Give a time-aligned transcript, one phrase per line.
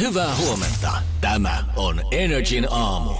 [0.00, 0.92] Hyvää huomenta.
[1.20, 3.10] Tämä on Energin aamu.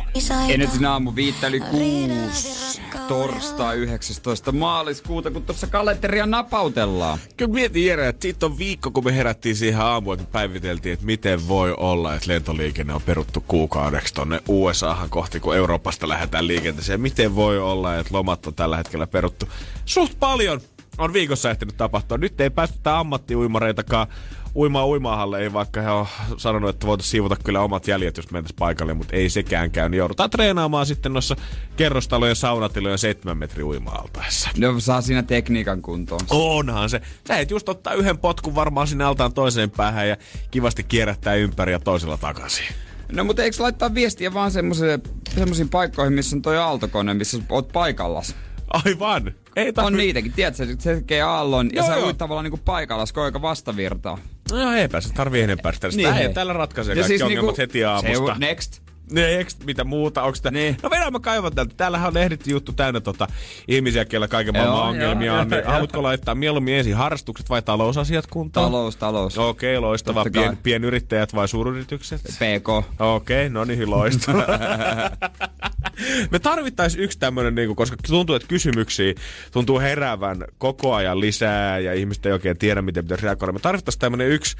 [0.48, 2.82] Energin aamu viitteli kuusi.
[3.08, 4.52] Torstai 19.
[4.52, 7.18] maaliskuuta, kun tuossa kalenteria napautellaan.
[7.36, 10.92] Kyllä mietin Jere, että siitä on viikko, kun me herättiin siihen aamuun, että me päiviteltiin,
[10.92, 16.46] että miten voi olla, että lentoliikenne on peruttu kuukaudeksi tonne USAhan kohti, kun Euroopasta lähdetään
[16.46, 17.00] liikenteeseen.
[17.00, 19.48] Miten voi olla, että lomat on tällä hetkellä peruttu?
[19.84, 20.60] Suht paljon
[20.98, 22.18] on viikossa ehtinyt tapahtua.
[22.18, 24.06] Nyt ei päästetä ammattiuimareitakaan
[24.56, 26.06] uimaa uimaahalle, ei vaikka he on
[26.36, 29.88] sanonut, että voitaisiin siivota kyllä omat jäljet, jos mentäisiin paikalle, mutta ei sekään käy.
[29.88, 31.36] Niin joudutaan treenaamaan sitten noissa
[31.76, 34.50] kerrostalojen saunatilojen 7 metri uima-altaessa.
[34.58, 36.20] No saa siinä tekniikan kuntoon.
[36.30, 37.00] Onhan se.
[37.28, 40.16] Sä et just ottaa yhden potkun varmaan sinne altaan toiseen päähän ja
[40.50, 42.66] kivasti kierrättää ympäri ja toisella takaisin.
[43.12, 48.36] No mutta eikö laittaa viestiä vaan semmoisiin paikkoihin, missä on toi aaltokone, missä oot paikallas?
[48.72, 49.34] Aivan.
[49.56, 49.86] Ei tarvi...
[49.86, 54.18] On niitäkin, tiedätkö, se tekee aallon joo, ja sä uit tavallaan niinku paikallas, koika vastavirtaa.
[54.50, 55.88] No joo, eipä se tarvii enempää sitä.
[55.88, 58.34] Niin, ei, täällä ratkaisee kaikki siis ongelmat niinku, heti aamusta.
[58.34, 58.82] Se next.
[59.10, 60.50] Next, mitä muuta, onko sitä?
[60.50, 60.76] Niin.
[60.82, 61.74] No vedään mä kaivan täältä.
[61.76, 63.28] Täällähän on lehditty juttu täynnä tota,
[63.68, 65.48] ihmisiä, kellä kaiken maailman joo, ongelmia joo, on.
[65.48, 68.66] Niin, haluatko laittaa mieluummin ensin harrastukset vai talousasiat kuntoon?
[68.66, 69.38] Talous, talous.
[69.38, 70.24] Okei, okay, loistava.
[70.32, 72.20] Pien, pienyrittäjät vai suuryritykset?
[72.22, 72.68] PK.
[72.68, 74.46] Okei, okay, no niin, loistava.
[76.30, 79.14] Me tarvittaisiin yksi tämmöinen, niin koska tuntuu, että kysymyksiä
[79.50, 83.52] tuntuu heräävän koko ajan lisää ja ihmiset ei oikein tiedä, miten pitäisi reagoida.
[83.52, 84.56] Me tarvittaisiin tämmöinen yksi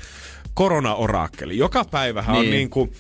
[0.55, 1.59] korona-oraakkeli.
[1.59, 2.47] Joka päivähän niin.
[2.47, 2.93] on niin kuin,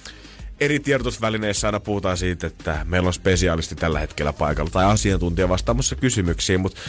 [0.64, 5.96] eri tiedotusvälineissä aina puhutaan siitä, että meillä on spesiaalisti tällä hetkellä paikalla tai asiantuntija vastaamassa
[5.96, 6.80] kysymyksiin, mutta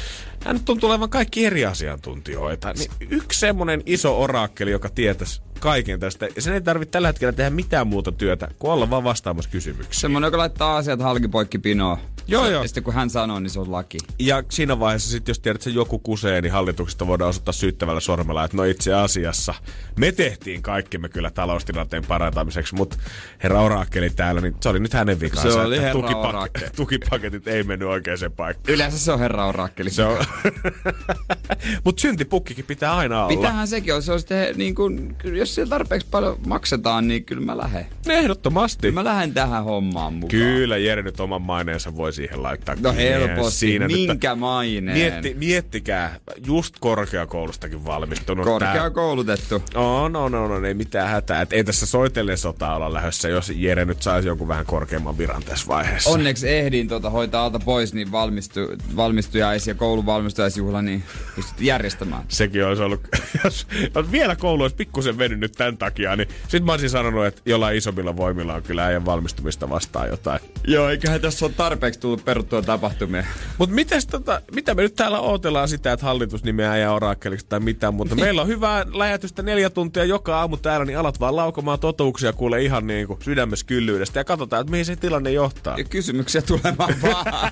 [0.46, 2.74] hän tuntuu olevan kaikki eri asiantuntijoita.
[2.74, 6.28] Niin yksi semmoinen iso oraakkeli, joka tietäisi kaiken tästä.
[6.36, 10.02] Ja sen ei tarvitse tällä hetkellä tehdä mitään muuta työtä, kuin olla vaan vastaamassa kysymyksiin.
[10.02, 12.00] Semmoinen, joka laittaa asiat halkipoikki pinoa.
[12.28, 12.62] Joo, joo.
[12.62, 13.98] Ja sitten kun hän sanoo, niin se on laki.
[14.20, 18.00] Ja siinä vaiheessa sitten, jos tiedät, että se joku kusee, niin hallituksesta voidaan osoittaa syyttävällä
[18.00, 19.54] sormella, että no itse asiassa
[20.00, 22.98] me tehtiin kaikki me kyllä taloustilanteen parantamiseksi, mutta
[23.44, 25.52] herra Orakkeli täällä, niin se oli nyt hänen vikansa.
[25.52, 28.76] Se oli herra tukipak- tukipaketit ei mennyt oikeaan paikkaan.
[28.76, 29.90] Yleensä se on herra Orakkeli.
[29.90, 30.18] Se on.
[31.86, 33.36] mutta syntipukkikin pitää aina olla.
[33.36, 34.02] Pitäähän sekin olla.
[34.02, 37.86] Se on sitten, niin kuin, jos siellä tarpeeksi paljon maksetaan, niin kyllä mä lähden.
[38.10, 38.82] Ehdottomasti.
[38.82, 40.30] Kyllä mä lähden tähän hommaan mukaan.
[40.30, 42.76] Kyllä, Jere nyt oman maineensa voi siihen laittaa.
[42.80, 44.98] No helposti, siinä minkä maineen?
[44.98, 48.46] Mietti, miettikää, just korkeakoulustakin valmistunut.
[48.46, 49.64] Korkeakoulutettu.
[49.76, 51.42] On, no, no, no, ei mitään hätää.
[51.42, 55.44] Et ei tässä soitellen sota olla lähdössä, jos Jere nyt saisi jonkun vähän korkeamman viran
[55.44, 56.10] tässä vaiheessa.
[56.10, 58.60] Onneksi ehdin tuota hoitaa alta pois, niin valmistu,
[58.96, 61.04] valmistujais- ja kouluvalmistujaisjuhla niin
[61.36, 62.24] pystyt järjestämään.
[62.28, 63.08] Sekin olisi ollut,
[63.44, 67.42] jos, jos vielä koulu olisi pikkusen venynyt tämän takia, niin sit mä olisin sanonut, että
[67.46, 70.40] jollain isommilla voimilla on kyllä äijän valmistumista vastaan jotain.
[70.68, 73.26] Joo, eiköhän tässä ole tarpeeksi tullut peruttua tapahtumia.
[73.58, 73.76] Mutta
[74.12, 78.16] tota, mitä me nyt täällä ootellaan sitä, että hallitus nimeää ja oraakkeliksi tai mitään, mutta
[78.16, 82.64] meillä on hyvää läjätystä neljä tuntia joka aamu täällä, niin alat vaan laukomaan totuuksia kuule
[82.64, 85.78] ihan niin kuin sydämessä kyllyydestä ja katsotaan, että mihin se tilanne johtaa.
[85.78, 87.52] Ja kysymyksiä tulemaan vaan.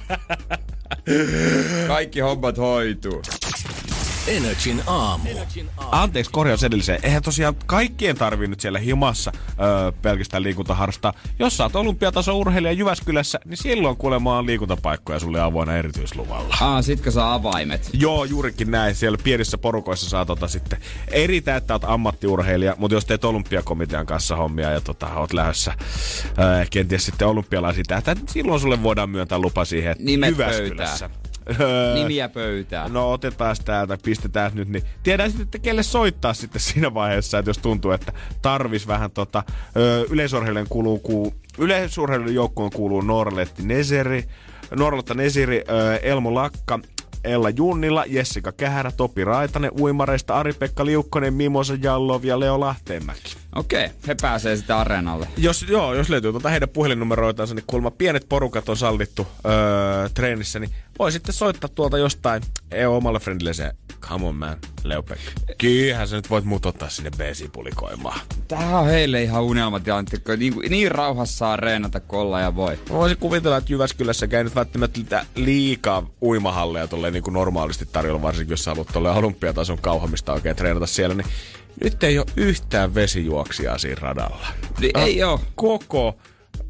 [1.88, 3.22] Kaikki hommat hoituu.
[4.28, 5.30] Energin aamu.
[5.78, 7.00] Anteeksi korjaus edelliseen.
[7.04, 11.14] Eihän tosiaan kaikkien tarvi nyt siellä himassa öö, pelkästään liikuntaharrastaa.
[11.40, 16.58] Jos sä oot olympiataso urheilija Jyväskylässä, niin silloin kuulemma on liikuntapaikkoja sulle avoinna erityisluvalla.
[16.62, 17.90] Aa, sitkö saa avaimet?
[17.94, 18.96] Joo, juurikin näin.
[18.96, 24.36] Siellä pienissä porukoissa saa tota sitten eri että oot ammattiurheilija, mutta jos teet olympiakomitean kanssa
[24.36, 25.74] hommia ja tota, oot lähdössä
[26.40, 31.10] öö, kenties sitten olympialaisia tähtä, niin silloin sulle voidaan myöntää lupa siihen Nimet Jyväskylässä.
[31.10, 31.21] Pöytään.
[31.60, 32.94] Öö, Nimiä pöytään.
[32.94, 37.50] No otetaan täältä, pistetään nyt, niin tiedän sitten, että kelle soittaa sitten siinä vaiheessa, että
[37.50, 39.44] jos tuntuu, että tarvis vähän tota,
[40.10, 44.26] yleisurheilijan kuuluu, kuuluu yleisurheilijan joukkoon kuuluu Norletti Neseri,
[44.76, 45.64] Norletta Nesiri,
[46.02, 46.80] Elmo Lakka,
[47.24, 53.36] Ella Junnilla, Jessica Kähärä, Topi Raitanen, uimareista Ari-Pekka Liukkonen, Mimosa Jallov ja Leo Lahteenmäki.
[53.56, 55.28] Okei, he pääsee sitten areenalle.
[55.38, 60.60] Jos, joo, jos löytyy tuota heidän puhelinnumeroitansa, niin kuulemma pienet porukat on sallittu öö, treenissä,
[60.60, 63.72] niin voi sitten soittaa tuolta jostain EU omalle friendille se
[64.02, 65.20] Come on man, Leopek.
[65.58, 68.20] Kyllähän sä nyt voit muut ottaa sinne BC-pulikoimaan.
[68.48, 72.80] Tää on heille ihan unelmatilanne, niin, niin rauhassa saa reenata kolla ja voi.
[72.90, 78.22] Mä voisin kuvitella, että Jyväskylässä käy nyt välttämättä liikaa uimahalleja tulee niin kuin normaalisti tarjolla,
[78.22, 81.28] varsinkin jos sä haluat tuolle olympiatason kauhamista oikein treenata siellä, niin
[81.84, 84.48] nyt ei ole yhtään vesijuoksia siinä radalla.
[84.80, 85.42] Niin ei oo.
[85.56, 86.18] Koko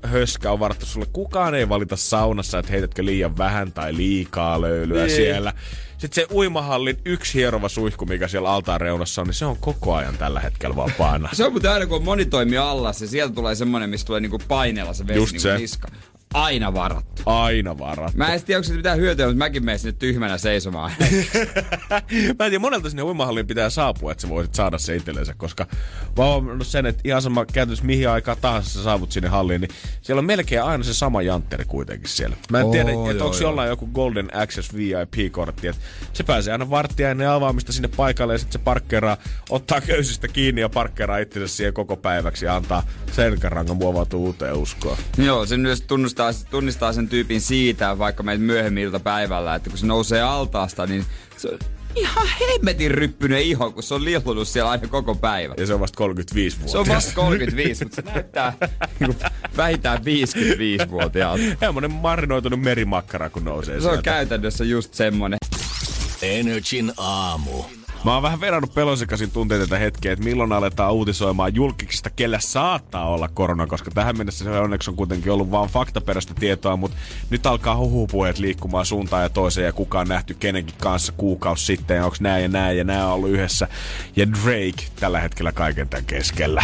[0.03, 1.05] höskä on varattu sulle.
[1.13, 5.15] Kukaan ei valita saunassa, että heitätkö liian vähän tai liikaa löylyä niin.
[5.15, 5.53] siellä
[5.97, 9.95] Sitten se uimahallin yksi hierova suihku, mikä siellä altaan reunassa on, niin se on koko
[9.95, 11.29] ajan tällä hetkellä vapaana.
[11.33, 14.39] Se on muuten aina, kun on monitoimi alla, se sieltä tulee semmonen, missä tulee niinku
[14.47, 15.57] paineella se vesi Just niinku se.
[15.57, 15.87] niska.
[16.33, 17.21] Aina varattu.
[17.25, 18.17] Aina varattu.
[18.17, 20.91] Mä en tiedä, onko se mitään hyötyä, mutta mäkin menen sinne tyhmänä seisomaan.
[22.39, 25.67] Mä en tiedä, monelta sinne uimahalliin pitää saapua, että sä voisit saada se itsellensä, koska
[26.17, 29.71] mä oon sen, että ihan sama käytännössä mihin aikaan tahansa sä saavut sinne halliin, niin
[30.01, 32.35] siellä on melkein aina se sama jantteri kuitenkin siellä.
[32.49, 35.81] Mä en Oo, tiedä, että onko jollain joku Golden Access VIP-kortti, että
[36.13, 39.17] se pääsee aina varttia ennen avaamista sinne paikalle ja sitten se parkkeeraa,
[39.49, 44.97] ottaa köysistä kiinni ja parkkeeraa itsensä siihen koko päiväksi ja antaa selkärangan muovautua uuteen uskoon.
[45.17, 45.81] Joo, se myös
[46.23, 51.05] tunnistaa, tunnistaa sen tyypin siitä, vaikka meitä myöhemmin iltapäivällä, että kun se nousee altaasta, niin
[51.37, 51.59] se on
[51.95, 55.53] ihan hemmetin ryppyinen iho, kun se on liutunut siellä aina koko päivä.
[55.57, 56.71] Ja se on vasta 35 vuotta.
[56.71, 58.53] Se on vasta 35, mutta se näyttää
[58.99, 59.15] niin
[59.57, 61.43] vähintään 55-vuotiaalta.
[61.59, 64.01] Semmoinen marinoitunut merimakkara, kun nousee Se on sieltä.
[64.01, 65.37] käytännössä just semmonen.
[66.21, 67.63] Energin aamu.
[68.03, 73.09] Mä oon vähän verrannut pelosekasin tunteita tätä hetkeä, että milloin aletaan uutisoimaan julkisista, kellä saattaa
[73.09, 76.97] olla korona, koska tähän mennessä se onneksi on kuitenkin ollut vaan faktaperäistä tietoa, mutta
[77.29, 81.97] nyt alkaa huhupuheet liikkumaan suuntaan ja toiseen ja kuka on nähty kenenkin kanssa kuukausi sitten
[81.97, 83.67] ja onko näin ja näin ja nämä on ollut yhdessä.
[84.15, 86.63] Ja Drake tällä hetkellä kaiken tämän keskellä.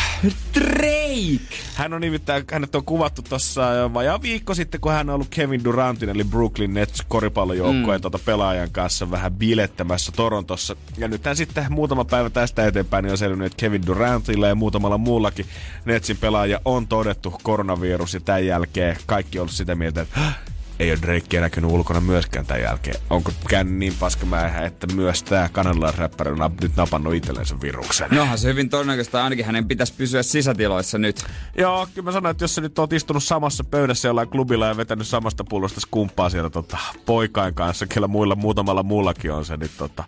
[0.53, 1.57] Drake!
[1.75, 5.63] Hän on nimittäin, hänet on kuvattu tuossa vajaa viikko sitten, kun hän on ollut Kevin
[5.63, 8.01] Durantin, eli Brooklyn Nets koripallojoukkueen mm.
[8.01, 10.75] tuota pelaajan kanssa vähän bilettämässä Torontossa.
[10.97, 14.97] Ja nyt sitten muutama päivä tästä eteenpäin niin on selvinnyt, että Kevin Durantilla ja muutamalla
[14.97, 15.45] muullakin
[15.85, 18.13] Netsin pelaaja on todettu koronavirus.
[18.13, 20.35] Ja tämän jälkeen kaikki on ollut sitä mieltä, että "Häh,
[20.79, 22.95] ei ole Drake näkynyt ulkona myöskään tämän jälkeen.
[23.09, 28.07] Onko käynyt niin paskamäihä, että myös tämä kanadalaisräppäri on nyt napannut itsellensä viruksen?
[28.11, 31.25] Nohan se hyvin todennäköistä, ainakin hänen pitäisi pysyä sisätiloissa nyt.
[31.57, 34.77] Joo, kyllä mä sanoin, että jos sä nyt oot istunut samassa pöydässä jollain klubilla ja
[34.77, 39.71] vetänyt samasta pullosta skumppaa siellä tota, poikain kanssa, kellä muilla muutamalla muullakin on se, niin
[39.77, 40.03] tota,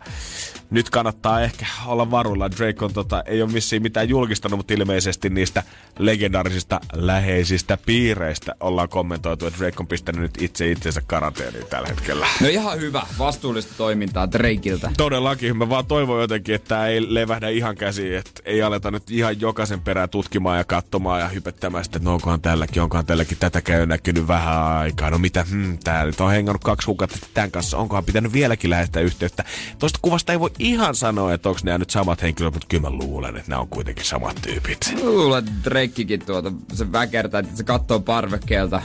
[0.69, 2.51] nyt kannattaa ehkä olla varuilla.
[2.51, 5.63] Drake on, tota, ei ole missiin mitään julkistanut, mutta ilmeisesti niistä
[5.99, 12.27] legendaarisista läheisistä piireistä ollaan kommentoitu, että Drake on pistänyt nyt itse itsensä karanteeniin tällä hetkellä.
[12.41, 14.91] No ihan hyvä, vastuullista toimintaa Drakeiltä.
[14.97, 19.11] Todellakin, mä vaan toivon jotenkin, että tää ei levähdä ihan käsiin, että ei aleta nyt
[19.11, 23.37] ihan jokaisen perään tutkimaan ja katsomaan ja hypettämään sitä, että no onkohan tälläkin, onkohan tälläkin,
[23.37, 27.33] tätäkään on näkynyt vähän aikaa, no mitä, hmm, tää nyt on hengannut kaksi kuukautta sitten
[27.33, 29.43] tämän kanssa, onkohan pitänyt vieläkin lähettää yhteyttä.
[29.79, 32.89] Tuosta kuvasta ei voi ihan sanoa, että onko nämä nyt samat henkilöt, mutta kyllä mä
[32.89, 34.93] luulen, että nämä on kuitenkin samat tyypit.
[35.01, 38.81] Luulen, että Drakekin tuota, se väkertää, että se katsoo parvekkeelta.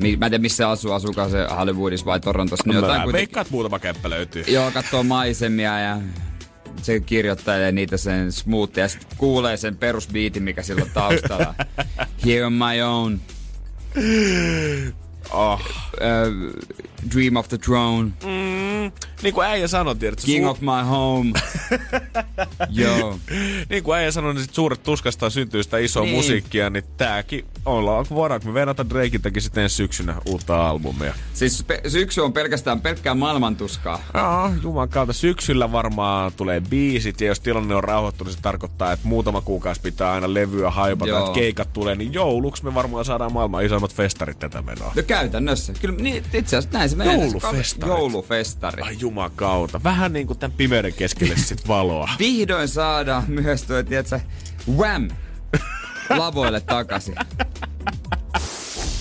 [0.00, 2.64] Mi- Mä en tiedä, missä asuu, asuukaan se Hollywoodissa vai Torontossa.
[2.66, 3.12] Niin jotain Mä kuitenkin.
[3.12, 4.44] veikkaan, että muutama kämppä löytyy.
[4.48, 5.98] Joo, katsoo maisemia ja
[6.82, 11.54] se kirjoittelee niitä sen smoothia ja sitten kuulee sen perusbiitin, mikä sillä on taustalla.
[12.26, 13.20] Here on my own.
[15.32, 15.60] Oh.
[15.60, 16.52] Uh,
[17.14, 18.10] dream of the throne.
[18.24, 18.92] Mm,
[19.22, 20.26] niin kuin äijä sanoi, tiedätkö?
[20.26, 21.32] King su- of my home.
[22.68, 23.18] Joo.
[23.70, 26.10] niin kuin äijä sanoi, niin sit suuret tuskasta syntyy sitä isoa Niin.
[26.12, 26.16] niin.
[26.18, 31.14] musiikkia, niin tääkin ollaan, voidaanko me verrata Drakeiltäkin sitten ensi syksynä uutta albumia?
[31.34, 34.00] Siis pe- syksy on pelkästään pelkkää maailmantuskaa.
[34.14, 35.12] Joo, juman kautta.
[35.12, 40.12] Syksyllä varmaan tulee biisit, ja jos tilanne on rauhoittunut, se tarkoittaa, että muutama kuukausi pitää
[40.12, 41.18] aina levyä haipata, Joo.
[41.20, 44.92] että keikat tulee, niin jouluksi me varmaan saadaan maailman isoimmat festarit tätä menoa.
[44.96, 45.72] No käytännössä.
[45.80, 47.14] Kyllä niin, itse asiassa näin se menee.
[47.14, 47.96] Joulufestarit.
[47.98, 48.82] Joulufestari.
[48.82, 49.82] Ai juman kautta.
[49.84, 52.08] Vähän niin kuin tämän pimeyden keskelle sit valoa.
[52.18, 54.20] Vihdoin saadaan myös tuo, tiedätkö,
[54.76, 55.08] Wham!
[56.18, 57.14] lavoille takaisin.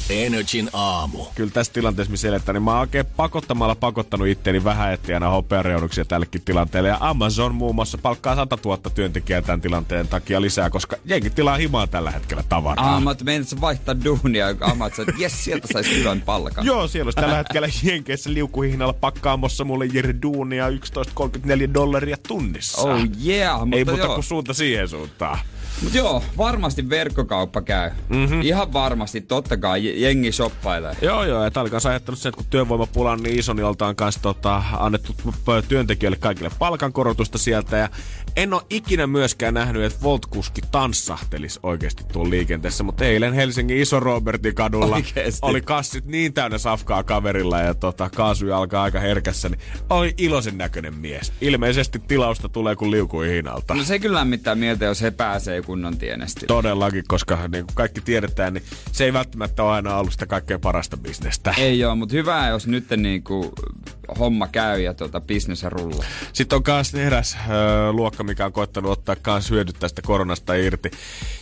[0.09, 1.25] Energin aamu.
[1.35, 6.05] Kyllä tässä tilanteessa, missä eletään, niin mä oon oikein pakottamalla pakottanut itteeni vähän etsiä hopeareunuksia
[6.05, 6.89] tällekin tilanteelle.
[6.89, 11.57] Ja Amazon muun muassa palkkaa 100 000 työntekijää tämän tilanteen takia lisää, koska jengi tilaa
[11.57, 12.95] himaa tällä hetkellä tavaraa.
[12.95, 16.65] Ah, mä sä vaihtaa duunia, Amat, että jes, sieltä saisi hyvän palkan.
[16.65, 22.81] Joo, siellä olisi tällä hetkellä Jenkeissä liukuhihnalla pakkaamossa mulle Jere Duunia 11,34 dollaria tunnissa.
[22.81, 24.13] Oh yeah, mutta Ei muuta joo.
[24.13, 25.39] kuin suunta siihen suuntaan.
[25.83, 27.91] Mut joo, varmasti verkkokauppa käy.
[28.09, 28.41] Mm-hmm.
[28.41, 30.95] Ihan varmasti, totta kai, je- jengi shoppailee.
[31.01, 34.21] Joo, joo, oli kanssa ajattelut sen, että kun työvoimapula on niin iso, niin oltaan kanssa
[34.21, 35.15] tota, annettu
[35.67, 37.77] työntekijöille kaikille palkankorotusta sieltä.
[37.77, 37.89] Ja
[38.35, 43.99] en ole ikinä myöskään nähnyt, että Voltkuski tanssahtelisi oikeasti tuolla liikenteessä, mutta eilen Helsingin iso
[43.99, 45.39] Robertin kadulla Oikeesti?
[45.41, 49.59] oli kassit niin täynnä safkaa kaverilla ja tota, kaasuja alkaa aika herkässä, niin
[49.89, 51.33] oli iloisen näköinen mies.
[51.41, 53.75] Ilmeisesti tilausta tulee kuin liukui hinalta.
[53.75, 56.45] No se kyllä lämmittää mieltä, jos he pääsee kunnon tienesti.
[56.45, 60.61] Todellakin, koska niin kuin kaikki tiedetään, niin se ei välttämättä ole aina ollut sitä kaikkein
[60.61, 61.53] parasta bisnestä.
[61.57, 63.53] Ei joo, mutta hyvä, jos nyt niinku
[64.19, 66.05] homma käy ja tota, business rullaa.
[66.33, 70.91] Sitten on myös eräs ö, luokka, mikä on koittanut ottaa kans hyödyt tästä koronasta irti.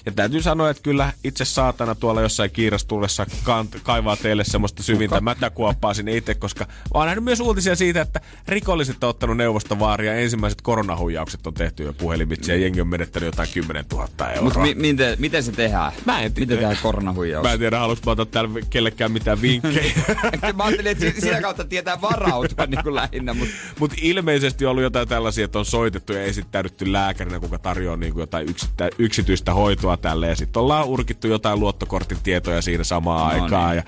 [0.06, 5.22] Ja täytyy sanoa, että kyllä itse saatana tuolla jossain kiirastullessa kant- kaivaa teille semmoista syvintä
[5.22, 10.14] mätäkuoppaa sinne itse, koska mä oon nähnyt myös uutisia siitä, että rikolliset on ottanut neuvostovaaria
[10.14, 14.44] ja ensimmäiset koronahuijaukset on tehty jo puhelimitse ja jengi on menettänyt jotain 10 000 euroa.
[14.44, 15.92] Mutta mi- miten, miten se tehdään?
[16.06, 16.46] Mä en tiedä.
[16.46, 17.44] Miten tehdään koronahuijaus?
[17.44, 19.94] Mä en tiedä, haluanko mä ottaa täällä kellekään mitään vinkkejä.
[20.58, 24.72] mä ajattelin, että si- sitä kautta tietää varautua niin kuin lähinnä, mutta Mutta ilmeisesti on
[24.72, 28.90] ollut jotain tällaisia, että on soitettu ja esittäydytty lääkärinä, kuka tarjoaa niin kuin jotain yksittä,
[29.00, 30.28] yksityistä hoitoa tälle.
[30.28, 33.70] Ja sitten ollaan urkittu jotain luottokortin tietoja siinä samaan No aikaan.
[33.70, 33.78] niin.
[33.78, 33.84] Ja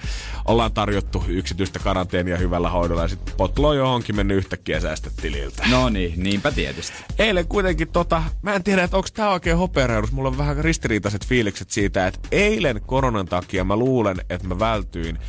[0.46, 3.02] ollaan tarjottu yksityistä karanteenia hyvällä hoidolla.
[3.02, 5.64] Ja sitten potlo on johonkin mennyt yhtäkkiä säästötililtä.
[5.72, 6.94] no niin, niinpä tietysti.
[7.20, 10.09] Eilen kuitenkin tota, mä en tiedä, että onko tää oikein hopeareudus.
[10.12, 15.20] Mulla on vähän ristiriitaiset fiilikset siitä, että eilen koronan takia mä luulen, että mä vältyin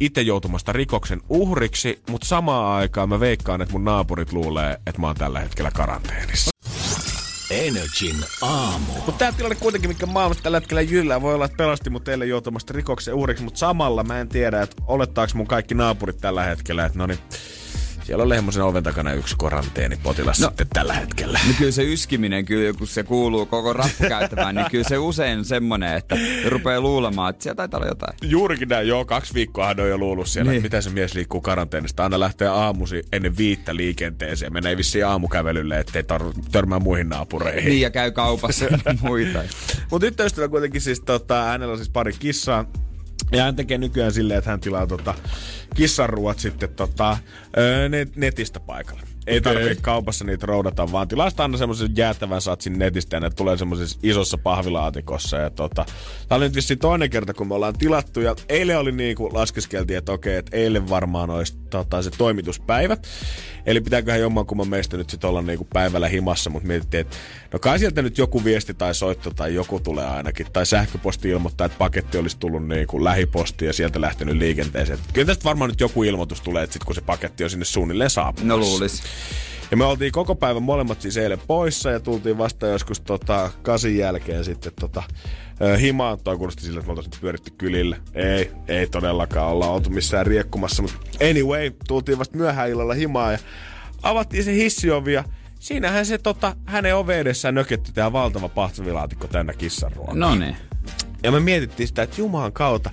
[0.00, 5.06] itse joutumasta rikoksen uhriksi, mutta samaan aikaan mä veikkaan, että mun naapurit luulee, että mä
[5.06, 6.50] oon tällä hetkellä karanteenissa.
[7.50, 8.92] Energin aamu.
[8.92, 12.26] Mutta tämä tilanne kuitenkin, mikä maailmassa tällä hetkellä jyllää, voi olla, että pelasti mut teille
[12.26, 16.84] joutumasta rikoksen uhriksi, mutta samalla mä en tiedä, että olettaako mun kaikki naapurit tällä hetkellä,
[16.84, 17.18] että no niin,
[18.04, 21.38] siellä on Lehmosen oven takana yksi karanteenipotilas no, sitten tällä hetkellä.
[21.46, 25.96] No kyllä se yskiminen, kyllä kun se kuuluu koko rappukäyttämään, niin kyllä se usein semmonen,
[25.96, 26.16] että
[26.48, 28.16] rupeaa luulemaan, että siellä taitaa olla jotain.
[28.22, 30.56] Juurikin näin, joo, kaksi viikkoa hän on jo luullut siellä, Niin.
[30.56, 30.62] niin.
[30.62, 32.02] mitä se mies liikkuu karanteenista.
[32.02, 34.52] Aina lähtee aamusi ennen viittä liikenteeseen.
[34.52, 37.64] Menee vissiin aamukävelylle, ettei tar- törmää muihin naapureihin.
[37.70, 39.38] Niin, ja käy kaupassa ja muita.
[39.90, 42.64] Mutta tyttöystävä kuitenkin siis, tota, hänellä on siis pari kissaa.
[43.32, 45.14] Ja hän tekee nykyään silleen, että hän tilaa tota,
[45.74, 47.16] kissanruuat sitten tota,
[47.88, 49.03] net, netistä paikalle.
[49.26, 53.30] Ei tarvitse kaupassa niitä roudata, vaan tilaa sitä aina semmoisen jäätävän satsin netistä ja ne
[53.30, 55.36] tulee semmoisessa isossa pahvilaatikossa.
[55.36, 55.86] Ja tota,
[56.28, 58.20] tää oli nyt vissiin toinen kerta, kun me ollaan tilattu.
[58.20, 62.96] Ja eilen oli niin kuin laskeskeltiin, että okei, että eilen varmaan olisi tota, se toimituspäivä.
[63.66, 67.16] Eli pitääköhän jommankumman meistä nyt sitten olla niin kuin päivällä himassa, mutta mietittiin, että
[67.52, 70.46] no kai sieltä nyt joku viesti tai soitto tai joku tulee ainakin.
[70.52, 74.98] Tai sähköposti ilmoittaa, että paketti olisi tullut niin kuin lähiposti ja sieltä lähtenyt liikenteeseen.
[75.12, 78.10] Kyllä tästä varmaan nyt joku ilmoitus tulee, että sit kun se paketti on sinne suunnilleen
[78.10, 78.48] saapunut.
[78.48, 79.02] No luulis.
[79.70, 83.98] Ja me oltiin koko päivän molemmat siis eilen poissa ja tultiin vasta joskus tota, kasin
[83.98, 85.02] jälkeen sitten tota,
[85.80, 86.18] himaan.
[86.24, 88.00] Toi kuulosti sille, että me oltaisiin pyöritty kylille.
[88.14, 90.82] Ei, ei todellakaan olla oltu missään riekkumassa.
[90.82, 90.98] Mutta
[91.30, 93.38] anyway, tultiin vasta myöhään illalla himaan ja
[94.02, 95.12] avattiin se hissiovi
[95.58, 100.14] siinähän se tota, hänen ove edessään nöketti tämä valtava pahtovilaatikko täynnä kissanruokaa.
[100.14, 100.56] No niin.
[101.22, 102.90] Ja me mietittiin sitä, että Jumalan kautta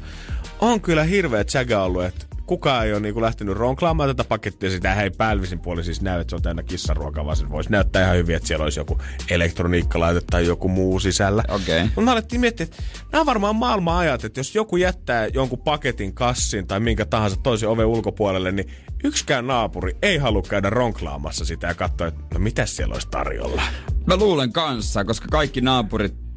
[0.59, 4.69] on kyllä hirveä tsägä ollut, että kukaan ei ole niinku lähtenyt ronklaamaan tätä pakettia.
[4.69, 8.03] Sitä ei päällisin puoli siis näy, että se on täynnä kissanruokaa, vaan se voisi näyttää
[8.03, 8.97] ihan hyvin, että siellä olisi joku
[9.29, 11.43] elektroniikkalaite tai joku muu sisällä.
[11.47, 11.83] Okei.
[11.83, 15.59] Mutta me alettiin miettiä, että nämä on varmaan maailman ajat, että jos joku jättää jonkun
[15.59, 18.71] paketin kassiin tai minkä tahansa toisen oven ulkopuolelle, niin
[19.03, 23.61] yksikään naapuri ei halua käydä ronklaamassa sitä ja katsoa, että no mitä siellä olisi tarjolla.
[24.05, 26.30] Mä luulen kanssa, koska kaikki naapurit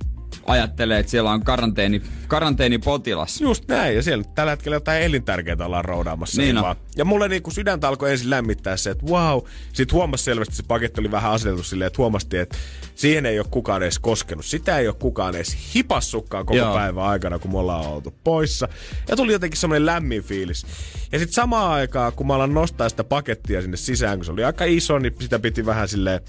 [0.46, 3.40] ajattelee, että siellä on karanteeni, karanteenipotilas.
[3.40, 6.40] Just näin, ja siellä tällä hetkellä jotain elintärkeää ollaan roudaamassa.
[6.40, 6.64] Niin Niin on.
[6.64, 6.76] vaan.
[6.96, 9.40] Ja mulle niinku sydäntä alkoi ensin lämmittää se, että wow.
[9.72, 12.56] Sitten huomasi selvästi, että se paketti oli vähän aseteltu silleen, että huomastiin, että
[12.94, 14.44] siihen ei ole kukaan edes koskenut.
[14.44, 16.74] Sitä ei ole kukaan edes hipassukkaan koko Joo.
[16.74, 18.68] Päivän aikana, kun me ollaan oltu poissa.
[19.08, 20.66] Ja tuli jotenkin semmoinen lämmin fiilis.
[21.12, 24.44] Ja sitten samaan aikaan, kun mä alan nostaa sitä pakettia sinne sisään, kun se oli
[24.44, 26.20] aika iso, niin sitä piti vähän silleen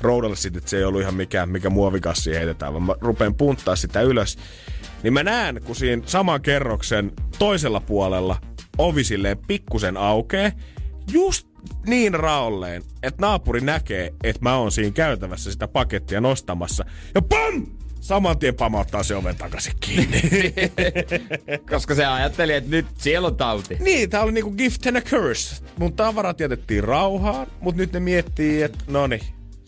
[0.00, 3.76] roudalla sitten, että se ei ollut ihan mikään, mikä muovikassi heitetään, vaan mä rupean punttaa
[3.76, 4.38] sitä ylös.
[5.02, 8.36] Niin mä näen, kun siinä saman kerroksen toisella puolella
[8.78, 10.52] ovi silleen pikkusen aukee,
[11.12, 11.49] just
[11.86, 16.84] niin raolleen, että naapuri näkee, että mä oon siinä käytävässä sitä pakettia nostamassa.
[17.14, 17.66] Ja pam!
[18.00, 20.22] Saman tien pamauttaa se oven takaisin kiinni.
[21.70, 23.76] Koska se ajatteli, että nyt siellä on tauti.
[23.80, 25.56] niin, tää oli niinku gift and a curse.
[25.78, 29.20] Mun tavarat jätettiin rauhaan, mut nyt ne miettii, että no niin,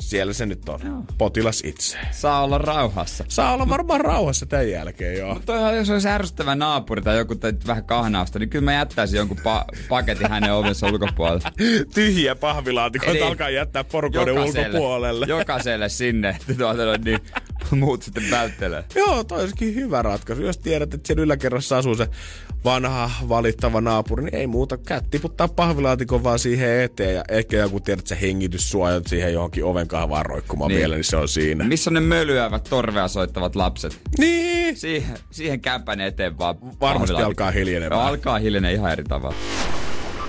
[0.02, 1.04] siellä se nyt on.
[1.18, 1.98] Potilas itse.
[2.10, 3.24] Saa olla rauhassa.
[3.28, 5.40] Saa olla varmaan rauhassa tämän jälkeen, joo.
[5.46, 9.38] Toihan, jos olisi ärsyttävä naapuri tai joku tai vähän kahnausta, niin kyllä mä jättäisin jonkun
[9.38, 11.48] pa- paketin hänen ovensa ulkopuolelle.
[11.94, 15.26] Tyhjiä pahvilaatikoita Eli alkaa jättää porukoiden ulkopuolelle.
[15.28, 17.18] Jokaiselle sinne, että tuota, noin, niin
[17.80, 18.84] muut sitten välttelee.
[18.94, 20.42] Joo, toi olisikin hyvä ratkaisu.
[20.42, 22.08] Jos tiedät, että siellä yläkerrassa asuu se
[22.64, 24.76] vanha valittava naapuri, niin ei muuta.
[24.76, 29.64] Käät tiputtaa pahvilaatikon vaan siihen eteen ja ehkä joku tiedät, että se hengityssuojat siihen johonkin
[29.64, 30.78] oven kahvaan roikkumaan Niin.
[30.78, 31.64] vielä, niin se on siinä.
[31.64, 34.00] Missä on ne mölyävät torvea soittavat lapset?
[34.18, 34.76] Niin!
[34.76, 36.56] Siihen, siihen kämpän eteen vaan.
[36.80, 38.00] Varmasti alkaa hiljenemään.
[38.00, 39.36] Alkaa hiljenee ihan eri tavalla.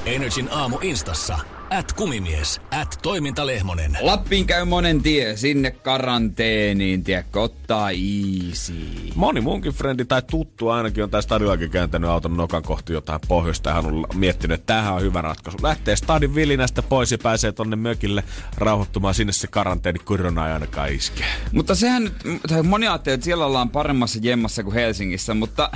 [0.05, 1.39] Energin aamu instassa.
[1.73, 3.97] At kumimies, at toimintalehmonen.
[4.01, 8.73] Lappiin käy monen tie, sinne karanteeniin, tiedätkö, ottaa easy.
[9.15, 13.69] Moni munkin frendi tai tuttu ainakin on tästä stadillakin kääntänyt auton nokan kohti jotain pohjoista
[13.69, 15.57] ja hän on miettinyt, että tämähän on hyvä ratkaisu.
[15.61, 18.23] Lähtee stadin vilinästä pois ja pääsee tonne mökille
[18.57, 19.13] rauhoittumaan.
[19.13, 21.23] Sinne se karanteeni korona ei ainakaan iske.
[21.51, 25.69] Mutta sehän nyt, tai moni ajattelee, että siellä ollaan paremmassa jemmassa kuin Helsingissä, mutta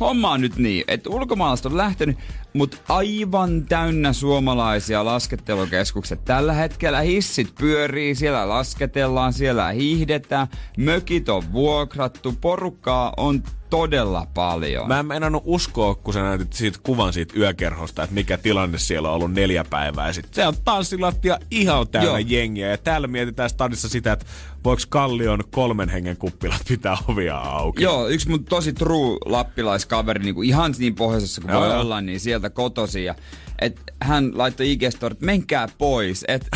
[0.00, 2.18] homma on nyt niin, että ulkomaalaiset on lähtenyt,
[2.52, 6.24] mutta aivan täynnä suomalaisia laskettelukeskukset.
[6.24, 10.46] Tällä hetkellä hissit pyörii, siellä lasketellaan, siellä hiihdetään,
[10.78, 14.88] mökit on vuokrattu, porukkaa on todella paljon.
[14.88, 19.08] Mä en meinannut uskoa, kun sä näytit siitä kuvan siitä yökerhosta, että mikä tilanne siellä
[19.08, 20.06] on ollut neljä päivää.
[20.06, 22.26] Ja sit se on tanssilattia ihan täynnä Joo.
[22.26, 22.68] jengiä.
[22.68, 24.26] Ja täällä mietitään stadissa sitä, että
[24.64, 27.82] voiko Kallion kolmen hengen kuppilat pitää ovia auki.
[27.82, 31.60] Joo, yksi mun tosi true lappilaiskaveri, niin kuin ihan niin pohjoisessa kuin Joo.
[31.60, 33.04] voi olla, niin sieltä kotosi.
[33.04, 33.14] Ja,
[33.58, 36.24] et hän laittoi ig että menkää pois.
[36.28, 36.48] Et,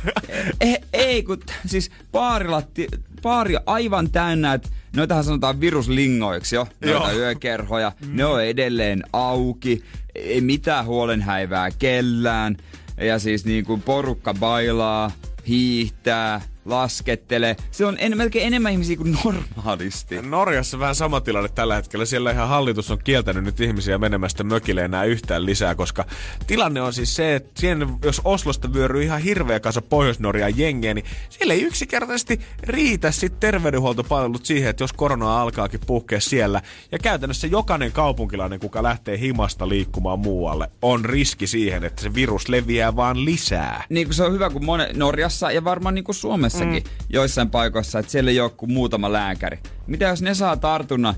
[0.60, 2.88] ei, ei, kun siis baarilatti,
[3.22, 7.18] baari aivan täynnä, että noitahan sanotaan viruslingoiksi jo, noita Joo.
[7.18, 7.92] yökerhoja.
[8.06, 8.16] Mm.
[8.16, 9.84] Ne on edelleen auki,
[10.14, 12.56] ei mitään huolenhäivää kellään.
[12.96, 15.10] Ja siis niin kuin porukka bailaa,
[15.48, 17.56] hiihtää, laskettelee.
[17.70, 20.22] Se on en, melkein enemmän ihmisiä kuin normaalisti.
[20.22, 22.04] Norjassa vähän sama tilanne tällä hetkellä.
[22.04, 26.04] Siellä ihan hallitus on kieltänyt nyt ihmisiä menemästä mökille enää yhtään lisää, koska
[26.46, 31.04] tilanne on siis se, että siihen, jos Oslosta vyöryy ihan hirveä kanssa Pohjois-Norjaan jengiä, niin
[31.30, 36.62] siellä ei yksinkertaisesti riitä sitten terveydenhuoltopalvelut siihen, että jos korona alkaakin puhkea siellä.
[36.92, 42.48] Ja käytännössä jokainen kaupunkilainen, kuka lähtee himasta liikkumaan muualle, on riski siihen, että se virus
[42.48, 43.84] leviää vaan lisää.
[43.88, 44.62] Niin kuin se on hyvä, kun
[44.94, 47.06] Norjassa ja varmaan niin kuin Suomessa Suomessakin mm.
[47.08, 49.58] joissain paikoissa, että siellä ei ole kuin muutama lääkäri.
[49.86, 51.14] Mitä jos ne saa tartunnan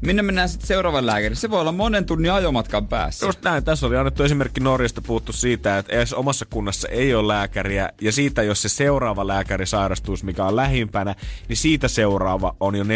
[0.00, 1.34] Minne mennään sitten seuraavan lääkäri?
[1.34, 3.26] Se voi olla monen tunnin ajomatkan päässä.
[3.26, 3.64] Just näin.
[3.64, 7.88] Tässä oli annettu esimerkki Norjasta puhuttu siitä, että edes omassa kunnassa ei ole lääkäriä.
[8.00, 11.14] Ja siitä, jos se seuraava lääkäri sairastuisi, mikä on lähimpänä,
[11.48, 12.86] niin siitä seuraava on jo 4-5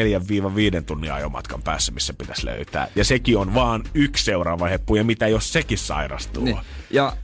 [0.87, 2.88] tunnin ajomatkan päässä, missä pitäisi löytää.
[2.96, 6.44] Ja sekin on vaan yksi seuraava heppu, ja mitä jos sekin sairastuu.
[6.44, 6.58] Niin.
[6.90, 7.16] Ja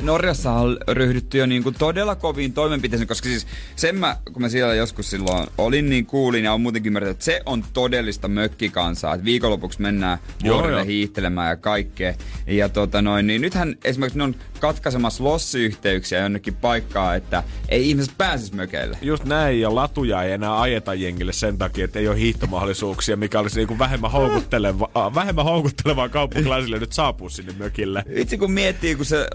[0.00, 3.46] Norjassa on ryhdytty jo niinku todella koviin toimenpiteisiin, koska siis
[3.76, 7.24] sen mä, kun mä siellä joskus silloin olin, niin kuulin ja on muutenkin ymmärtänyt, että
[7.24, 12.14] se on todellista mökkikansaa, että viikonlopuksi mennään vuorille hiihtelemään ja kaikkea.
[12.46, 18.14] Ja tota noin, niin nythän esimerkiksi ne on katkaisemassa lossiyhteyksiä jonnekin paikkaa, että ei ihmiset
[18.18, 18.98] pääsisi mökeille.
[19.02, 23.40] Just näin, ja latuja ei enää ajeta jengille sen takia, että ei ole hiihtomahdollisuuksia, mikä
[23.40, 28.04] olisi niinku vähemmän houkuttelevaa, vähemmän houkuttelevaa kaupunkilaisille nyt saapua sinne mökille.
[28.14, 29.26] Itse kun miettii, kun se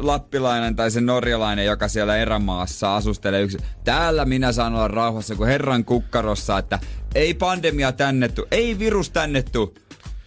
[0.49, 5.49] lappilainen tai se norjalainen, joka siellä erämaassa asustelee yksin, täällä minä saan olla rauhassa kuin
[5.49, 6.79] herran kukkarossa, että
[7.15, 9.73] ei pandemia tännettu, ei virus tännettu.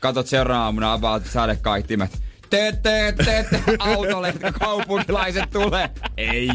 [0.00, 5.90] Katot seuraavana avaat sadekaihtimet teet, autolle, kaupunkilaiset tulee.
[6.16, 6.48] Ei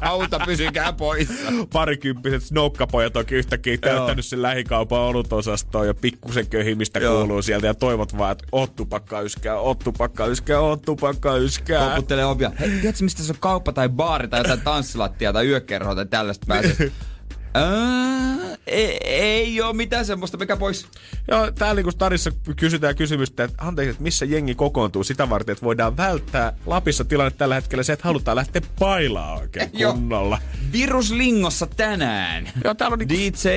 [0.00, 1.52] auto, pysykää poissa.
[1.72, 7.18] Parikymppiset snokkapojat onkin yhtäkkiä täyttänyt sen lähikaupan olutosastoon ja pikkusen köhimistä Joo.
[7.18, 11.90] kuuluu sieltä ja toivot vaan, että oot tupakka yskää, oot tupakka yskää, oot tupakka yskää.
[11.90, 12.52] Koputtelee ovia.
[12.60, 16.46] Hei, tiedätkö mistä se on kauppa tai baari tai jotain tanssilattia tai yökerhoa tai tällaista
[16.46, 16.92] pääsee?
[17.54, 20.86] Ää, ei, ei ole mitään semmoista, mikä pois.
[21.28, 25.64] Joo, täällä niin Starissa kysytään kysymystä, että anteeksi, että missä jengi kokoontuu sitä varten, että
[25.64, 30.38] voidaan välttää Lapissa tilanne tällä hetkellä se, että halutaan lähteä pailaa oikein kunnolla.
[30.72, 32.48] Viruslingossa tänään.
[32.64, 33.48] Joo, täällä on niin DJ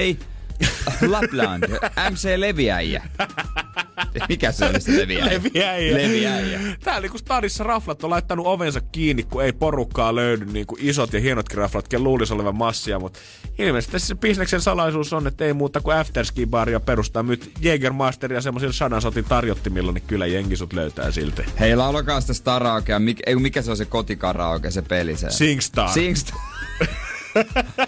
[1.07, 1.63] Lapland,
[2.11, 3.03] MC Leviäjä.
[4.29, 5.25] Mikä se oli se leviäjä?
[5.25, 5.97] Leviäjä.
[5.97, 6.59] leviäjä.
[6.83, 10.45] Täällä niinku stadissa raflat on laittanut ovensa kiinni, kun ei porukkaa löydy.
[10.45, 13.19] Niinku isot ja hienotkin raflat, ken luulisi olevan massia, mutta
[13.59, 17.23] ilmeisesti se bisneksen salaisuus on, että ei muuta kuin afterski-baaria perustaa.
[17.23, 21.41] Nyt Jägermasteria semmoisilla sadan sotin tarjottimilla, niin kyllä jengi sut löytää silti.
[21.59, 22.99] Hei, laulakaa sitä Staraokea.
[22.99, 25.17] Mik, ei, mikä se on se kotikaraoke, se peli?
[25.17, 25.29] Se?
[25.29, 25.89] Singstar.
[25.89, 26.37] Singstar.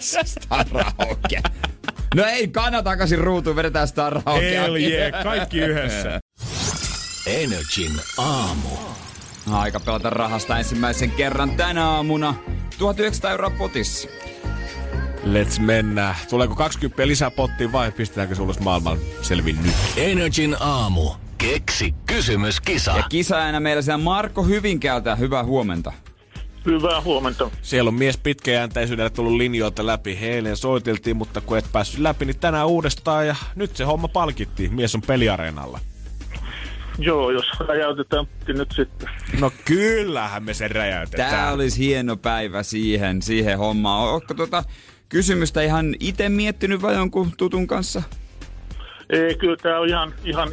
[0.24, 1.42] Staraoke.
[2.14, 4.62] No ei, kanna takaisin ruutuun, vedetään Staraokea.
[4.62, 6.20] Hell yeah, kaikki yhdessä.
[7.26, 8.68] Energin aamu.
[9.52, 12.34] Aika pelata rahasta ensimmäisen kerran tänä aamuna.
[12.78, 14.08] 1900 euroa potissa.
[15.24, 16.14] Let's mennä.
[16.30, 19.74] Tuleeko 20 lisää pottiin vai pistetäänkö sulle maailman selvin nyt?
[19.96, 21.10] Energin aamu.
[21.38, 22.90] Keksi kysymyskisa.
[22.96, 25.16] Ja kisaajana meillä siellä Marko Hyvinkäältä.
[25.16, 25.92] Hyvää huomenta.
[26.66, 27.50] Hyvää huomenta.
[27.62, 30.18] Siellä on mies pitkäjänteisyydellä tullut linjoilta läpi.
[30.22, 34.74] Eilen soiteltiin, mutta kun et päässyt läpi, niin tänään uudestaan ja nyt se homma palkittiin.
[34.74, 35.80] Mies on peliareenalla.
[36.98, 39.08] Joo, jos räjäytetään niin nyt sitten.
[39.40, 41.30] No kyllähän me sen räjäytetään.
[41.30, 44.08] Tää olisi hieno päivä siihen, siihen hommaan.
[44.08, 44.64] Ootko tuota
[45.08, 48.02] kysymystä ihan itse miettinyt vai jonkun tutun kanssa?
[49.10, 50.48] Ei, kyllä tämä on ihan, ihan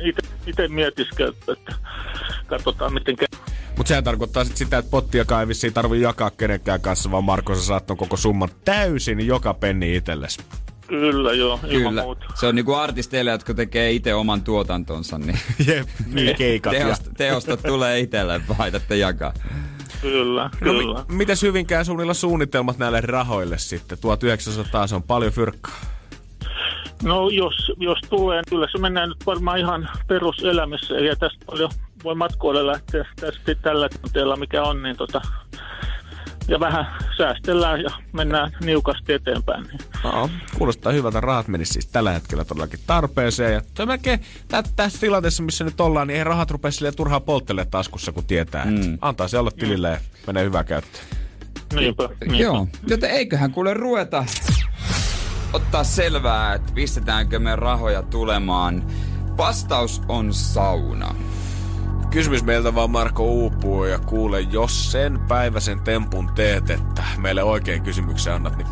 [0.45, 1.75] itse mietiskelty, että
[2.47, 3.27] katsotaan miten käy.
[3.77, 7.55] Mutta sehän tarkoittaa sit sitä, että pottia ei vissiin tarvii jakaa kenenkään kanssa, vaan Marko
[7.55, 10.39] sä saat ton koko summan täysin joka penni itsellesi.
[10.87, 12.01] Kyllä, joo, ilman Kyllä.
[12.03, 12.25] muuta.
[12.35, 16.73] Se on niinku artisteille, jotka tekee itse oman tuotantonsa, niin Jep, niin keikat.
[16.73, 19.33] ja- teosta, teosta tulee itselle, vaihdatte jakaa.
[20.01, 21.03] Kyllä, No, kyllä.
[21.09, 23.97] mi- mites hyvinkään suunnilla suunnitelmat näille rahoille sitten?
[24.01, 25.79] 1900 se on paljon fyrkkaa.
[27.03, 30.93] No jos, jos tulee, niin kyllä se mennään nyt varmaan ihan peruselämässä.
[30.93, 31.69] Ja tästä paljon
[32.03, 35.21] voi matkoille lähteä tästä tällä tilanteella, mikä on, niin tota,
[36.47, 36.85] ja vähän
[37.17, 39.63] säästellään ja mennään niukasti eteenpäin.
[39.63, 39.79] Niin.
[40.03, 41.21] No, kuulostaa hyvältä.
[41.21, 43.53] Rahat menisi siis tällä hetkellä todellakin tarpeeseen.
[43.53, 43.61] Ja
[44.47, 48.25] tä- tässä tilanteessa, missä nyt ollaan, niin ei rahat rupea silleen turhaan polttele taskussa, kun
[48.25, 48.97] tietää, että Mm.
[49.01, 51.05] antaa se olla tilille ja menee hyvää käyttöön.
[51.75, 52.37] Niinpä, niinpä.
[52.37, 54.25] Joo, joten eiköhän kuule ruveta
[55.53, 58.83] ottaa selvää, että pistetäänkö me rahoja tulemaan.
[59.37, 61.15] Vastaus on sauna.
[62.09, 67.83] Kysymys meiltä vaan Marko uupuu ja kuule, jos sen päiväisen tempun teet, että meille oikein
[67.83, 68.67] kysymyksen annat, niin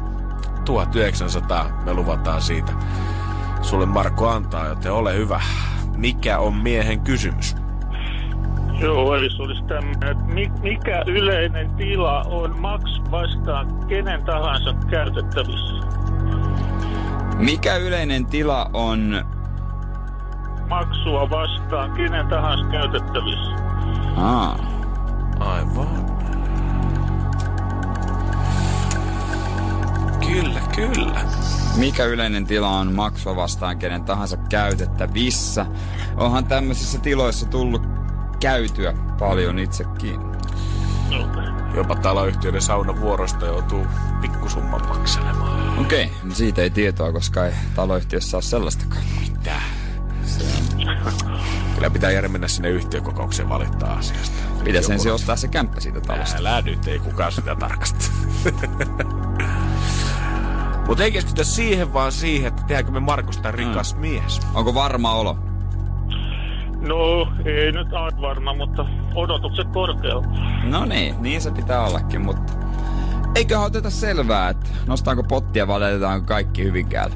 [0.65, 2.71] 1900 me luvataan siitä.
[3.62, 5.41] Sulle Marko antaa, joten ole hyvä.
[5.98, 7.56] Mikä on miehen kysymys?
[8.80, 14.74] Joo, eli se olisi tämmöinen, että mi- mikä yleinen tila on maks vastaan kenen tahansa
[14.89, 15.76] käytettävissä?
[17.38, 19.26] Mikä yleinen tila on...
[20.75, 23.51] Maksua vastaan kenen tahansa käytettävissä.
[24.17, 24.59] Aa,
[25.39, 25.88] Aivan.
[30.27, 31.21] Kyllä, kyllä.
[31.75, 35.65] mikä yleinen tila on maksua vastaan kenen tahansa käytettävissä?
[36.17, 37.81] Onhan tämmöisissä tiloissa tullut
[38.39, 40.19] käytyä paljon itsekin.
[41.23, 41.45] Okay.
[41.75, 43.85] Jopa taloyhtiöiden saunavuorosta joutuu
[44.21, 45.79] pikkusumman makselemaan.
[45.79, 49.24] Okei, okay, no siitä ei tietoa, koska ei taloyhtiössä ole sellaistakaan.
[51.86, 54.36] Kyllä pitää Jere mennä sinne yhtiökokoukseen valittaa asiasta.
[54.63, 56.38] Pitäisi Joku- ensin ostaa se kämppä siitä talosta.
[56.38, 58.06] Älä nyt, ei kukaan sitä tarkasta.
[60.88, 64.02] Mutta ei keskitytä siihen, vaan siihen, että tehdäänkö me Markusta rikas mm.
[64.02, 64.39] mies.
[64.54, 65.38] Onko varma olo?
[66.82, 70.28] No, ei nyt aivan varma, mutta odotukset korkealla.
[70.63, 72.54] No niin, niin se pitää ollakin, mutta
[73.36, 77.15] eiköhän oteta selvää, että nostaako pottia vai laitetaanko kaikki hyvinkäällä.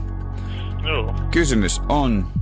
[0.84, 1.16] Joo.
[1.32, 2.39] Kysymys on...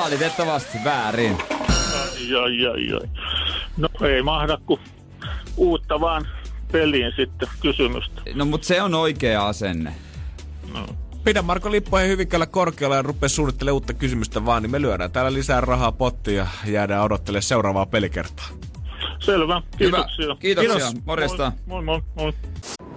[0.00, 1.38] Valitettavasti väärin.
[1.50, 3.08] Ai, ai, ai, ai.
[3.76, 4.80] No ei mahda kuin
[5.56, 6.26] uutta vaan
[6.72, 8.22] peliin sitten kysymystä.
[8.34, 9.94] No mut se on oikea asenne.
[10.74, 10.86] No.
[11.24, 15.32] Pidä Marko Lippojen hyvinkäällä korkealla ja rupea suunnittelemaan uutta kysymystä vaan, niin me lyödään täällä
[15.32, 18.46] lisää rahaa pottiin ja jäädään odottelemaan seuraavaa pelikertaa.
[19.18, 20.24] Selvä, kiitoksia.
[20.24, 20.36] Hyvä.
[20.40, 20.76] Kiitoksia.
[20.76, 21.04] Kiitos.
[21.04, 21.52] Morjesta.
[21.66, 22.32] Moi, moi, moi.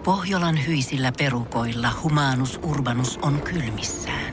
[0.03, 4.32] Pohjolan hyisillä perukoilla humanus urbanus on kylmissään.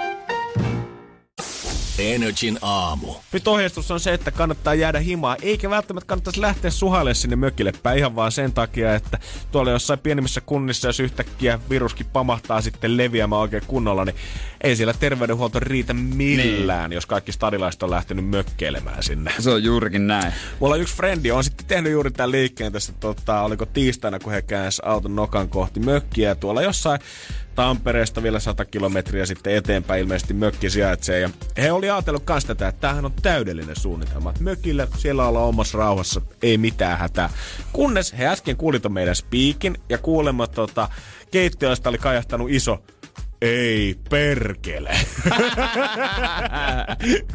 [1.99, 3.13] Energin aamu.
[3.31, 7.73] Nyt ohjeistus on se, että kannattaa jäädä himaa, eikä välttämättä kannattaisi lähteä suhaille sinne mökille
[7.83, 9.19] päin ihan vaan sen takia, että
[9.51, 14.15] tuolla jossain pienimmissä kunnissa, jos yhtäkkiä viruskin pamahtaa sitten leviämään oikein kunnolla, niin
[14.61, 16.95] ei siellä terveydenhuolto riitä millään, niin.
[16.95, 19.31] jos kaikki stadilaiset on lähtenyt mökkeilemään sinne.
[19.39, 20.33] Se on juurikin näin.
[20.59, 24.41] Mulla yksi frendi on sitten tehnyt juuri tämän liikkeen tässä, tota, oliko tiistaina, kun he
[24.41, 26.99] käänsi auton nokan kohti mökkiä tuolla jossain
[27.55, 31.19] Tampereesta vielä 100 kilometriä sitten eteenpäin ilmeisesti mökki sijaitsee.
[31.19, 34.33] Ja he oli ajatellut kans tätä, että tämähän on täydellinen suunnitelma.
[34.39, 37.29] Mökillä siellä ollaan omassa rauhassa, ei mitään hätää.
[37.73, 40.89] Kunnes he äsken kuulit meidän spiikin ja kuulemma tota,
[41.31, 42.83] keittiöstä oli kajahtanut iso
[43.41, 44.89] ei perkele.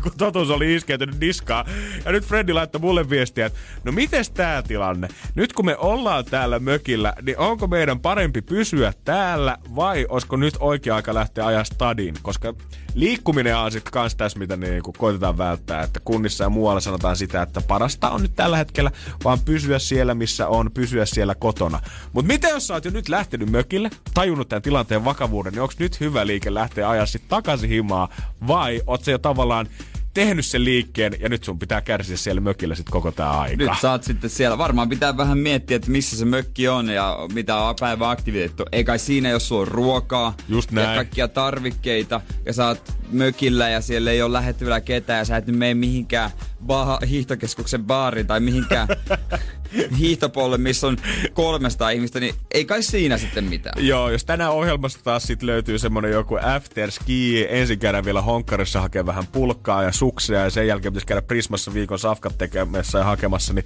[0.02, 1.64] Kun totuus oli iskeytynyt niskaa.
[2.04, 5.08] Ja nyt Freddy laittoi mulle viestiä, että no mites tää tilanne?
[5.34, 10.54] Nyt kun me ollaan täällä mökillä, niin onko meidän parempi pysyä täällä vai olisiko nyt
[10.60, 12.14] oikea aika lähteä ajaa stadin?
[12.22, 12.54] Koska
[12.94, 17.42] liikkuminen on sitten kans tässä, mitä niin koitetaan välttää, että kunnissa ja muualla sanotaan sitä,
[17.42, 18.90] että parasta on nyt tällä hetkellä
[19.24, 21.80] vaan pysyä siellä, missä on, pysyä siellä kotona.
[22.12, 25.74] Mutta miten jos sä oot jo nyt lähtenyt mökille, tajunnut tämän tilanteen vakavuuden, niin onko
[25.78, 28.08] nyt hyvä liike lähteä ajaa sitten takaisin himaa
[28.46, 29.68] vai oot se jo tavallaan
[30.14, 33.56] tehnyt sen liikkeen ja nyt sun pitää kärsiä siellä mökillä sitten koko tää aika.
[33.56, 34.58] Nyt saat sitten siellä.
[34.58, 38.62] Varmaan pitää vähän miettiä, että missä se mökki on ja mitä on päivän aktiviteetti.
[38.72, 40.88] Ei kai siinä, jos sulla on ruokaa Just näin.
[40.88, 45.36] ja kaikkia tarvikkeita ja sä oot mökillä ja siellä ei ole lähettävillä ketään ja sä
[45.36, 46.30] et nyt mene mihinkään
[46.66, 48.88] ba- hiihtokeskuksen baariin tai mihinkään
[49.98, 50.96] hiihtopolle, missä on
[51.34, 53.86] 300 ihmistä, niin ei kai siinä sitten mitään.
[53.86, 58.80] Joo, jos tänään ohjelmasta taas sit löytyy semmonen joku after ski, ensin käydään vielä honkkarissa
[58.80, 63.04] hakea vähän pulkkaa ja suksia ja sen jälkeen pitäisi käydä Prismassa viikon safkat tekemässä ja
[63.04, 63.64] hakemassa, niin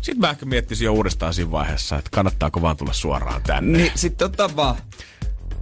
[0.00, 3.78] sit mä ehkä miettisin jo uudestaan siinä vaiheessa, että kannattaako vaan tulla suoraan tänne.
[3.78, 4.76] Niin sitten ottaa vaan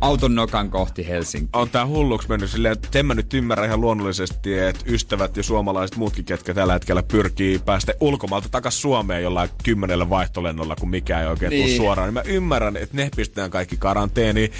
[0.01, 1.49] auton nokan kohti Helsinki.
[1.53, 5.43] on tää hulluksi mennyt silleen, että en mä nyt ymmärrä ihan luonnollisesti, että ystävät ja
[5.43, 11.23] suomalaiset muutkin, ketkä tällä hetkellä pyrkii päästä ulkomailta takas Suomeen jollain kymmenellä vaihtolennolla, kun mikään
[11.23, 11.67] ei oikein niin.
[11.67, 14.53] Tule suoraan, niin mä ymmärrän, että ne pistetään kaikki karanteeniin.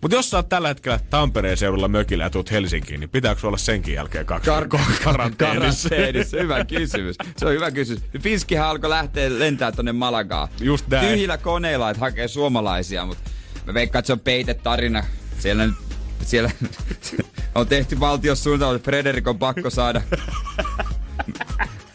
[0.00, 3.56] Mutta jos sä oot tällä hetkellä Tampereen seudulla mökillä ja tuut Helsinkiin, niin pitääkö sulla
[3.56, 5.88] senkin jälkeen kaksi Kar- karanteenissa?
[5.88, 6.36] Karanteenissa.
[6.36, 7.16] Hyvä kysymys.
[7.36, 8.02] Se on hyvä kysymys.
[8.20, 10.48] Fiskihän alkoi lähteä lentää tonne Malagaan.
[10.60, 11.08] Just näin.
[11.08, 13.30] Tyhjillä koneilla, että hakee suomalaisia, mutta
[13.66, 15.04] mä veikkaan, että se on peitetarina.
[15.38, 15.68] Siellä,
[16.22, 16.50] siellä
[17.54, 20.02] on tehty valtiossuunnitelma, että Frederik on pakko saada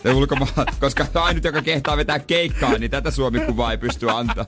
[0.03, 4.45] se ulkomaan, koska ainut, joka kehtaa vetää keikkaa, niin tätä Suomi-kuvaa ei pysty antaa.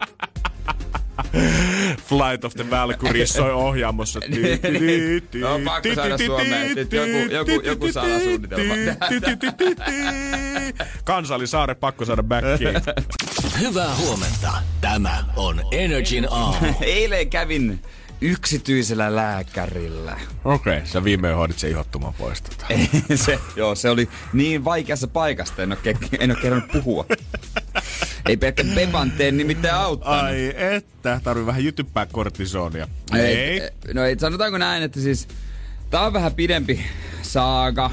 [2.05, 4.19] Flight of the Valkyrie soi ohjaamossa.
[5.41, 6.75] No, on pakko saada Suomeen.
[6.75, 8.73] Nyt joku- joku- joku salasuunnitelma.
[11.03, 12.73] Kansallisaare pakko saada backiin.
[13.61, 14.53] Hyvää huomenta.
[14.81, 16.67] Tämä on Energin aamu.
[16.81, 17.81] Eilen kävin
[18.21, 20.19] yksityisellä lääkärillä.
[20.45, 22.41] Okei, okay, sä viimein hoidit sen ihottuman pois.
[22.41, 22.65] Tota.
[23.25, 27.05] se, joo, se oli niin vaikeassa paikasta, en ole, ke- en ole kerännyt puhua.
[28.29, 30.23] Ei pelkkä Bebanteen nimittäin auttanut.
[30.23, 32.87] Ai että, tarvii vähän jytyppää kortisonia.
[33.15, 33.61] Ei,
[33.93, 35.27] no ei, sanotaanko näin, että siis
[35.89, 36.85] tää on vähän pidempi
[37.21, 37.91] saaga,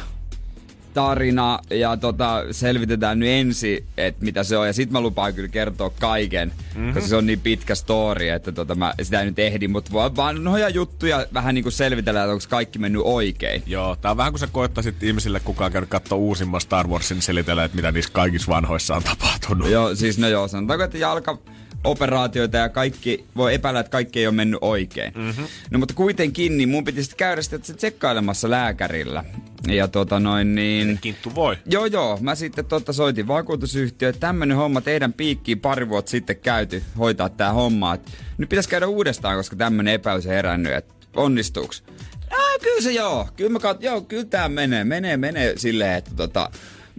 [0.99, 4.67] tarina ja tota, selvitetään nyt ensin, että mitä se on.
[4.67, 6.95] Ja sit mä lupaan kyllä kertoa kaiken, mm-hmm.
[6.95, 9.69] koska se on niin pitkä story, että tota, mä sitä ei nyt ehdi.
[9.69, 13.63] Mutta vaan, vaan noja juttuja vähän niinku selvitellä, että onko kaikki mennyt oikein.
[13.67, 17.65] Joo, tää on vähän kuin sä koettaisit ihmisille kukaan käydä katsoa uusimman Star Warsin selitellä,
[17.65, 19.71] että mitä niissä kaikissa vanhoissa on tapahtunut.
[19.71, 21.39] Joo, siis no joo, sanotaanko, että jalka
[21.85, 25.13] operaatioita ja kaikki, voi epäillä, että kaikki ei ole mennyt oikein.
[25.17, 25.47] Mm-hmm.
[25.71, 29.25] No mutta kuitenkin, niin mun piti sitten käydä sitten tsekkailemassa lääkärillä.
[29.69, 30.99] Ja tota noin niin...
[31.01, 31.57] Kinttu voi.
[31.67, 32.19] Joo, joo.
[32.21, 37.29] Mä sitten totta soitin vakuutusyhtiö, että tämmönen homma teidän piikkiin pari vuotta sitten käyty hoitaa
[37.29, 37.95] tää homma.
[37.95, 38.01] Et
[38.39, 41.83] nyt pitäisi käydä uudestaan, koska tämmönen epäilys on herännyt, että onnistuuks?
[42.31, 43.29] Ah, kyllä se joo.
[43.37, 46.51] Kyllä mä kat, joo, kyllä tää menee, menee, menee silleen, että tota,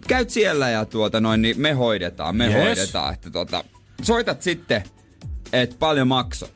[0.07, 2.55] käyt siellä ja tuota noin, niin me hoidetaan, me Yes.
[2.55, 3.63] hoidetaan, että tota,
[4.01, 4.83] soitat sitten,
[5.53, 6.49] että paljon makso.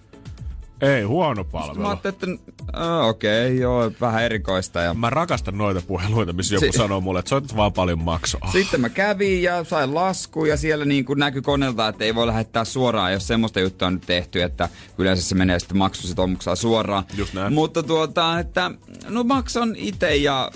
[0.82, 1.88] Ei, huono Mä palvelu.
[1.88, 4.82] ajattelin, että äh, okei, okay, joo, vähän erikoista.
[4.82, 8.50] Ja Mä rakastan noita puheluita, missä joku Si- sanoo mulle, että soitat vaan paljon maksoa.
[8.52, 12.28] Sitten mä kävin ja sain lasku ja siellä niin kuin näkyi koneelta, että ei voi
[12.28, 17.04] lähettää suoraan, jos semmoista juttua on nyt tehty, että yleensä se menee sitten maksusitoumuksella suoraan.
[17.18, 17.54] Just näin.
[17.54, 18.72] Mutta tuota, että
[19.10, 20.52] no maksan itse ja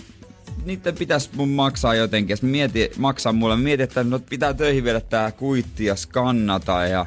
[0.67, 2.38] niiden pitäisi mun maksaa jotenkin.
[2.41, 3.56] Ja mietin, maksaa mulle.
[3.56, 7.06] Mä mietin, että no pitää töihin viedä tää kuitti ja skannata ja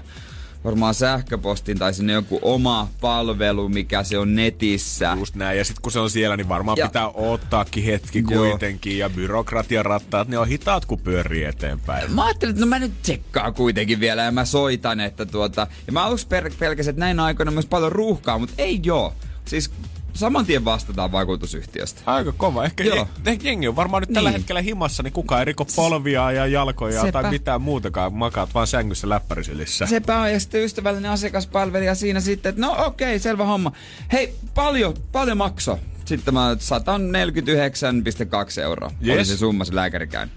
[0.64, 5.16] varmaan sähköpostin tai sinne joku oma palvelu, mikä se on netissä.
[5.18, 8.48] Just näin, ja sitten kun se on siellä, niin varmaan Ja- pitää ottaakin hetki Joo.
[8.50, 12.12] kuitenkin, ja byrokratiarattaat, ne on hitaat, kun pyörii eteenpäin.
[12.12, 15.66] Mä ajattelin, että no mä nyt tsekkaan kuitenkin vielä ja mä soitan, että tuota...
[15.86, 16.26] Ja mä aluksi
[16.58, 19.14] pelkäsin, että näin aikoina on myös paljon ruuhkaa, mutta ei joo.
[19.44, 19.70] Siis
[20.14, 22.00] saman tien vastataan vakuutusyhtiöstä.
[22.06, 22.64] Aika kova.
[22.64, 22.96] Ehkä, Joo.
[22.96, 24.38] je, ehkä jengi on varmaan nyt tällä Niin.
[24.40, 27.22] hetkellä himassa, niin kukaan ei riko polvia ja jalkoja Sepä.
[27.22, 28.12] tai mitään muutakaan.
[28.12, 29.86] Makaat vaan sängyssä läppärisylissä.
[29.86, 33.72] Sepä on, ja sitten ystävällinen asiakaspalvelija siinä sitten, että no okei, okay, selvä homma.
[34.12, 35.78] Hei, paljon, paljon makso.
[36.04, 38.92] Sitten mä 149,2 euroa.
[39.06, 39.16] Yes.
[39.16, 40.30] Oli se summa se lääkärikäyn.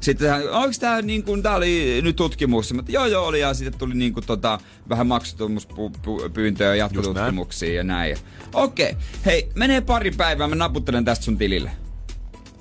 [0.00, 2.72] Sitten hän, onko tää niin kuin, tää oli nyt tutkimus?
[2.72, 4.58] Mä, joo joo oli ja sitten tuli niin kuin, tota,
[4.88, 8.16] vähän maksutumuspyyntöjä ja jatkotutkimuksia ja näin.
[8.54, 9.02] Okei, okay.
[9.26, 11.70] hei, menee pari päivää, mä naputtelen tästä sun tilille.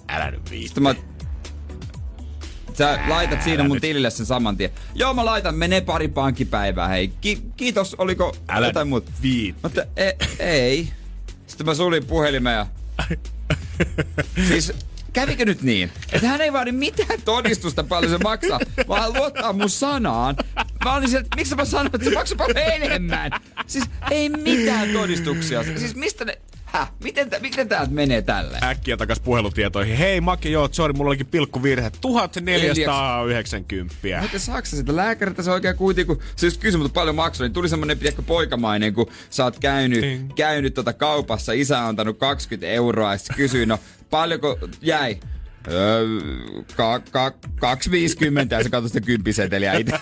[0.09, 0.67] Älä nyt viitti.
[0.67, 0.95] Sitten mä...
[2.73, 4.71] Sä laitat siinä mun tilille sen saman tien.
[4.95, 7.07] Joo, mä laitan, menee pari pankkipäivää, hei.
[7.07, 9.11] Ki- kiitos, oliko Älä jotain muuta?
[9.21, 9.61] viitti.
[9.63, 10.89] Mutta e- ei.
[11.47, 12.67] Sitten mä sulin puhelimen ja...
[14.47, 14.73] siis
[15.17, 19.53] kävikö nyt niin, että hän ei vaadi mitään todistusta paljon se maksaa, vaan hän luottaa
[19.53, 20.35] mun sanaan.
[20.85, 23.31] Mä olin sieltä, miksi mä sanoin, että se maksaa paljon enemmän?
[23.67, 25.63] Siis ei mitään todistuksia.
[25.63, 26.37] Siis mistä ne...
[26.65, 26.91] Häh?
[27.03, 28.57] Miten, tä- miten tää menee tälle?
[28.63, 29.97] Äkkiä takas puhelutietoihin.
[29.97, 31.91] Hei Maki, joo, sorry, mulla olikin pilkkuvirhe.
[32.01, 33.95] 1490.
[34.21, 37.53] Mutta saako sitä lääkäriltä se oikein kuitenkin, kun se just kysyi, mutta paljon maksoi, niin
[37.53, 40.31] tuli semmonen pidäkö poikamainen, kun sä oot käynyt, Ding.
[40.35, 45.19] käynyt tota kaupassa, isä on antanut 20 euroa, ja kysyi, no paljonko jäi?
[45.71, 46.05] Öö,
[46.75, 49.99] ka, ka, 250 ja se katsoi sitä kymppiseteliä itse.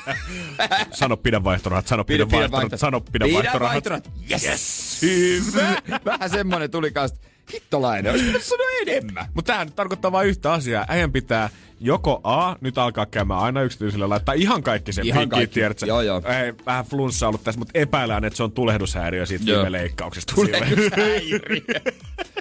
[0.92, 4.12] Sano pidä vaihtorahat, sano pidä, pidä vaihtorahat, sano pidä, vaihtorahat.
[4.32, 4.44] Yes.
[4.44, 5.00] yes.
[5.02, 5.82] Hyvä.
[6.06, 7.18] Vähän semmonen tuli kanssa,
[7.54, 9.26] hittolainen, olisi pitänyt sanoa enemmän.
[9.34, 10.86] Mutta tämähän tarkoittaa vain yhtä asiaa.
[10.88, 15.50] Äijän pitää joko A, nyt alkaa käymään aina yksityiselle, laittaa ihan kaikki sen Ihan pinkkiin,
[15.50, 15.86] tiedätkö?
[15.86, 16.22] Joo, joo.
[16.44, 19.58] Ei, vähän flunssa ollut tässä, mutta epäillään, että se on tulehdushäiriö siitä Joo.
[19.58, 20.36] viime leikkauksesta.
[20.36, 21.40] Tulehdushäiriö.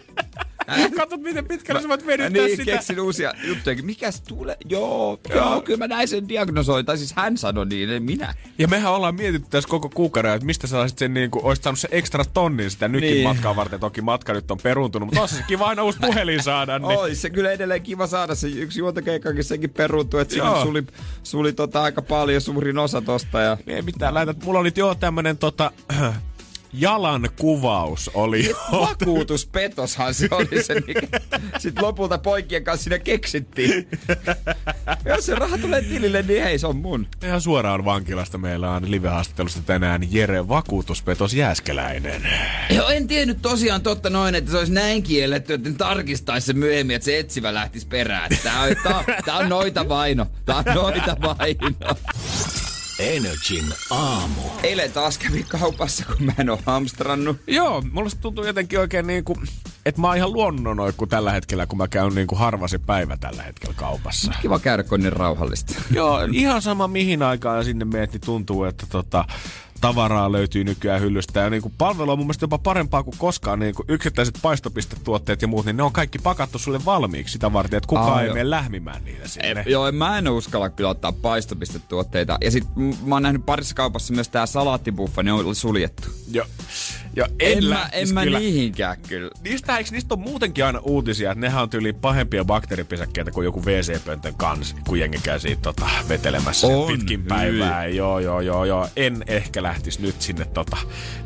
[0.96, 2.72] Katsot, miten pitkälle sä voit venyttää niin, sitä.
[2.72, 3.76] keksin uusia juttuja.
[3.82, 4.56] Mikäs tulee?
[4.68, 6.86] Joo, joo, kyllä mä näin sen diagnosoin.
[6.86, 8.34] Tai siis hän sanoi niin, en minä.
[8.58, 11.62] Ja mehän ollaan mietitty tässä koko kuukauden, että mistä sä saisit sen niin kuin, olisit
[11.64, 13.28] saanut se ekstra tonnin sitä nykin Niin.
[13.28, 13.80] matkaa varten.
[13.80, 16.78] Toki matka nyt on peruuntunut, mutta olisi se kiva aina uusi puhelin saada.
[16.78, 16.98] Niin.
[16.98, 20.62] Ois se kyllä edelleen kiva saada se yksi juontokeikkakin sekin peruuntui, että siinä Joo.
[20.62, 20.82] suli,
[21.22, 23.40] suli tota aika paljon suurin osa tosta.
[23.40, 23.56] Ja...
[23.66, 24.44] Ei mitään, lähetät.
[24.44, 25.70] Mulla oli jo tämmönen tota,
[26.74, 28.50] jalan kuvaus oli.
[28.72, 31.20] Vakuutuspetoshan se oli se, mikä
[31.58, 33.88] sitten lopulta poikien kanssa siinä keksittiin.
[35.04, 37.06] Jos se raha tulee tilille, niin hei, se on mun.
[37.24, 42.28] Ihan suoraan vankilasta meillä on live-haastattelusta tänään Jere Vakuutuspetos Jääskeläinen.
[42.70, 46.52] Joo, en tiennyt tosiaan totta noin, että se olisi näin kielletty, että ne tarkistaisi se
[46.52, 48.30] myöhemmin, että se etsivä lähtisi perään.
[48.42, 50.26] Tää on, tää, on- tää on noita vaino.
[50.44, 51.94] Tää on noita vaino.
[52.98, 54.40] Energin aamu.
[54.62, 57.36] Eilen taas kävin kaupassa, kun mä en oo hamstrannut.
[57.46, 59.36] Joo, mulla se tuntuu jotenkin oikein niinku,
[59.86, 63.42] että mä oon ihan luonnonoikku tällä hetkellä, kun mä käyn niinku harva se päivä tällä
[63.42, 64.32] hetkellä kaupassa.
[64.42, 65.74] Kiva käydä, kun niin rauhallista.
[65.90, 69.24] Joo, ihan sama mihin aikaan sinne meet, niin tuntuu, että tota,
[69.84, 71.40] tavaraa löytyy nykyään hyllystä.
[71.40, 73.58] Ja niinku palvelu on mun mielestä jopa parempaa kuin koskaan.
[73.58, 77.88] Niinku yksittäiset paistopistetuotteet ja muut, niin ne on kaikki pakattu sulle valmiiksi sitä varten, että
[77.88, 79.62] kukaan Aa, ei mene lähmimään niitä sinne.
[79.66, 82.38] Ei, joo, mä en uskalla kyllä ottaa paistopistetuotteita.
[82.40, 82.64] Ja sit
[83.04, 86.08] mä oon nähnyt parissa kaupassa myös tää salaattibuffa, ne on suljettu.
[86.32, 86.46] Joo.
[87.16, 88.38] Ja En, en, mä, en mä kyllä.
[88.38, 89.30] niihinkään kyllä.
[89.44, 93.62] Niistä, eikö niistä on muutenkin aina uutisia, että nehän on tyyliin pahempia bakteeripesäkkeitä kuin joku
[93.62, 97.86] WC-pöntön kansi, kun jengi käy siitä tota, vetelemässä On, pitkin päivää.
[97.86, 98.88] Joo, joo, joo, joo.
[98.96, 100.76] En ehkä lähtisi nyt sinne tota,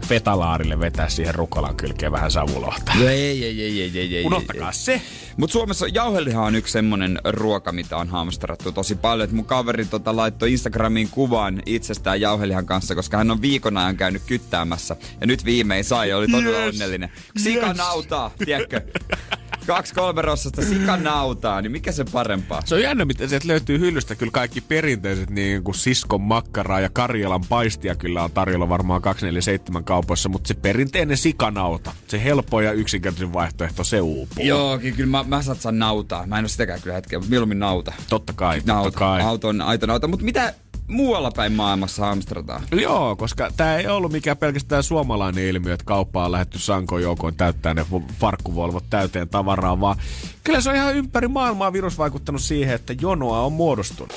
[0.07, 2.93] fetalaarille vetää siihen rukolan kylkeen vähän savulohta.
[3.01, 4.25] Ei, ei, ei, ei, ei, ei, ei.
[4.25, 5.03] Unohtakaa se.
[5.37, 9.29] Mutta Suomessa jauheliha on yksi semmonen ruoka, mitä on hamstrattu tosi paljon.
[9.29, 13.97] Et mun kaveri tota, laittoi Instagramiin kuvan itsestään jauhelihan kanssa, koska hän on viikon ajan
[13.97, 14.97] käynyt kyttäämässä.
[15.21, 16.75] Ja nyt viimein sai oli todella Yes.
[16.75, 17.11] onnellinen.
[17.37, 18.81] Sikanautaa, tiedätkö?
[19.67, 22.63] Kaksi kolme rossasta sikanautaa, niin mikä se parempaa?
[22.65, 26.91] Se on jännä, miten sieltä löytyy hyllystä kyllä kaikki perinteiset niin kuin siskon makkaraa ja
[26.93, 32.73] Karjalan paistia kyllä on tarjolla varmaan 247 kaupoissa, mutta se perinteinen sikanauta, se helppo ja
[32.73, 34.45] yksinkertaisin vaihtoehto, se uupuu.
[34.45, 36.27] Joo, ky- kyllä mä, mä satsaan nautaa.
[36.27, 37.93] Mä en oo sitäkään kyllä hetkeä, mutta mieluummin nauta.
[38.09, 39.23] Totta kai, totta Nauta, kai.
[39.23, 40.09] auton, aito nauta.
[40.09, 40.55] Mutta mitä
[40.89, 42.63] muualla päin maailmassa hamstrataan?
[42.73, 47.35] Joo, koska tämä ei ollut mikään pelkästään suomalainen ilmiö, että kauppaan on lähdetty sankoon joukoon
[47.35, 49.97] täyttää ne vo- farkkuvolvot täyteen tavaraa, vaan
[50.45, 54.15] kyllä se on ihan ympäri maailmaa virus vaikuttanut siihen, että jonoa on muodostunut.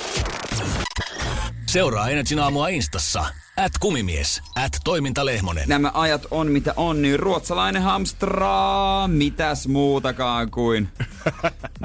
[1.72, 3.26] Seuraa Energin aamua Instassa.
[3.58, 4.42] At kumimies.
[4.56, 5.64] At toimintalehmonen.
[5.68, 10.88] nämä ajat on mitä on, niin ruotsalainen hamstraa mitäs muutakaan kuin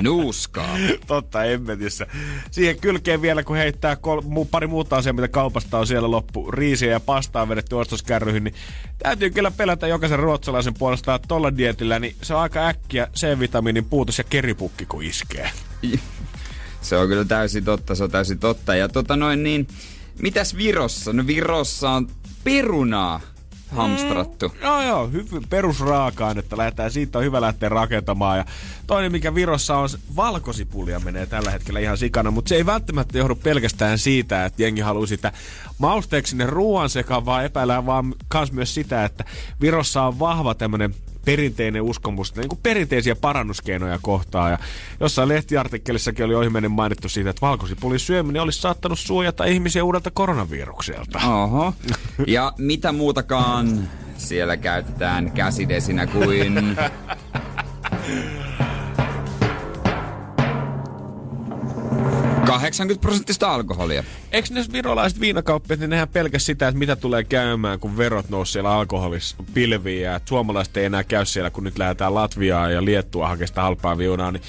[0.02, 0.76] nuuskaa.
[1.06, 2.06] Totta, emmetissä.
[2.50, 6.50] Siihen kylkeen vielä, kun heittää kol- mu- pari muuta asiaa, mitä kaupasta on siellä loppu.
[6.50, 8.54] Riisiä ja pastaa on vedetty ostoskärryihin, niin
[8.98, 13.84] täytyy kyllä pelätä jokaisen ruotsalaisen puolesta, että tuolla dietillä, niin se on aika äkkiä C-vitamiinin
[13.84, 15.50] puutos ja keripukki, kun iskee.
[16.88, 18.74] Se on kyllä täysin totta, se on täysin totta.
[18.74, 19.68] Ja tota noin niin,
[20.22, 21.12] mitäs Virossa?
[21.12, 22.08] No Virossa on
[22.44, 23.20] perunaa
[23.68, 24.52] hamstrattu.
[24.62, 28.38] Joo, joo, hyvin perusraaka-ainetta lähdetään, siitä on hyvä lähteä rakentamaan.
[28.38, 28.44] Ja
[28.86, 33.34] toinen, mikä Virossa on, valkosipulia menee tällä hetkellä ihan sikana, mutta se ei välttämättä johdu
[33.34, 35.32] pelkästään siitä, että jengi haluaa sitä
[35.78, 39.24] mausteeksi sinne ruoan sekaan, vaan epäillään vaan kans myös sitä, että
[39.60, 40.94] Virossa on vahva tämmönen
[41.26, 44.50] perinteinen uskomus, niin kuin perinteisiä parannuskeinoja kohtaan.
[44.50, 44.58] Ja
[45.00, 51.20] jossain lehtiartikkelissakin oli ohimennen mainittu siitä, että valkosipulin syöminen olisi saattanut suojata ihmisiä uudelta koronavirukselta.
[51.26, 51.74] Oho.
[52.26, 56.54] Ja mitä muutakaan siellä käytetään käsidesinä kuin...
[62.46, 64.04] 80 prosenttista alkoholia.
[64.32, 68.52] Eikö ne virolaiset viinakauppiat, niin nehän pelkäs sitä, että mitä tulee käymään, kun verot nousi
[68.52, 72.84] siellä alkoholissa pilviin ja että suomalaiset ei enää käy siellä, kun nyt lähdetään Latviaan ja
[72.84, 74.42] Liettua hakemaan halpaa viunaa, niin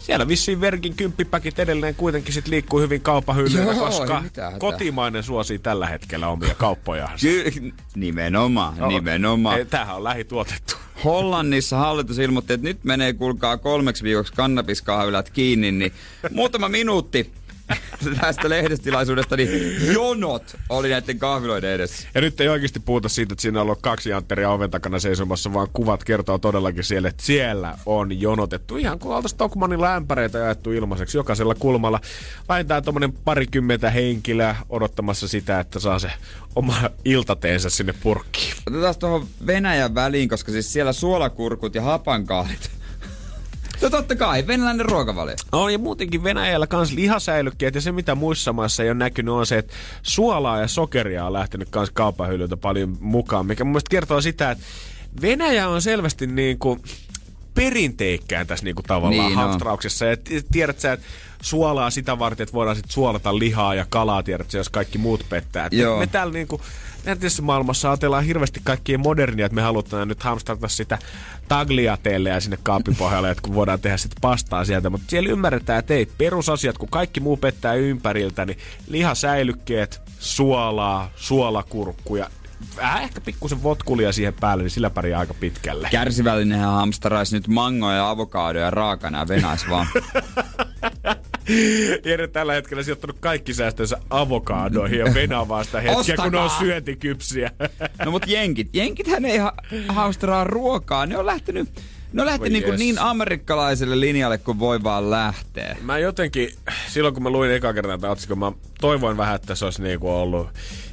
[0.00, 4.22] siellä vissiin verkin kymppipäkit edelleen kuitenkin sit liikkuu hyvin kauppahyllyillä, koska
[4.58, 7.18] kotimainen suosii tällä hetkellä omia kauppojaan.
[7.20, 9.58] Ky- nimenomaan, No, nimenomaan.
[9.58, 10.74] Ei, tämähän on lähituotettu.
[11.04, 15.92] Hollannissa hallitus ilmoitti, että nyt menee kuulkaa kolmeksi viikoksi kannabiskahvilat kiinni, niin
[16.30, 17.32] muutama minuutti
[18.20, 22.08] tästä lehdistilaisuudesta, niin jonot oli näiden kahviloiden edessä.
[22.14, 25.52] Ja nyt ei oikeasti puhuta siitä, että siinä on ollut kaksi jantteria oven takana seisomassa,
[25.52, 30.72] vaan kuvat kertoo todellakin siellä, että siellä on jonotettu ihan kuin oltaisiin Stockmanilla ämpäreitä jaettu
[30.72, 32.00] ilmaiseksi jokaisella kulmalla.
[32.48, 36.10] Vähintään tuommoinen parikymmentä henkilöä odottamassa sitä, että saa se
[36.56, 38.54] oma iltateensä sinne purkkiin.
[38.66, 42.81] Otetaan tuohon Venäjän väliin, koska siis siellä suolakurkut ja hapankaalit.
[43.82, 45.36] No totta kai, venäläinen ruokavalio.
[45.52, 49.46] On ja muutenkin Venäjällä kans lihasäilykkeet ja se mitä muissa maissa ei ole näkynyt on
[49.46, 49.72] se, että
[50.02, 54.64] suolaa ja sokeria on lähtenyt kans kaupahyllyltä paljon mukaan, mikä mun mielestä kertoo sitä, että
[55.22, 56.82] Venäjä on selvästi niin kuin
[57.54, 60.04] perinteikkään tässä niin kuin tavallaan Niin hamstrauksessa.
[60.04, 60.16] Ja
[60.52, 61.06] tiedät sä, että
[61.42, 65.26] suolaa sitä varten, että voidaan sitten suolata lihaa ja kalaa, tiedät sä, jos kaikki muut
[65.28, 65.66] pettää.
[65.66, 65.98] Et Joo.
[65.98, 66.48] Me täällä niin
[67.20, 70.98] tässä maailmassa ajatellaan hirveästi kaikkia modernia, että me halutaan nyt hamstrata sitä
[71.48, 74.90] tagliatelleä sinne kaapipohjalle, että kun voidaan tehdä sitten pastaa sieltä.
[74.90, 82.30] Mutta siellä ymmärretään, että ei, perusasiat, kun kaikki muu pettää ympäriltä, niin lihasäilykkeet, suolaa, suolakurkkuja,
[82.76, 85.88] vähän ehkä pikkusen votkulia siihen päälle, niin sillä pärjää aika pitkälle.
[85.90, 89.86] Kärsivällinenhän hamstaraisi nyt mangoja ja avokadoja raakana ja venäis vaan.
[92.04, 96.66] Jere tällä hetkellä sijoittanut kaikki säästönsä avokadoihin ja venaa sitä hetkiä, kun ne on Ostakaa!
[96.66, 97.50] syöntikypsiä.
[98.04, 99.54] No mut jenkit, jenkithän ei ha-
[99.88, 101.06] hamstraa ruokaa.
[101.06, 101.68] Ne on lähtenyt,
[102.16, 102.78] lähtenyt Voi niin, jes.
[102.78, 105.76] niin amerikkalaiselle linjalle kuin voi vaan lähteä.
[105.82, 106.48] Mä jotenkin,
[106.88, 110.10] silloin kun mä luin eka kertaa tätä otsikon, mä toivoin vähän, että se olisi niinku
[110.10, 110.48] ollut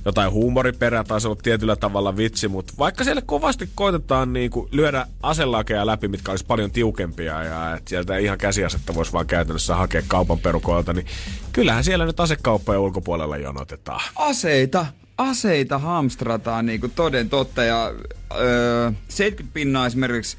[0.06, 5.06] jotain huumoriperää tai se ollut tietyllä tavalla vitsi, mutta vaikka siellä kovasti koitetaan niinku lyödä
[5.24, 9.76] aselakeja läpi, mitkä olisi paljon tiukempia ja että sieltä ei ihan käsiasetta voisi vaan käytännössä
[9.76, 11.06] hakea kaupan perukoilta, niin
[11.52, 14.02] kyllähän siellä nyt asekauppojen ulkopuolella jonotetaan.
[14.16, 14.86] Aseita,
[15.18, 17.92] aseita hamstrataan niinku toden totta ja
[18.40, 20.38] öö, 70 pinnaa esimerkiksi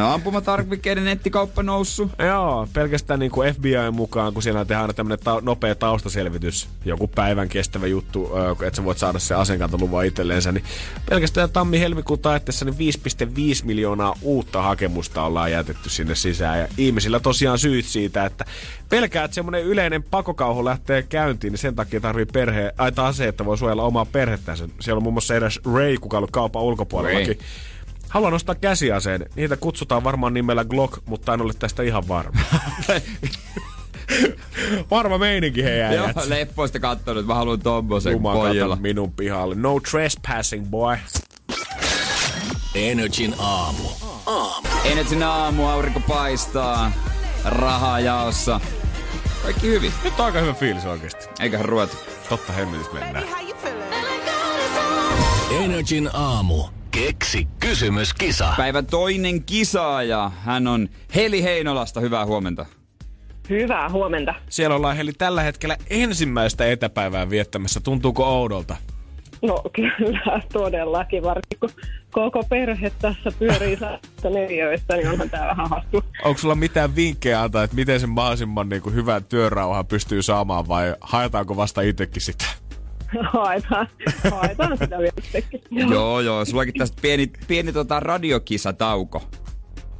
[0.00, 2.10] ampumatarvikkeiden nettikauppa noussut.
[2.18, 7.08] Joo, pelkästään niin kuin FBI mukaan, kun siellä tehdään aina tämmöinen ta- nopea taustaselvitys, joku
[7.08, 8.30] päivän kestävä juttu,
[8.66, 10.64] että sä voit saada se aseenkantoluvan itselleensä, niin
[11.10, 12.94] pelkästään tammi-helmikuun taitteessa niin
[13.58, 16.58] 5,5 miljoonaa uutta hakemusta ollaan jätetty sinne sisään.
[16.60, 18.44] Ja ihmisillä tosiaan syyt siitä, että
[18.88, 23.28] pelkää, että semmoinen yleinen pakokauhu lähtee käyntiin, niin sen takia tarvii perhe, ai tai ase,
[23.28, 24.68] että voi suojella omaa perhettänsä.
[24.80, 27.38] Siellä on muun muassa edes Ray, kuka on ollut kaupan ulkopuolellakin.
[27.38, 27.71] Ray.
[28.12, 29.26] Haluan nostaa käsiaseen.
[29.34, 32.40] Niitä kutsutaan varmaan nimellä Glock, mutta en ole tästä ihan varma.
[34.90, 36.16] varma meininki hei Joo, äijät.
[36.26, 39.54] leppoista kattonut, mä haluan tommosen katon minun pihalle.
[39.54, 40.96] No trespassing, boy.
[42.74, 43.88] Energin aamu.
[44.84, 46.92] Energin aamu, aurinko paistaa,
[47.44, 48.60] rahaa jaossa.
[49.42, 51.26] Kaikki hyvin, Nyt on aika hyvä fiilis oikeesti.
[51.40, 51.96] eiköhän ruveta.
[52.28, 53.24] Totta hemmetissä mennään.
[55.60, 56.64] Energin aamu.
[56.92, 58.54] Keksi kysymyskisa.
[58.56, 62.66] Päivän toinen kisaaja, hän on Heli Heinolasta, hyvää huomenta.
[63.50, 64.34] Hyvää huomenta.
[64.48, 67.80] Siellä ollaan Heli tällä hetkellä ensimmäistä etäpäivää viettämässä.
[67.80, 68.76] Tuntuuko oudolta?
[69.42, 71.22] No kyllä, todellakin.
[71.22, 71.70] Varsinkin kun
[72.10, 76.04] koko perhe tässä pyörii saasta neljöistä, niin onhan tää vähän hassu.
[76.24, 80.68] Onko sulla mitään vinkkejä antaa, että miten sen mahdollisimman niin kuin hyvän työrauhan pystyy saamaan
[80.68, 82.44] vai haetaanko vasta itsekin sitä?
[83.32, 83.86] Haetaan,
[84.30, 85.92] haetaan sitä vielä.
[85.94, 89.22] Joo, joo, sullakin tästä pieni, pieni tota radiokisatauko.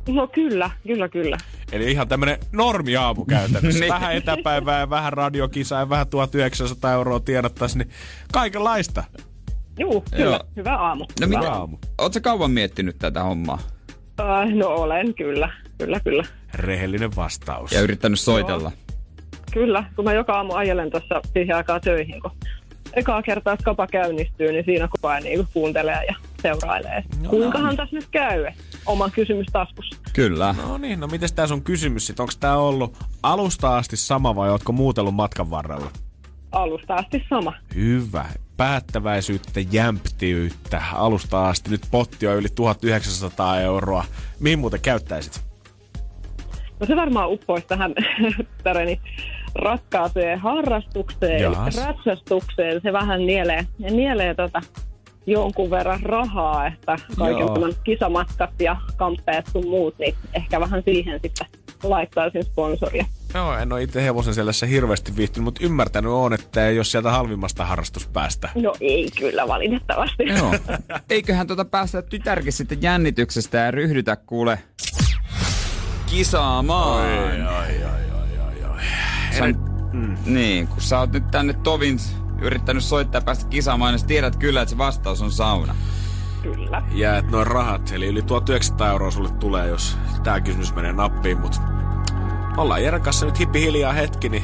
[0.08, 1.36] No kyllä, kyllä, kyllä.
[1.72, 3.80] Eli ihan tämmönen normiaamu käytännössä.
[3.80, 3.92] Niin.
[3.92, 7.90] vähän etäpäivää ja vähän radiokisaa ja vähän 1900 euroa tiedottaisi, niin
[8.32, 9.04] kaikenlaista.
[9.78, 10.24] Juu, kyllä.
[10.24, 10.40] Joo.
[10.56, 11.04] Hyvä aamu.
[11.20, 11.78] No Hyvä mitä, aamu.
[11.98, 13.58] ootko kauan miettinyt tätä hommaa?
[14.20, 15.48] Äh, no olen, kyllä.
[15.78, 16.24] Kyllä, kyllä.
[16.54, 17.72] Rehellinen vastaus.
[17.72, 18.72] Ja yrittänyt soitella?
[19.52, 22.30] Kyllä, kun mä joka aamu ajelen tuossa siihen aikaan töihin, kun
[22.92, 27.04] ekaa kertaa skapa käynnistyy, niin siinä koko ajan niin kuuntelee ja seurailee.
[27.22, 28.46] No, Kuinkahan tässä nyt käy?
[28.86, 29.96] Oma kysymys taskussa.
[30.12, 30.54] Kyllä.
[30.66, 32.20] No niin, no mites tää sun kysymys sit?
[32.20, 35.90] Onko tää ollut alusta asti sama vai ootko muutellut matkan varrella?
[36.52, 37.52] Alusta asti sama.
[37.74, 38.26] Hyvä.
[38.56, 40.82] Päättäväisyyttä, jämptiyttä.
[40.92, 41.70] Alusta asti.
[41.70, 44.04] Nyt potti on yli 1900 euroa.
[44.40, 45.44] Mihin muuten käyttäisit?
[46.80, 47.94] No se varmaan uppoisi tähän
[48.64, 49.00] täreni
[49.54, 51.76] rakkaaseen harrastukseen, Jahas.
[51.76, 52.80] ratsastukseen.
[52.82, 54.60] Se vähän nielee, nielee tota
[55.26, 57.54] jonkun verran rahaa, että kaiken Joo.
[57.54, 61.46] tämän kisamatkat ja kamppeet sun muut, niin ehkä vähän siihen sitten
[61.82, 63.04] laittaisin sponsoria.
[63.34, 67.10] Joo, en ole itse hevosen selässä hirveästi viihtynyt, mutta ymmärtänyt on, että ei ole sieltä
[67.10, 68.48] halvimmasta harrastuspäästä.
[68.54, 70.22] No ei kyllä valitettavasti.
[70.26, 70.54] Joo.
[71.10, 74.58] Eiköhän tuota päästä tytärkin sitten jännityksestä ja ryhdytä kuule
[76.06, 77.08] kisaamaan.
[77.08, 78.01] Ai, ai, ai,
[79.32, 79.44] Sä,
[79.92, 80.16] mm.
[80.26, 81.98] Niin, kun sä oot nyt tänne Tovin
[82.40, 85.74] yrittänyt soittaa ja päästä kisaamaan, niin tiedät kyllä, että se vastaus on sauna.
[86.42, 86.82] Kyllä.
[86.94, 91.40] Ja että noin rahat, eli yli 1900 euroa sulle tulee, jos tää kysymys menee nappiin,
[91.40, 91.60] mutta
[92.56, 94.42] ollaan Jeren kanssa nyt hippi hiljaa hetki, niin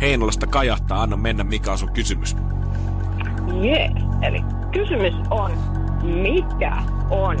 [0.00, 2.36] Heinolasta kajahtaa, anna mennä, mikä on sun kysymys.
[3.62, 3.90] Jee,
[4.22, 5.52] eli kysymys on,
[6.02, 6.76] mikä
[7.10, 7.36] on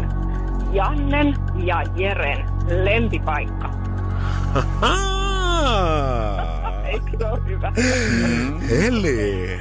[0.72, 1.34] Jannen
[1.64, 2.46] ja Jeren
[2.84, 3.70] lempipaikka?
[6.92, 7.72] Eikö se ole hyvä?
[8.86, 9.60] Eli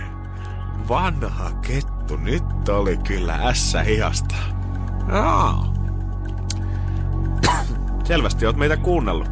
[0.89, 4.35] vanha kettu, nyt oli kyllä ässä hihasta.
[5.07, 5.73] Jaa.
[8.03, 9.27] Selvästi oot meitä kuunnellut.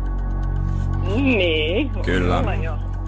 [1.15, 1.89] Niin.
[2.05, 2.43] Kyllä.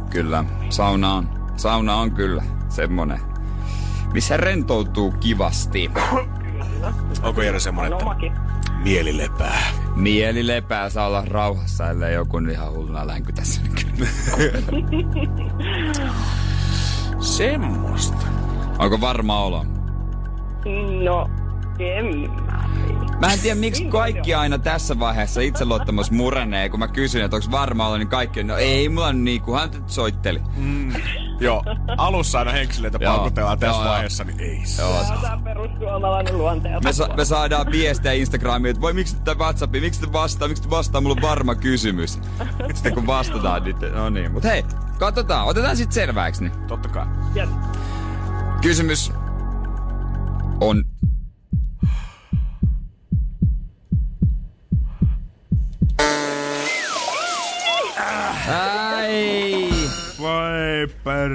[0.10, 3.20] Kyllä, sauna on, sauna on kyllä semmonen,
[4.14, 5.92] missä rentoutuu kivasti.
[7.24, 8.42] Onko Jere semmonen, On että.
[8.84, 9.73] Mieli lepää?
[9.95, 14.09] Mieli lepää saa olla rauhassa, ellei joku ihan hulluna länkytä sen kyllä.
[17.19, 18.27] Semmosta.
[18.79, 19.65] Onko varma olo?
[21.03, 21.29] No,
[21.79, 22.61] en mä.
[23.19, 27.51] Mä en tiedä, miksi kaikki aina tässä vaiheessa itseluottamus murenee, kun mä kysyn, että onko
[27.51, 30.39] varma olo, niin kaikki on, no ei mulla on niin, kunhan nyt soitteli.
[30.57, 30.93] Mm.
[31.42, 31.64] Joo,
[31.98, 33.14] alussa aina henkilöitä Joo.
[33.16, 34.82] paukutellaan tässä Joo, vaiheessa, niin ei se.
[34.82, 35.04] Joo.
[35.22, 36.88] Tämä on perussuomalainen luonteelta.
[36.88, 40.64] Me, sa- me saadaan viestejä Instagramiin, että voi miksi tätä WhatsAppiin, miksi te vastaa, miksi
[40.64, 42.20] te vastaa, mulla on varma kysymys.
[42.74, 44.32] Sitten kun vastataan, niin te- no niin.
[44.32, 44.64] Mut hei,
[45.00, 46.44] katsotaan, otetaan sitten selväksi.
[46.44, 46.54] Niin.
[46.68, 47.06] Totta kai.
[47.36, 47.50] Yes.
[48.62, 49.12] Kysymys
[50.62, 50.84] on...
[58.48, 59.61] Ai!
[60.22, 61.32] Voi per...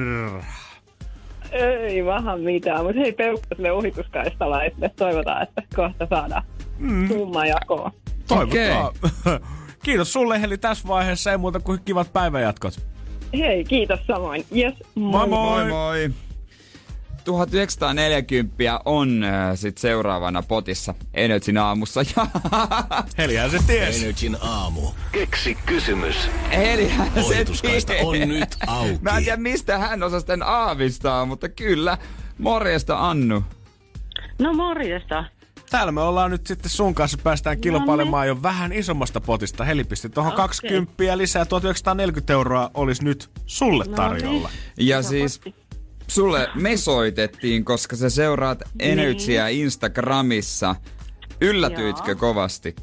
[1.53, 6.43] Ei vähän mitään, mutta hei peukku sille ohituskaistalla, että toivotaan, että kohta saadaan
[6.78, 7.09] mm.
[7.09, 7.93] summa jakoa.
[8.28, 8.93] Toivotaan.
[9.84, 12.74] Kiitos sulle Heli tässä vaiheessa, ei muuta kuin kivat päivänjatkot.
[13.39, 14.45] Hei, kiitos samoin.
[14.57, 15.28] Yes, Moi moi!
[15.28, 16.11] Moi moi!
[17.27, 22.01] 1940 on äh, sit seuraavana potissa Energyn aamussa.
[23.18, 24.03] Helihän se ties.
[24.03, 24.81] Energin aamu.
[25.12, 26.16] Keksi kysymys.
[26.51, 27.87] Elihän se ties.
[28.05, 28.99] on nyt auki.
[29.01, 31.99] Mä en tiedä mistä hän osasi sitten aavistaa, mutta kyllä.
[32.39, 33.45] Morjesta Annu.
[34.39, 35.24] No morjesta.
[35.70, 39.64] Täällä me ollaan nyt sitten sun kanssa päästään kilpailemaan jo vähän isommasta potista.
[39.64, 40.45] Heli pisti tuohon Okei.
[40.45, 44.51] 20 ja lisää 1940 euroa olisi nyt sulle No tarjolla.
[44.79, 45.41] Ja siis
[46.09, 50.75] sulle me soitettiin, koska sä seuraat Energyä Instagramissa.
[51.41, 52.17] Yllätyitkö Joo.
[52.17, 52.77] kovasti?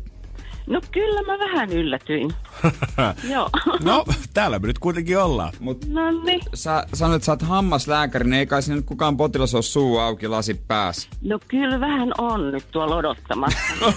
[0.67, 2.31] No kyllä mä vähän yllätyin.
[3.33, 3.49] Joo.
[3.83, 5.53] No, täällä me nyt kuitenkin ollaan.
[5.59, 6.41] Mut No niin.
[6.53, 9.97] sä sanoit, että sä oot hammaslääkäri, niin ei kai sinne nyt kukaan potilas ole suu
[9.97, 11.09] auki, lasi päässä.
[11.21, 13.59] No kyllä vähän on nyt tuolla odottamassa.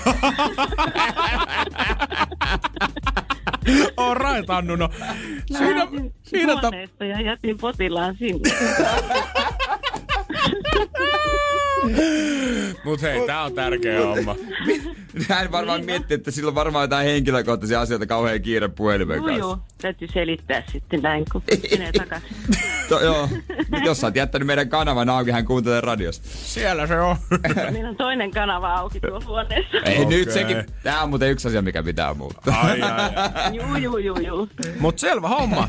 [3.97, 4.77] On right, Annu.
[4.77, 4.89] No,
[5.59, 5.87] siinä,
[6.23, 8.51] siinä ta- ja jätin potilaan sinne.
[12.85, 14.37] Mut hei, tää on tärkeä homma.
[15.29, 19.39] Hän varmaan miettii, että sillä on varmaan jotain henkilökohtaisia asioita kauhean kiire puhelimen Joo, kanssa.
[19.41, 19.59] joo.
[19.83, 22.29] Täytyy selittää sitten näin, kun menee takaisin.
[22.89, 23.29] To, joo.
[23.71, 26.29] Mut jos sä oot jättänyt meidän kanavan auki, hän kuuntelee radiosta.
[26.29, 27.17] Siellä se on.
[27.73, 29.77] Meillä on toinen kanava auki tuolla huoneessa.
[29.85, 30.65] Ei nyt sekin.
[30.83, 32.61] Tää on muuten yksi asia, mikä pitää muuttaa.
[32.61, 33.57] Ai, ai, ai.
[33.57, 34.49] Juu, juu, juu, juu.
[34.81, 35.69] Mut selvä homma.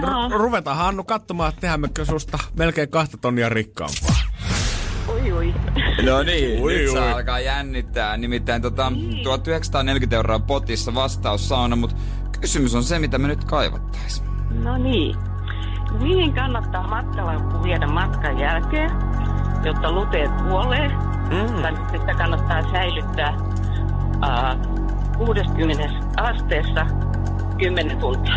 [0.00, 4.16] R- ruvetaan Hannu katsomaan, että tehdäänkö susta melkein kahta tonnia rikkaampaa.
[6.02, 6.92] No niin, Ui, nyt ui.
[6.92, 8.16] se alkaa jännittää.
[8.16, 8.92] Nimittäin tota,
[9.22, 11.96] 1940 euroa potissa vastaus sauna, mutta
[12.40, 14.24] kysymys on se, mitä me nyt kaivattais.
[14.50, 15.16] No niin.
[16.02, 18.90] Mihin kannattaa matkalaukku viedä matkan jälkeen,
[19.64, 20.88] jotta luteet kuolee?
[20.88, 21.62] Mm.
[21.62, 23.36] Tai sitten kannattaa säilyttää
[24.16, 26.86] uh, 60 asteessa
[27.58, 28.34] 10 tuntia.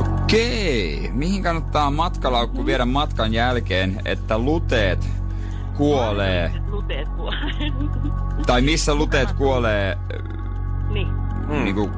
[0.00, 5.08] Okei, mihin kannattaa matkalaukku viedä matkan jälkeen, että luteet
[5.76, 6.52] kuolee?
[6.70, 7.72] Luteet kuolee.
[8.46, 9.98] Tai missä luteet kuolee
[10.90, 11.08] niin,
[11.48, 11.64] mm.
[11.64, 11.90] niin kuin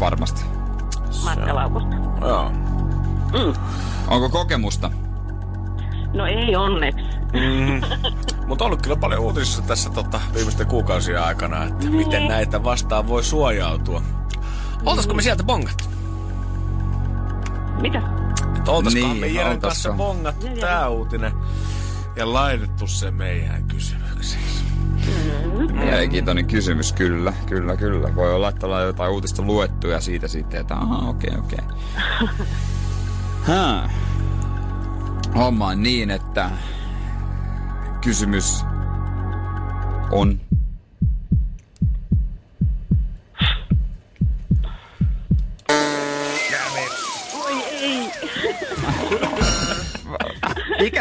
[0.00, 0.44] varmasti?
[1.24, 1.96] matkalaukusta.
[2.20, 2.50] Joo.
[3.32, 3.54] Mm.
[4.08, 4.90] Onko kokemusta?
[6.14, 7.06] No ei onneksi.
[7.32, 7.80] Mm.
[8.46, 13.08] Mutta on ollut kyllä paljon uutisissa tässä tota, viimeisten kuukausien aikana, että miten näitä vastaan
[13.08, 14.02] voi suojautua.
[14.84, 15.84] Oltaisiko me sieltä bongattu?
[17.80, 18.02] Mitä?
[18.56, 21.32] Että oltaiskohan Niin, me Jeren kanssa bongattu tää uutinen
[22.16, 24.42] ja laitettu se meidän kysymyksiin.
[25.58, 28.14] Mm, Mielenkiintoinen kysymys, kyllä, kyllä, kyllä.
[28.14, 31.58] Voi olla, että ollaan jotain uutista luettu ja siitä sitten, että aha, okei, okay, okei.
[33.42, 33.88] Okay.
[35.34, 36.50] Homma on niin, että
[38.00, 38.64] kysymys
[40.10, 40.40] on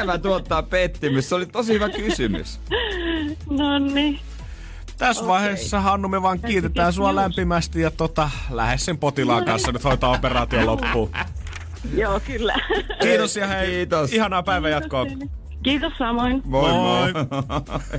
[0.05, 1.29] Ikävä tuottaa pettymys.
[1.29, 2.59] Se oli tosi hyvä kysymys.
[3.49, 4.19] no niin.
[4.97, 5.33] Tässä okay.
[5.33, 7.15] vaiheessa, Hannu, me vaan kiitetään sua just.
[7.15, 11.09] lämpimästi ja tota, lähes sen potilaan kanssa nyt hoitaa operaatio loppuun.
[12.01, 12.55] Joo, kyllä.
[13.01, 14.13] Kiitos ja hei, Kiitos.
[14.13, 15.05] ihanaa päivänjatkoa.
[15.63, 16.41] Kiitos samoin.
[16.45, 17.13] Moi moi.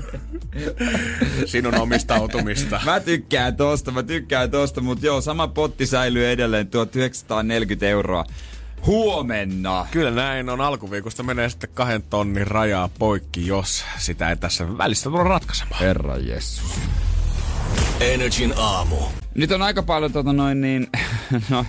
[1.47, 2.81] Sinun omistautumista.
[2.85, 8.25] Mä tykkään tosta, mä tykkään tosta, mutta joo, sama potti säilyy edelleen 1940 euroa.
[8.87, 9.87] Huomenna.
[9.91, 10.61] Kyllä näin on.
[10.61, 15.81] Alkuviikosta menee sitten kahden tonnin rajaa poikki, jos sitä ei tässä välissä tule ratkaisemaan.
[15.81, 16.81] Herra Jessus.
[18.01, 18.97] Energin aamu.
[19.35, 20.87] Nyt on aika paljon tota noin niin,
[21.51, 21.67] noin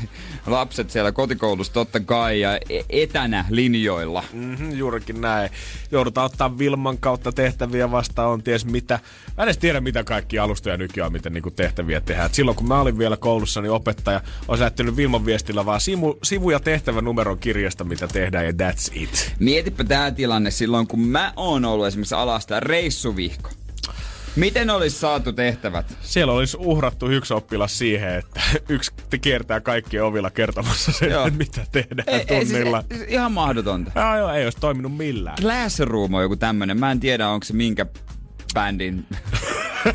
[0.47, 4.23] lapset siellä kotikoulussa totta kai ja e- etänä linjoilla.
[4.33, 5.49] Mm-hmm, juurikin näin.
[5.91, 8.99] Joudutaan ottaa Vilman kautta tehtäviä vastaan, on ties mitä.
[9.37, 12.25] Mä en edes tiedä, mitä kaikki alustoja nykyään miten niinku tehtäviä tehdään.
[12.25, 16.19] Et silloin kun mä olin vielä koulussa, niin opettaja on lähettänyt Vilman viestillä vaan sivu,
[16.23, 19.33] sivu ja tehtävä numeron kirjasta, mitä tehdään ja that's it.
[19.39, 23.49] Mietipä tää tilanne silloin, kun mä oon ollut esimerkiksi alasta reissuvihko.
[24.37, 25.97] Miten olisi saatu tehtävät?
[26.01, 31.27] Siellä olisi uhrattu yksi oppilas siihen, että yksi kiertää kaikkien ovilla kertomassa sen, Joo.
[31.27, 32.83] että mitä tehdään Ei, ei, siis, tunnilla.
[32.93, 33.91] siis ihan mahdotonta.
[33.95, 35.37] Joo, joo, ei olisi toiminut millään.
[35.41, 36.79] Classroom on joku tämmönen.
[36.79, 37.85] Mä en tiedä, onko se minkä
[38.53, 39.05] bändin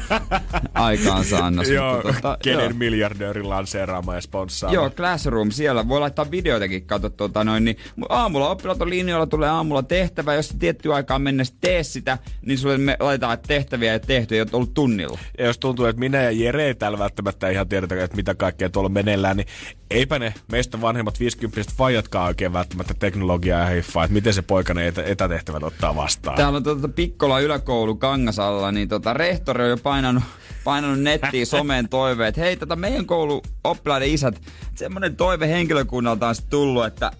[0.74, 1.68] aikaansaannos.
[1.68, 2.72] Joo, mutta tota, kenen joo.
[2.74, 4.74] miljardöörin lanseeraama ja sponssaama.
[4.74, 7.76] Joo, Classroom, siellä voi laittaa videoitakin, kato tota noin, niin
[8.08, 12.78] aamulla oppilaat on linjoilla, tulee aamulla tehtävä, jos tietty aikaan mennessä tee sitä, niin sulle
[12.78, 15.18] me laitetaan tehtäviä ja tehty, ei ole ollut tunnilla.
[15.38, 18.70] Ja jos tuntuu, että minä ja Jere ei täällä välttämättä ihan tiedetä, että mitä kaikkea
[18.70, 19.46] tuolla meneillään, niin
[19.90, 24.86] eipä ne meistä vanhemmat 50 fajatkaan oikein välttämättä teknologiaa ja hiffaa, että miten se poikainen
[24.86, 26.36] etä- etätehtävät ottaa vastaan.
[26.36, 27.94] Täällä on tuota Pikkola yläkoulu
[28.42, 30.22] Kangasalla, niin tota, rehtori on jo painanut,
[30.64, 34.42] painanut nettiin someen toiveet, hei, tota meidän koulu oppilaiden isät,
[34.74, 37.10] semmonen toive henkilökunnalta on tullut, että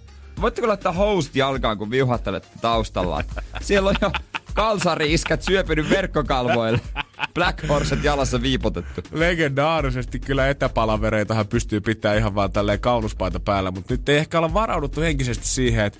[0.41, 3.23] voitteko laittaa host jalkaan, kun viuhattelette taustalla.
[3.61, 4.11] Siellä on jo
[4.53, 6.79] kalsari-iskät syöpynyt verkkokalvoille.
[7.33, 9.01] Black Horset jalassa viipotettu.
[9.11, 14.53] Legendaarisesti kyllä etäpalavereitahan pystyy pitämään ihan vaan tälleen kauluspaita päällä, mutta nyt ei ehkä olla
[14.53, 15.99] varauduttu henkisesti siihen, että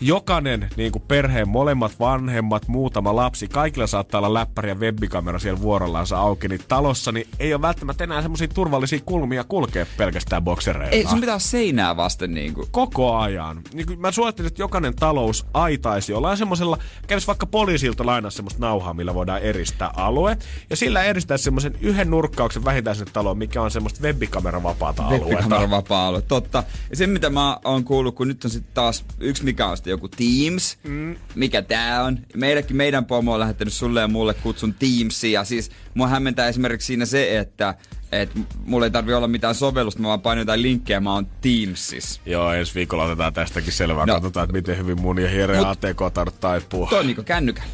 [0.00, 5.60] jokainen niin kuin perheen molemmat vanhemmat, muutama lapsi, kaikilla saattaa olla läppäri ja webbikamera siellä
[5.60, 10.96] vuorollaansa auki, niin talossa niin ei ole välttämättä enää semmoisia turvallisia kulmia kulkea pelkästään boksereilla.
[10.96, 12.68] Ei, sun pitää seinää vasten niinku.
[12.70, 13.62] Koko ajan.
[13.74, 18.60] Niin kuin mä suosittelen, että jokainen talous aitaisi jollain semmoisella, kävisi vaikka poliisilta lainaa semmoista
[18.60, 20.38] nauhaa, millä voidaan eristää alue.
[20.70, 25.26] Ja sillä eristää semmoisen yhden nurkkauksen vähintään sinne taloon, mikä on semmoista webbikameravapaata aluetta.
[25.26, 26.64] Webbikamera vapaa alue, totta.
[26.90, 29.92] Ja se mitä mä oon kuullut, kun nyt on sitten taas yksi mikä on sitten
[29.92, 31.16] joku Teams, mm.
[31.34, 32.18] mikä tää on.
[32.34, 35.40] Meidänkin, meidän pomo on lähettänyt sulle ja mulle kutsun Teamsia.
[35.40, 37.74] Ja siis mua hämmentää esimerkiksi siinä se, että
[38.12, 38.30] et
[38.64, 42.20] mulla ei tarvi olla mitään sovellusta, mä vaan painan jotain linkkejä, mä oon Teamsissa.
[42.26, 44.06] Joo, ensi viikolla otetaan tästäkin selvää.
[44.06, 44.14] No.
[44.14, 46.88] Katsotaan, että miten hyvin mun ja Mut- ATK taipua.
[46.90, 47.70] Toi on niinku kännykällä.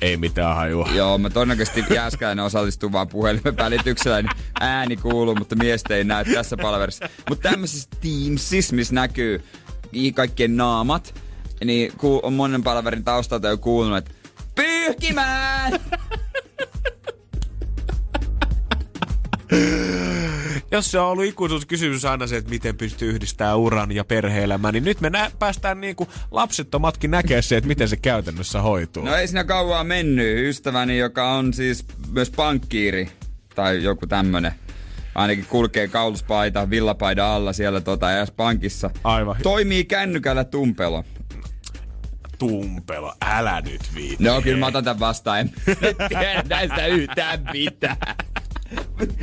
[0.00, 0.88] Ei mitään hajua.
[0.94, 6.24] Joo, mä todennäköisesti Jääskäinen osallistuu vaan puhelimen välityksellä, niin ääni kuuluu, mutta miestä ei näy
[6.24, 7.08] tässä palverissa.
[7.28, 9.44] Mutta tämmöisissä Teamsissa, missä näkyy
[10.14, 11.14] kaikkien naamat,
[11.64, 14.10] niin ku- on monen palverin taustalta jo kuulunut, että
[14.54, 15.72] pyyhkimään!
[20.70, 24.84] Jos se on ollut ikuisuuskysymys aina se, että miten pystyy yhdistämään uran ja perhe-elämän, niin
[24.84, 29.04] nyt me nä- päästään niinku lapsettomatkin näkemään se, että miten se käytännössä hoituu.
[29.04, 30.38] No ei siinä kauaa mennyt.
[30.48, 33.08] Ystäväni, joka on siis myös pankkiiri
[33.54, 34.52] tai joku tämmönen,
[35.14, 38.06] ainakin kulkee kauluspaita, villapaida alla siellä tota,
[38.36, 38.90] pankissa.
[39.04, 39.36] Aivan.
[39.42, 41.04] Toimii kännykällä tumpelo.
[42.38, 44.24] Tumpelo, älä nyt viitti.
[44.24, 45.40] No kyllä mä otan tän vastaan.
[45.40, 45.50] En
[46.08, 47.96] tiedä näistä yhtään mitään.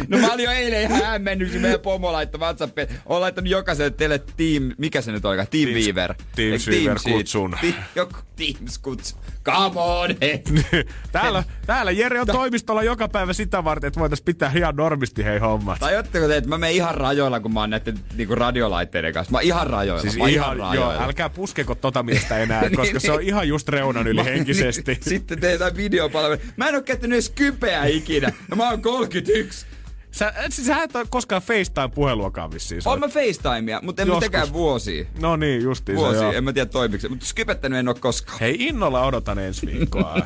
[0.08, 2.88] No mä olin jo eilen ihan hämmennyt, kun meidän pomo laittoi WhatsAppiin.
[3.06, 5.48] Olen laittanut jokaiselle teille team, mikä se nyt olikaan?
[5.48, 6.14] Teamweaver.
[6.36, 7.56] Teamweaver Team kutsun.
[7.62, 9.16] Ti, joku Teams kutsu.
[9.44, 10.44] Come on, hei.
[11.12, 15.40] täällä, täällä Jere on toimistolla joka päivä sitä varten, että voitaisiin pitää ihan normisti hei
[15.40, 15.80] hommat.
[15.80, 19.32] Tai te, että mä menen ihan rajoilla, kun mä oon näiden niinku radiolaitteiden kanssa.
[19.32, 20.02] Mä oon ihan rajoilla.
[20.02, 21.04] Siis mä ihan, joo, rajoilla.
[21.04, 23.28] älkää puskeko tota miestä enää, Niin, koska se on niin.
[23.28, 24.92] ihan just reunan yli Mä- henkisesti.
[24.92, 26.42] Niin, sitten teetään videopalvelu.
[26.58, 28.32] Mä en oo käyttänyt edes kypeä ikinä.
[28.50, 29.66] Ja mä oon 31.
[30.12, 32.82] Sä, siis sä et ole koskaan FaceTime-puheluakaan vissiin.
[32.86, 34.24] Oon mä FaceTimea, mutta en Joskus.
[34.24, 35.06] mitenkään vuosia.
[35.20, 36.32] No niin, justiin Vuosia, joo.
[36.32, 37.10] en mä tiedä toimiksi.
[37.10, 38.38] Mutta skypettänyt en oo koskaan.
[38.40, 40.16] Hei, innolla odotan ensi viikkoa.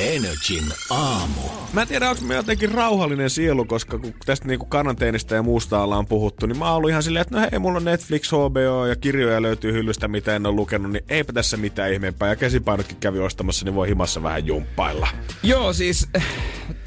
[0.00, 1.40] Energin aamu.
[1.72, 5.82] Mä en tiedä, onko mä jotenkin rauhallinen sielu, koska kun tästä niinku karanteenista ja muusta
[5.82, 8.86] ollaan puhuttu, niin mä oon ollut ihan silleen, että no hei, mulla on Netflix, HBO
[8.86, 12.28] ja kirjoja löytyy hyllystä, mitä en ole lukenut, niin eipä tässä mitään ihmeempää.
[12.28, 15.08] Ja käsipainotkin kävi ostamassa, niin voi himassa vähän jumppailla.
[15.42, 16.08] Joo, siis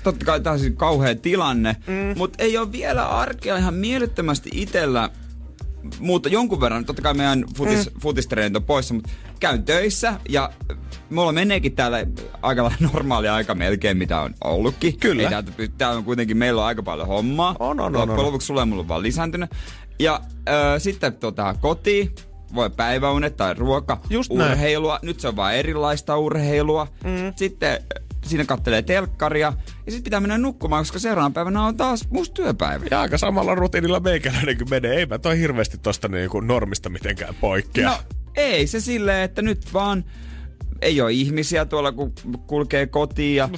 [0.03, 2.17] totta kai tämä on siis kauhea tilanne, mm.
[2.17, 5.09] mutta ei ole vielä arkea ihan mielettömästi itellä
[5.99, 7.99] mutta jonkun verran, totta kai meidän futis, mm.
[7.99, 9.09] futistreenit on poissa, mutta
[9.39, 10.49] käyn töissä ja
[11.09, 12.05] mulla meneekin täällä
[12.41, 14.99] aika normaali aika melkein, mitä on ollutkin.
[14.99, 15.23] Kyllä.
[15.23, 17.55] Ei täältä, täällä on kuitenkin, meillä on aika paljon hommaa.
[17.59, 17.93] On, on, on.
[17.93, 18.25] Loppujen on.
[18.25, 19.49] lopuksi sulle on mulla vaan lisääntynyt.
[19.99, 22.15] Ja äh, sitten tota, kotiin,
[22.55, 24.51] voi päiväunet tai ruoka, Just näin.
[24.51, 24.99] urheilua.
[25.01, 26.87] Nyt se on vaan erilaista urheilua.
[27.03, 27.33] Mm.
[27.35, 27.83] Sitten
[28.23, 29.53] siinä kattelee telkkaria
[29.85, 32.85] ja sitten pitää mennä nukkumaan, koska seuraavana päivänä on taas musta työpäivä.
[32.91, 34.95] Ja aika samalla rutiinilla meikäläinen kuin menee.
[34.95, 37.89] Eipä toi hirveästi tosta niinku normista mitenkään poikkea.
[37.89, 37.97] No
[38.35, 40.03] ei se silleen, että nyt vaan
[40.81, 42.13] ei ole ihmisiä tuolla, kun
[42.47, 43.49] kulkee kotiin ja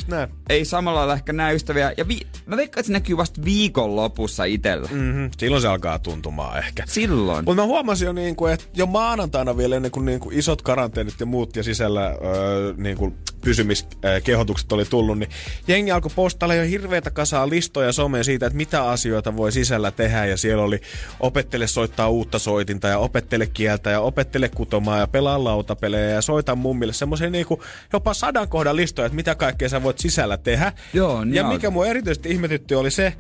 [0.50, 1.94] ei samalla lailla ehkä näe ystäviä.
[1.98, 4.90] Ja vi- mä veikkaan, että se näkyy vasta viikon lopussa itellä.
[4.92, 5.30] Mm-hmm.
[5.38, 6.84] Silloin se alkaa tuntumaan ehkä.
[6.88, 7.46] Silloin.
[7.46, 10.62] Mutta mä huomasin jo, niin kuin, että jo maanantaina vielä ennen kuin, niin kuin isot
[10.62, 15.30] karanteenit ja muut ja sisällä öö, niin kuin pysymiskehotukset oli tullut, niin
[15.68, 20.26] jengi alkoi postailla jo hirveätä kasaa listoja someen siitä, että mitä asioita voi sisällä tehdä.
[20.26, 20.82] Ja siellä oli
[21.20, 26.56] opettele soittaa uutta soitinta ja opettele kieltä ja opettele kutomaan ja pelaa lautapelejä ja soita
[26.56, 26.94] mummille.
[26.94, 27.62] Semmoisia niin kuin
[27.94, 30.74] jopa sadan kohdan listoja, että mitä kaikkea sä voit sisällä tehdä.
[30.94, 31.54] Joo, niin ja on.
[31.54, 33.14] mikä mua erityisesti ihmetytti oli se,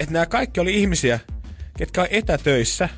[0.00, 1.20] että nämä kaikki oli ihmisiä,
[1.78, 2.88] ketkä on etätöissä.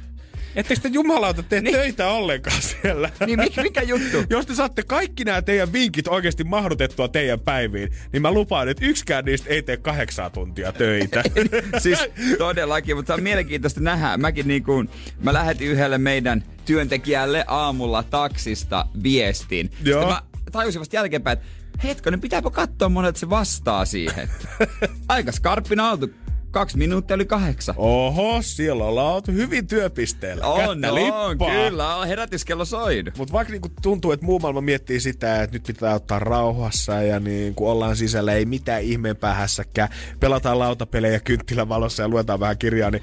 [0.57, 1.77] Etteikö te jumalauta tee niin.
[1.77, 3.11] töitä ollenkaan siellä?
[3.27, 4.25] Niin mikä, mikä juttu?
[4.31, 8.87] Jos te saatte kaikki nämä teidän vinkit oikeasti mahdutettua teidän päiviin, niin mä lupaan, että
[8.87, 11.23] yksikään niistä ei tee kahdeksaa tuntia töitä.
[11.79, 11.99] siis
[12.39, 14.17] todellakin, mutta se on mielenkiintoista nähdä.
[14.17, 14.89] Mäkin niin kuin,
[15.23, 19.71] mä lähetin yhdelle meidän työntekijälle aamulla taksista viestin.
[19.83, 20.01] Joo.
[20.01, 21.49] Sitten mä tajusin vasta jälkeenpäin, että
[21.85, 24.29] hetkonen, pitääpä katsoa monet se vastaa siihen.
[25.09, 26.11] Aika skarppina oltu.
[26.57, 27.75] Kaksi minuuttia oli kahdeksan.
[27.79, 30.47] Oho, siellä ollaan oltu hyvin työpisteellä.
[30.47, 31.51] On, Kättä on, lippaa.
[31.51, 31.97] kyllä.
[31.97, 33.19] On herätyskello soinut.
[33.19, 37.21] Mutta vaikka niinku tuntuu, että muu maailma miettii sitä, että nyt pitää ottaa rauhassa ja
[37.21, 39.89] niin kun ollaan sisällä, ei mitään ihmeempää hässäkään,
[40.21, 43.03] pelataan lautapelejä kynttilävalossa ja luetaan vähän kirjaa, niin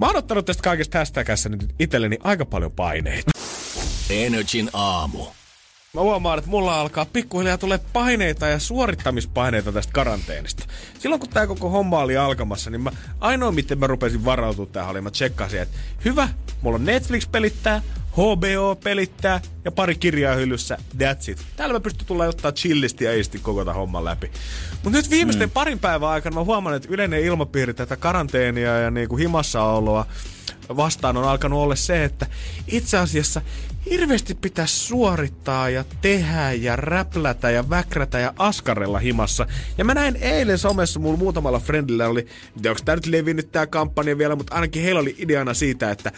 [0.00, 3.30] mä oon ottanut tästä kaikesta hashtagissa nyt itselleni aika paljon paineita.
[4.10, 5.26] Energin aamu.
[5.96, 10.64] Mä huomaan, että mulla alkaa pikkuhiljaa tulee paineita ja suorittamispaineita tästä karanteenista.
[10.98, 12.90] Silloin kun tää koko homma oli alkamassa, niin mä,
[13.20, 16.28] ainoa miten mä rupesin varautumaan tähän oli, mä tsekkasin, että hyvä,
[16.62, 17.82] mulla on Netflix pelittää,
[18.12, 21.38] HBO pelittää ja pari kirjaa hyllyssä, that's it.
[21.56, 24.30] Täällä mä pystyn tulla ottaa chillisti ja isti koko tämän homman läpi.
[24.72, 25.52] Mutta nyt viimeisten mm.
[25.52, 30.06] parin päivän aikana mä huomaan, että yleinen ilmapiiri tätä karanteenia ja niinku himassaoloa
[30.76, 32.26] vastaan on alkanut olla se, että
[32.66, 33.42] itse asiassa
[33.90, 39.46] hirveästi pitäisi suorittaa ja tehdä ja räplätä ja väkrätä ja askarella himassa.
[39.78, 42.26] Ja mä näin eilen somessa mulla muutamalla friendillä oli,
[42.68, 46.12] onko tää nyt levinnyt tää kampanja vielä, mutta ainakin heillä oli ideana siitä, että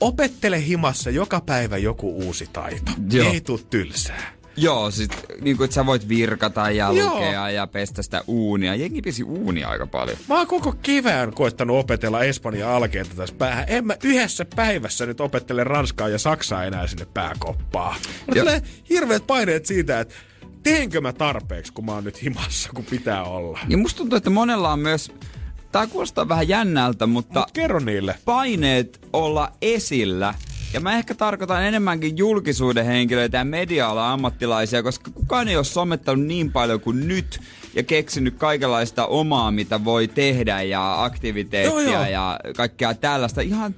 [0.00, 2.92] opettele himassa joka päivä joku uusi taito.
[3.12, 3.32] Joo.
[3.32, 4.39] Ei tuu tylsää.
[4.56, 7.14] Joo, sit niin kuin, että sä voit virkata ja Joo.
[7.14, 8.74] lukea ja pestä sitä uunia.
[8.74, 10.16] Jengi pesi uunia aika paljon.
[10.28, 13.64] Mä oon koko kevään koittanut opetella Espanjan alkeita tässä päähän.
[13.68, 17.96] En mä yhdessä päivässä nyt opettele Ranskaa ja Saksaa enää sinne pääkoppaa.
[18.34, 20.14] Ja- tulee hirveät paineet siitä, että
[20.62, 23.58] teenkö mä tarpeeksi, kun mä oon nyt himassa, kun pitää olla.
[23.68, 25.12] Ja musta tuntuu, että monella on myös,
[25.72, 28.14] tää kuulostaa vähän jännältä, mutta Mut kerro niille.
[28.24, 30.34] paineet olla esillä.
[30.72, 36.26] Ja mä ehkä tarkoitan enemmänkin julkisuuden henkilöitä ja media ammattilaisia, koska kukaan ei ole somettanut
[36.26, 37.40] niin paljon kuin nyt
[37.74, 42.04] ja keksinyt kaikenlaista omaa, mitä voi tehdä ja aktiviteettia Joo, joo.
[42.04, 43.40] ja kaikkea tällaista.
[43.40, 43.74] Ihan,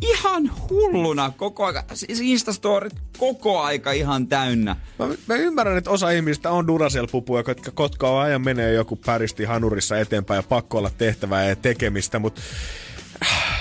[0.00, 1.84] ihan hulluna koko aika.
[1.94, 4.76] Siis Instastorit koko aika ihan täynnä.
[4.98, 9.98] Mä, mä ymmärrän, että osa ihmistä on Duracell-pupuja, jotka kotkaa ajan menee joku päristi hanurissa
[9.98, 12.40] eteenpäin ja pakko olla tehtävää ja tekemistä, mutta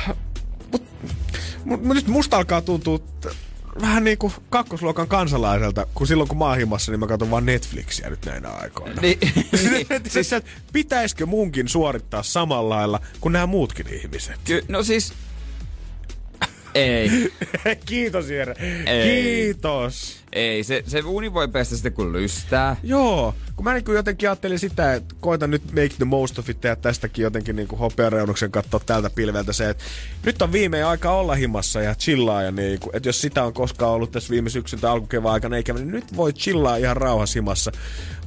[0.08, 0.27] mut,
[1.68, 3.38] mut, mut nyt musta alkaa tuntua t-
[3.82, 7.46] vähän niin kuin kakkosluokan kansalaiselta, kun silloin kun mä oon himassa, niin mä katson vaan
[7.46, 9.02] Netflixiä nyt näinä aikoina.
[9.02, 9.18] Niin,
[10.08, 14.36] siis, että pitäisikö munkin suorittaa samalla lailla kuin nämä muutkin ihmiset?
[14.44, 15.14] ky- no siis...
[16.76, 17.34] Ei.
[17.86, 18.56] Kiitos Jere.
[18.86, 19.10] Ei.
[19.12, 20.24] Kiitos.
[20.34, 22.76] Ei, se, se uni voi pestä sitten kun lystää.
[22.84, 26.64] Joo, kun mä niin jotenkin ajattelin sitä, että koitan nyt make the most of it
[26.64, 29.84] ja tästäkin jotenkin niin hopeareunuksen katsoa tältä pilveltä se, että
[30.26, 33.54] nyt on viimein aika olla himassa ja chillaa ja niin kuin, että jos sitä on
[33.54, 37.38] koskaan ollut tässä viime syksyn tai alkukevään aikana eikä, niin nyt voi chillaa ihan rauhassa
[37.38, 37.72] himassa.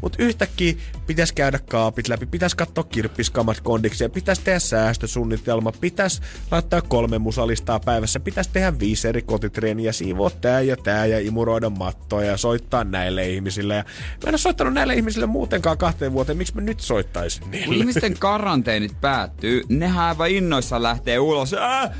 [0.00, 0.74] Mutta yhtäkkiä
[1.06, 7.18] pitäisi käydä kaapit läpi, pitäisi katsoa kirppiskamat kondiksi ja pitäisi tehdä säästösuunnitelma, pitäisi laittaa kolme
[7.18, 12.36] musalistaa päivässä, pitäisi tehdä viisi eri kotitreeniä, siivoa tää ja tää ja imuroida katsoa ja
[12.36, 13.74] soittaa näille ihmisille.
[13.74, 17.74] Ja mä en ole soittanut näille ihmisille muutenkaan kahteen vuoteen, miksi mä nyt soittaisin niille?
[17.74, 21.54] ihmisten karanteenit päättyy, nehän aivan innoissaan lähtee ulos.
[21.54, 21.90] Äh,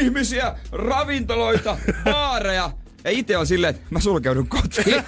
[0.00, 2.70] ihmisiä, ravintoloita, baareja.
[3.04, 5.02] Ja itse on silleen, että mä sulkeudun kotiin.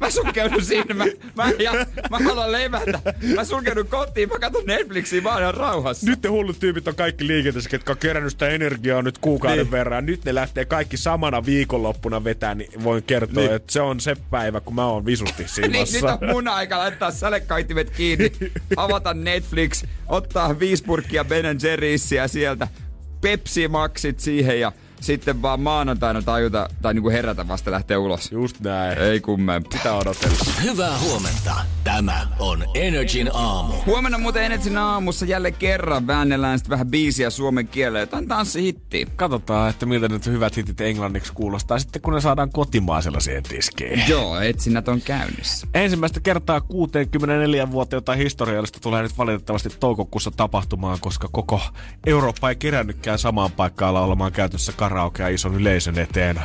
[0.00, 1.04] Mä sulkeudun sinne, mä,
[1.36, 1.72] mä, ja,
[2.10, 3.00] mä haluan levätä.
[3.34, 6.06] Mä sulkeudun kotiin, mä katson Netflixiä, mä oon ihan rauhassa.
[6.06, 9.70] Nyt ne hullut tyypit on kaikki liikenteessä, ketkä on kerännyt sitä energiaa nyt kuukauden Niin.
[9.70, 10.06] verran.
[10.06, 13.54] Nyt ne lähtee kaikki samana viikonloppuna vetää, niin voin kertoa, Niin.
[13.54, 17.10] että se on se päivä, kun mä oon visusti niin, nyt on mun aika laittaa
[17.10, 18.32] sälekaitimet kiinni,
[18.76, 22.68] avata Netflix, ottaa viisi purkkia Ben Jerry'siä sieltä,
[23.20, 28.32] Pepsi Maxit siihen ja sitten vaan maanantaina tajuta, tai niinku herätä vasta lähteä ulos.
[28.32, 28.98] Just näin.
[28.98, 29.78] Ei kummempaa.
[29.78, 30.36] Sitä odotella.
[30.62, 31.54] Hyvää huomenta.
[31.84, 33.74] Tämä on Energin aamu.
[33.86, 38.00] Huomenna muuten Energin aamussa jälleen kerran väännellään sitten vähän biisiä suomen kielellä.
[38.00, 39.06] Jotain tanssihittiä.
[39.16, 44.02] Katsotaan, että miltä nyt hyvät hitit englanniksi kuulostaa sitten, kun ne saadaan kotimaisella siihen tiskiin.
[44.08, 45.66] Joo, etsinnät on käynnissä.
[45.74, 51.60] Ensimmäistä kertaa 64 vuotta jotain historiallista tulee nyt valitettavasti toukokuussa tapahtumaan, koska koko
[52.06, 56.40] Eurooppa ei kerännytkään samaan paikkaan laulamaan käytössä karaokea ison yleisön eteen.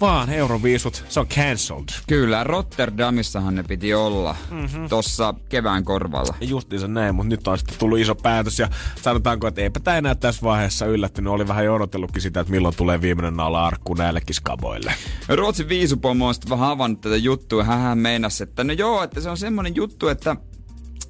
[0.00, 1.88] Vaan Euroviisut, se on cancelled.
[2.06, 4.88] Kyllä, Rotterdamissahan ne piti olla mm-hmm.
[4.88, 6.34] tossa kevään korvalla.
[6.40, 8.68] Justiinsa näin, mutta nyt on sitten tullut iso päätös ja
[9.02, 11.32] sanotaanko, että eipä tämä enää tässä vaiheessa yllättynyt.
[11.32, 14.94] Oli vähän jo odotellutkin sitä, että milloin tulee viimeinen naula arkku näillekin skaboille.
[15.28, 17.64] Ruotsin viisupomo on sitten vähän avannut tätä juttua.
[17.64, 20.36] Hän meinasi, että no joo, että se on semmonen juttu, että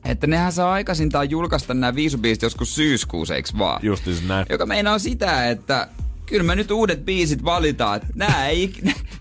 [0.05, 3.81] että nehän saa aikaisintaan julkaista nämä viisubiisit joskus syyskuussa, eiks vaan?
[3.83, 4.47] Justiinsa näin.
[4.51, 5.89] Joka meinaa sitä, että
[6.29, 8.73] kyllä me nyt uudet biisit valitaan, nämä, ei,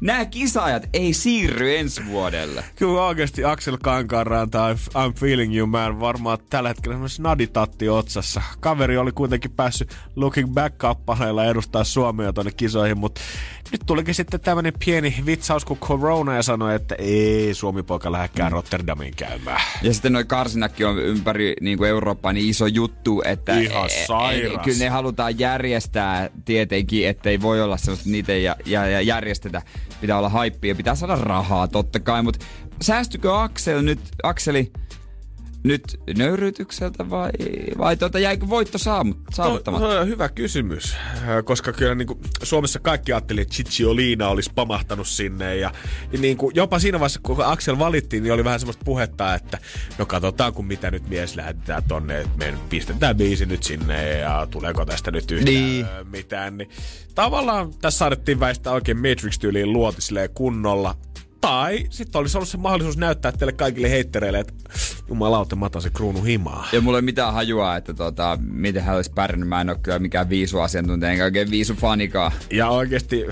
[0.01, 2.63] nämä kisaajat ei siirry ensi vuodelle.
[2.75, 8.41] Kyllä oikeasti Axel Kankaanranta, I'm, feeling you man, varmaan tällä hetkellä semmoinen snaditatti otsassa.
[8.59, 13.21] Kaveri oli kuitenkin päässyt Looking Back-kappaleella edustaa Suomea tonne kisoihin, mutta
[13.71, 19.15] nyt tulikin sitten tämmönen pieni vitsaus kuin Corona ja sanoi, että ei Suomi-poika lähdekään Rotterdamiin
[19.15, 19.61] käymään.
[19.81, 24.03] Ja sitten noi karsinakki on ympäri niin kuin Eurooppaa niin iso juttu, että Ihan e-
[24.03, 24.63] e- sairas.
[24.63, 29.61] kyllä ne halutaan järjestää tietenkin, ettei voi olla sellaista, niitä ja, ja, ja järjestetä.
[30.01, 32.45] Pitää olla haippia, pitää saada rahaa totta kai, mutta
[32.81, 34.71] säästykö Aksel nyt, Akseli
[35.67, 37.31] nyt nöyryytykseltä vai,
[37.77, 39.71] vai tuota, jäikö voitto saavuttamatta?
[39.87, 44.51] No, no, hyvä kysymys, Äh, koska kyllä niin kuin, Suomessa kaikki ajatteli, että Cicciolina olisi
[44.55, 45.55] pamahtanut sinne.
[45.55, 45.71] Ja,
[46.13, 49.57] ja niin kuin, jopa siinä vaiheessa, kun Axel valittiin, niin oli vähän semmoista puhetta, että
[49.97, 54.47] no katsotaan, kun mitä nyt mies lähetetään tonne, että me pistetään biisi nyt sinne ja
[54.51, 55.85] tuleeko tästä nyt yhtään Niin.
[56.11, 56.57] mitään.
[56.57, 56.69] Niin,
[57.15, 60.01] tavallaan tässä saatettiin väistää oikein Matrix-tyyliin luoti
[60.33, 60.95] kunnolla.
[61.47, 64.53] Tai sitten olisi ollut se mahdollisuus näyttää teille kaikille heittereille, että
[65.09, 66.67] jumalauta, mä otan se kruunu himaa.
[66.71, 69.49] Ja mulla ei mitään hajua, että tota, miten hän olisi pärjännyt.
[69.49, 72.31] Mä en ole kyllä mikään viisuasiantuntija, enkä oikein viisufanikaan.
[72.51, 73.25] Ja oikeasti,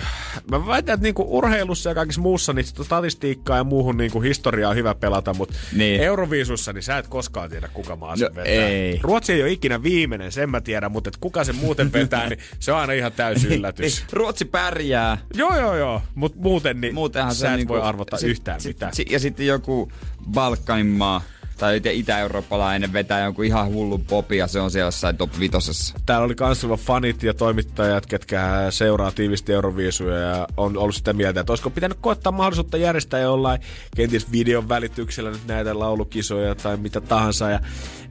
[0.51, 4.75] mä väitän, että niinku urheilussa ja kaikessa muussa niin statistiikkaa ja muuhun niinku historiaa on
[4.75, 5.77] hyvä pelata, mutta Niin.
[5.79, 6.01] niin.
[6.01, 8.67] Euroviisussa niin sä et koskaan tiedä, kuka maa sen No, vetää.
[8.67, 8.99] ei.
[9.03, 12.39] Ruotsi ei ole ikinä viimeinen, sen mä tiedän, mutta et kuka sen muuten vetää, niin
[12.59, 14.05] se on aina ihan täysi yllätys.
[14.11, 15.17] Ruotsi pärjää.
[15.33, 18.61] joo, joo, joo, mutta muuten niin Muutenhan se sä et niinku- voi arvata sit- yhtään
[18.61, 18.95] sit- mitään.
[18.95, 19.91] sit- ja sitten joku
[20.31, 21.21] Balkanin maa
[21.57, 25.95] tai itä-eurooppalainen vetää jonkun ihan hullun popi ja se on siellä jossain top vitosessa.
[26.05, 31.39] Täällä oli kans fanit ja toimittajat, ketkä seuraa tiivisti Euroviisuja ja on ollut sitä mieltä,
[31.39, 33.61] että olisiko pitänyt koettaa mahdollisuutta järjestää jollain
[33.95, 37.49] kenties videon välityksellä nyt näitä laulukisoja tai mitä tahansa.
[37.49, 37.59] Ja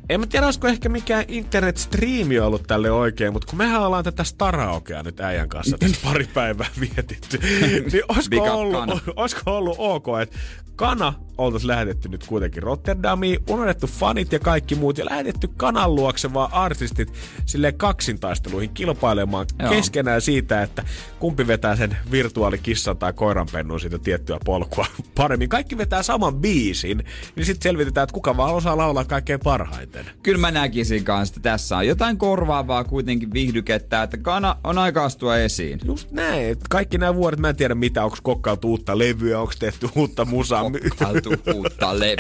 [0.09, 4.25] en mä tiedä, olisiko ehkä mikään internet-striimi ollut tälle oikein, mutta kun mehän ollaan tätä
[4.25, 7.39] Staraokea nyt äijän kanssa tässä pari päivää mietitty,
[7.93, 10.39] niin olisiko ollut, olisiko ollut ok, että
[10.77, 16.35] Kana oltaisiin lähetetty nyt kuitenkin Rotterdamiin, unohdettu fanit ja kaikki muut ja lähetetty Kanan luokse
[16.35, 17.13] vaan artistit
[17.47, 19.71] sille kaksintaisteluihin kilpailemaan Joo.
[19.71, 20.85] Keskenään siitä, että
[21.19, 25.49] kumpi vetää sen virtuaalikissan tai koiranpennun siitä tiettyä polkua paremmin.
[25.49, 27.05] Kaikki vetää saman biisin,
[27.37, 30.07] niin sitten selvitetään, että kuka vaan osaa laulaa kaikkein parhaiten.
[30.23, 35.05] Kyllä mä näkisin kanssa, että tässä on jotain korvaavaa kuitenkin vihdykettä, että kana on aika
[35.05, 35.81] astua esiin.
[35.85, 36.57] Just näin.
[36.71, 40.65] Kaikki nämä vuodet, mä en tiedä mitä, onko kokkailtu uutta levyä, onko tehty uutta musaa.
[40.71, 41.24] Kokkailtu
[41.55, 42.17] uutta levy.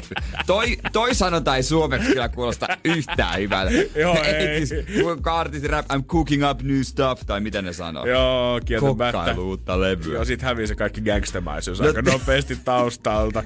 [0.46, 3.74] Toi, toi sanonta ei suomeksi kyllä kuulosta yhtään hyvältä.
[4.00, 4.66] Joo, ei.
[4.66, 4.84] siis,
[5.24, 8.06] artisti rap, I'm cooking up new stuff, tai mitä ne sanoo.
[8.06, 9.18] Joo, kieltämättä.
[9.18, 10.14] Kokkailu uutta levyä.
[10.14, 13.42] Joo, sit hävii se kaikki gangstermäisyys No- aika nopeasti taustalta.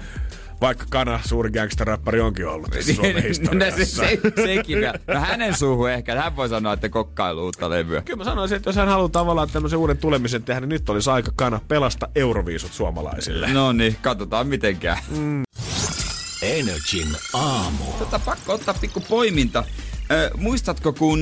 [0.61, 4.03] Vaikka Kana suuri gangsterräppäri onkin ollut tässä Suomen no, se, historiassa.
[4.03, 4.99] se, sekin vielä.
[5.07, 8.03] No hänen suuhun ehkä, hän voi sanoa, että kokkailu uutta levyä.
[8.03, 11.11] Kyllä mä sanoisin, että jos hän haluaa tavallaan tämmöisen uuden tulemisen tehdä, niin nyt olisi
[11.11, 13.53] aika Kana pelasta euroviisut suomalaisille.
[13.53, 14.99] No niin, katsotaan mitenkään.
[16.43, 17.85] Energin aamu.
[17.99, 19.65] Tota, pakko ottaa pikku poiminta
[20.11, 21.19] Ö, muistatko, kun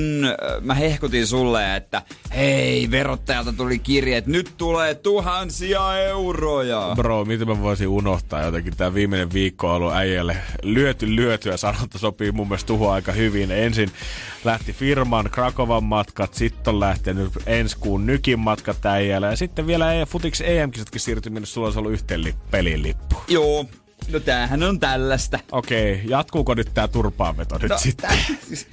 [0.61, 2.01] mä hehkutin sulle, että
[2.35, 6.91] hei, verottajalta tuli kirje, että nyt tulee tuhansia euroja.
[6.95, 8.77] Bro, miten mä voisin unohtaa jotenkin.
[8.77, 11.57] Tämä viimeinen viikko on ollut äijälle lyöty lyötyä.
[11.57, 13.51] Sanonta sopii mun mielestä tuhoa aika hyvin.
[13.51, 13.91] Ensin
[14.43, 19.27] lähti firman Krakovan matkat, sitten on lähtenyt ensi kuun nykin matkat äijälle.
[19.27, 23.15] Ja sitten vielä E- Futix EM-kisatkin siirtyi, minne sulla olisi ollut yhteen li- pelin lippu.
[23.27, 23.65] Joo,
[24.11, 25.39] no tämähän on tällaista.
[25.51, 28.09] Okei, jatkuuko nyt tää turpaanveto nyt No, sitten?
[28.09, 28.67] tä- siis,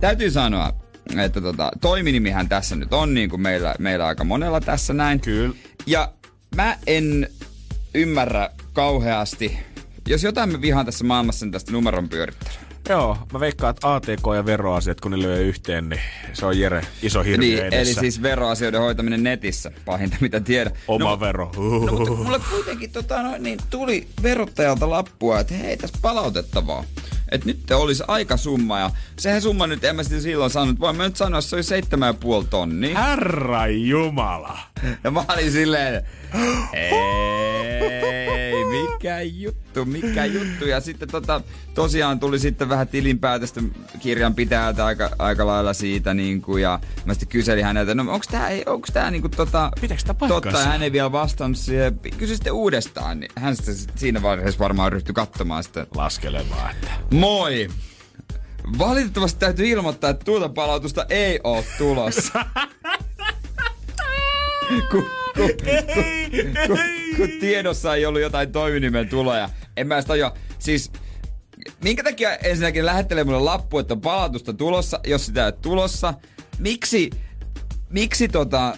[0.00, 0.72] täytyy sanoa,
[1.18, 5.20] että tota, toiminimihän tässä nyt on, niin kuin meillä, meillä aika monella tässä näin.
[5.20, 5.54] Kyllä.
[5.86, 6.12] Ja
[6.56, 7.28] mä en
[7.94, 9.58] ymmärrä kauheasti,
[10.08, 12.71] jos jotain mä vihaan tässä maailmassa, niin tästä numeron pyörittelyä.
[12.88, 16.00] Joo, mä veikkaan, että ATK ja veroasiat, kun ne lyö yhteen, niin
[16.32, 17.78] se on Jere iso hirviö Niin, edessä.
[17.78, 20.72] eli siis veroasioiden hoitaminen netissä, pahinta mitä tiedän.
[20.88, 21.52] Oma no, vero.
[21.56, 26.84] No, mutta mulle kuitenkin tota, no, niin tuli verottajalta lappua, että hei, tässä palautettavaa.
[27.32, 30.96] Että nyt olisi aika summa ja sehän summa nyt, en mä sitä silloin sanonut, voin
[30.96, 33.02] mä nyt sanoa, että se oli seitsemän ja puoli tonnia.
[33.02, 34.58] Herra Jumala.
[35.04, 36.02] Ja mä olin silleen,
[36.72, 36.92] ei,
[38.64, 40.66] mikä juttu, mikä juttu.
[40.66, 41.40] Ja sitten tota,
[41.74, 43.60] tosiaan tuli sitten vähän tilinpäätöstä
[44.00, 46.14] kirjanpitäjältä aika, aika lailla siitä.
[46.14, 49.70] Niin kuin, ja mä sitten kyselin häneltä, no onko tää, onko tää niin kuin, tota,
[50.28, 50.58] totta?
[50.58, 51.98] Ja hän ei vielä vastannut siihen.
[52.18, 53.20] Kysyi sitten uudestaan.
[53.20, 55.86] Niin hän sitten siinä vaiheessa varmaan ryhtyi katsomaan sitten.
[55.94, 56.90] Laskelemaan, että...
[57.22, 57.68] Moi!
[58.78, 62.44] Valitettavasti täytyy ilmoittaa, että tuota palautusta ei ole tulossa.
[64.90, 65.04] kun,
[65.36, 65.48] kun, kun,
[66.66, 66.78] kun,
[67.16, 69.50] kun tiedossa ei ollut jotain toiminimen tuloja.
[69.76, 70.34] En mä edes tajua.
[70.58, 70.92] Siis,
[71.84, 76.14] minkä takia ensinnäkin lähettelee mulle lappu, että on palautusta tulossa, jos sitä ei ole tulossa?
[76.58, 77.10] Miksi,
[77.90, 78.76] miksi tota,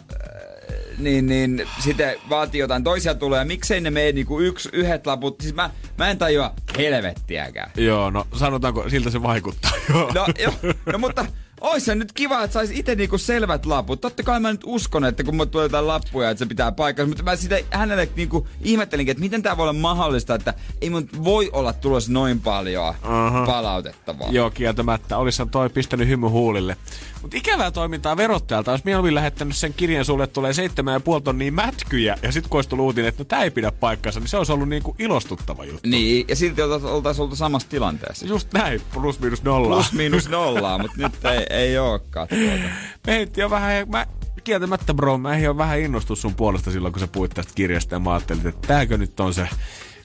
[0.98, 3.44] niin, niin sitten vaatii jotain toisia tuloja.
[3.44, 5.40] Miksei ne mene niinku yksi, yhdet laput?
[5.40, 7.70] Siis mä, mä en tajua helvettiäkään.
[7.76, 9.72] Joo, no sanotaanko, siltä se vaikuttaa.
[9.88, 10.12] Joo.
[10.14, 10.52] No, jo,
[10.92, 11.26] no mutta
[11.64, 14.00] ois se nyt kiva, että sais itse niinku selvät laput.
[14.00, 17.06] Totta kai mä nyt uskon, että kun mulle tulee jotain lappuja, että se pitää paikkaa.
[17.06, 21.08] Mutta mä sitä hänelle niinku ihmettelinkin, että miten tää voi olla mahdollista, että ei mun
[21.24, 23.46] voi olla tulossa noin paljon Aha.
[23.46, 24.28] palautettavaa.
[24.30, 25.18] Joo, kieltämättä.
[25.18, 26.76] Olisihan toi pistänyt hymy huulille.
[27.22, 28.70] Mutta ikävää toimintaa verottajalta.
[28.70, 32.18] Olisi mieluummin lähettänyt sen kirjan sulle, että tulee seitsemän ja puoli tonnia mätkyjä.
[32.22, 34.52] Ja sit kun olisi tullut uutinen, että no, tää ei pidä paikkansa, niin se olisi
[34.52, 35.88] ollut niinku ilostuttava juttu.
[35.88, 38.26] Niin, ja silti oltaisiin oltu samassa tilanteessa.
[38.26, 39.74] Just näin, plus miinus nolla.
[39.74, 42.28] Plus miinus nollaa, mutta nyt ei, ei olekaan.
[42.28, 42.74] Tuota.
[43.06, 44.06] Meitti on vähän, mä
[44.44, 47.98] kieltämättä bro, mä ehdin vähän innostus sun puolesta silloin, kun sä puhuit tästä kirjasta ja
[47.98, 49.48] mä ajattelin, että tääkö nyt on se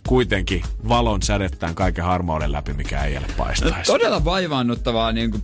[0.08, 3.92] kuitenkin valon sädettään kaiken harmauden läpi, mikä äijälle paistaisi.
[3.92, 5.44] Todella vaivaannuttavaa niin kuin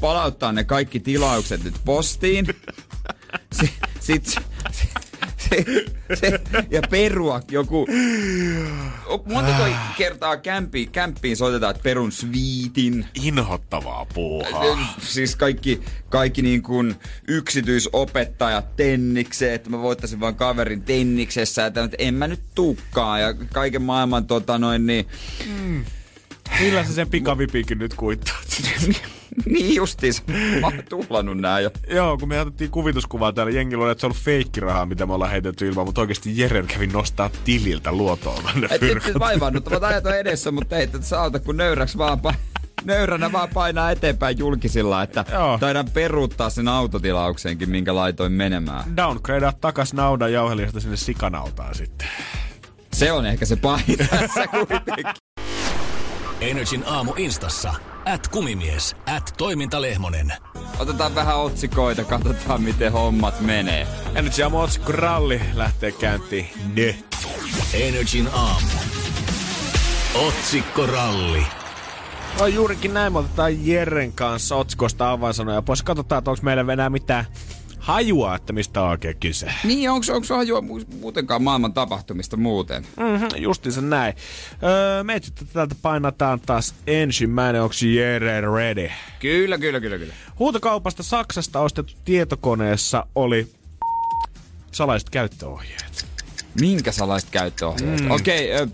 [0.00, 2.46] palauttaa ne kaikki tilaukset nyt postiin.
[3.52, 4.26] Sitten sit,
[4.70, 5.03] sit,
[5.50, 5.64] se,
[6.14, 6.40] se,
[6.70, 7.86] ja perua joku...
[9.26, 9.64] Montako
[9.96, 13.06] kertaa kämpi, kämppiin soitetaan, että perun sviitin?
[13.14, 14.94] Inhottavaa puuhaa.
[14.98, 16.94] Siis kaikki, kaikki niin kuin
[17.28, 23.82] yksityisopettajat tennikseen, että mä voittaisin vaan kaverin tenniksessä, että en mä nyt tuukkaa ja kaiken
[23.82, 25.08] maailman tota noin niin...
[25.46, 25.84] Mm.
[26.60, 28.46] Millä sä sen pikavipinkin nyt kuittaat?
[29.46, 30.26] niin justiis.
[30.60, 31.70] Mä oon tuhlannut nää jo.
[31.90, 35.14] Joo, kun me otettiin kuvituskuvaa täällä, jengi luulee, että se on ollut feikkirahaa, mitä me
[35.14, 40.06] ollaan heitetty ilman, mutta oikeasti Jere kävi nostaa tililtä luotoa ne Et nyt vaivaannuttavat ajat
[40.06, 42.34] on edessä, mutta ei tätä saata, kun nöyräksi vaan pa-
[42.84, 45.58] nöyränä vaan painaa eteenpäin julkisilla, että Joo.
[45.58, 48.96] taidan peruuttaa sen autotilauksenkin, minkä laitoin menemään.
[48.96, 52.08] Downgradea takas naudan jauhelijasta sinne sikanautaan sitten.
[52.92, 55.04] Se on ehkä se pahin tässä kuitenkin.
[56.40, 57.74] Energin aamu instassa.
[58.04, 60.32] At kumimies, at toimintalehmonen.
[60.78, 63.86] Otetaan vähän otsikoita, katsotaan miten hommat menee.
[64.14, 66.48] Energy aamu otsikko ralli lähtee käyntiin.
[66.74, 66.96] Ne.
[67.74, 68.66] Energin aamu.
[70.14, 71.46] Otsikkoralli.
[72.40, 75.82] No juurikin näin, me otetaan Jeren kanssa otsikosta avainsanoja pois.
[75.82, 77.24] Katsotaan, että onko meillä enää mitään
[77.84, 79.52] hajua, että mistä on oikein kyse.
[79.64, 82.86] Niin, onko onko hajua mu- muutenkaan maailman tapahtumista muuten?
[82.96, 84.14] Mm-hmm, justiinsa näin.
[84.62, 88.90] Öö, me sitten täältä painataan taas ensimmäinen, onko Jere ready?
[89.20, 90.14] Kyllä, kyllä, kyllä, kyllä.
[90.38, 93.48] Huutokaupasta Saksasta ostettu tietokoneessa oli
[94.72, 96.06] salaiset käyttöohjeet.
[96.60, 98.00] Minkä salaiset käyttöohjeet?
[98.00, 98.10] Mm.
[98.10, 98.68] Okei, okay,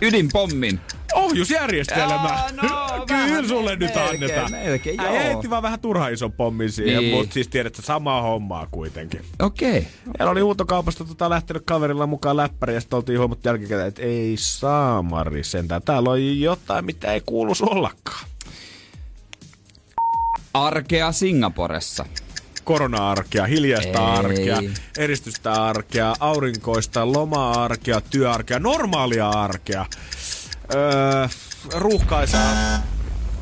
[0.00, 0.80] ydinpommin.
[1.14, 2.14] Ohjusjärjestelmä!
[2.14, 2.62] Jaa, no,
[3.06, 4.50] Kyllä vähän sulle nyt melkein, annetaan.
[4.50, 4.96] melkein,
[5.32, 5.42] joo.
[5.50, 7.14] vaan vähän turha ison pommin siihen, Niin.
[7.16, 9.20] mutta siis tiedät, että samaa hommaa kuitenkin.
[9.38, 9.78] Okei.
[9.78, 9.90] Okay.
[10.18, 14.34] Meillä oli huutokaupasta tota, lähtenyt kaverilla mukaan läppäri ja sitten oltiin huomattu jälkikäteen, että ei
[14.38, 15.82] saamari sentään.
[15.82, 18.24] Täällä on jotain, mitä ei kuuluisi ollakaan.
[20.54, 22.04] Arkea Singaporessa.
[22.64, 24.18] Korona-arkea, hiljaista Ei.
[24.18, 24.62] arkea,
[24.98, 29.86] eristystä arkea, aurinkoista loma-arkea, työarkea, normaalia arkea,
[30.74, 31.28] öö,
[31.74, 32.52] ruuhkaisaa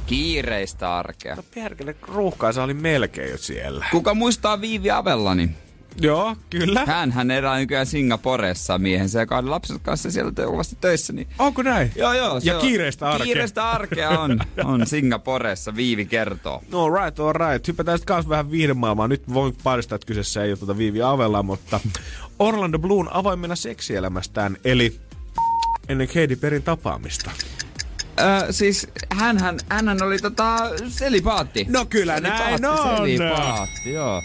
[0.07, 1.37] Kiireistä arkea.
[1.37, 3.87] No perkele, ruuhkaisa oli melkein jo siellä.
[3.91, 5.51] Kuka muistaa Viivi Avellani?
[6.01, 6.85] Joo, kyllä.
[6.87, 11.12] Hän, hän elää nykyään Singaporessa miehensä ja kahden lapsen kanssa siellä kovasti töissä.
[11.12, 11.29] Niin...
[11.39, 11.93] Onko näin?
[11.97, 12.41] Joo, joo.
[12.43, 13.24] Ja on- kiireistä arkea.
[13.24, 16.62] Kiireistä arkea on, on Singaporessa, Viivi kertoo.
[16.72, 17.68] No right, all right.
[17.68, 19.11] Hypätään sitten kanssa vähän viihdemaailmaan.
[19.11, 21.81] Nyt voin paistaa, että kyseessä ei ole tuota Viivi Avella, mutta
[22.39, 25.01] Orlando Bloom avoimena seksielämästään, eli
[25.89, 27.30] ennen Katy Perin tapaamista.
[28.20, 31.66] Öö, siis hänhän, hänhän oli tota selibaatti.
[31.68, 32.97] No kyllä näin on.
[32.97, 34.22] Selibaatti, joo.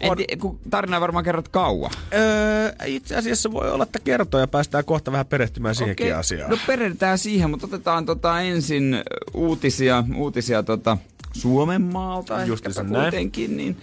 [0.00, 1.90] En tiedä, kun tarinaa varmaan kerrot kauan.
[2.14, 6.50] Öö, itse asiassa voi olla, että kertoo ja päästään kohta vähän perehtymään siihenkin Okei, asiaan.
[6.50, 8.96] No perehdytään siihen, mutta otetaan tota ensin
[9.34, 10.98] uutisia, uutisia tota
[11.32, 12.88] Suomen maalta näin.
[12.88, 13.76] kuitenkin, niin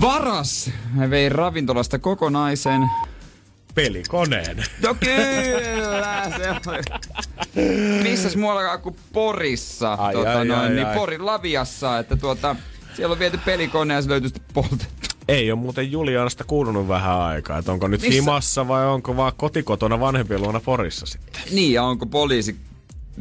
[0.00, 0.70] Varas
[1.10, 2.90] vei ravintolasta kokonaisen
[3.74, 4.64] Pelikoneen.
[4.82, 6.82] No kyllä, se oli.
[8.02, 10.94] Missäs muuallakaan kuin Porissa, Ai, tota, ai, noin, ai, niin ai.
[10.96, 12.56] Porin Laviassa, että tuota,
[12.96, 15.08] siellä on viety pelikone ja se sitten poltettu.
[15.28, 18.14] Ei ole muuten Julianasta kuulunut vähän aikaa, että onko nyt Missä?
[18.14, 21.42] himassa vai onko vaan kotikotona vanhempien luona Porissa sitten.
[21.50, 22.56] Niin, ja onko poliisi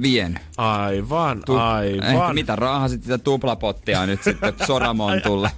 [0.02, 0.42] vienyt?
[0.58, 2.04] Aivan, Tu- aivan.
[2.04, 5.52] Ehkä mitä raahasit sitä tuplapottia nyt sitten Soramoon tulle.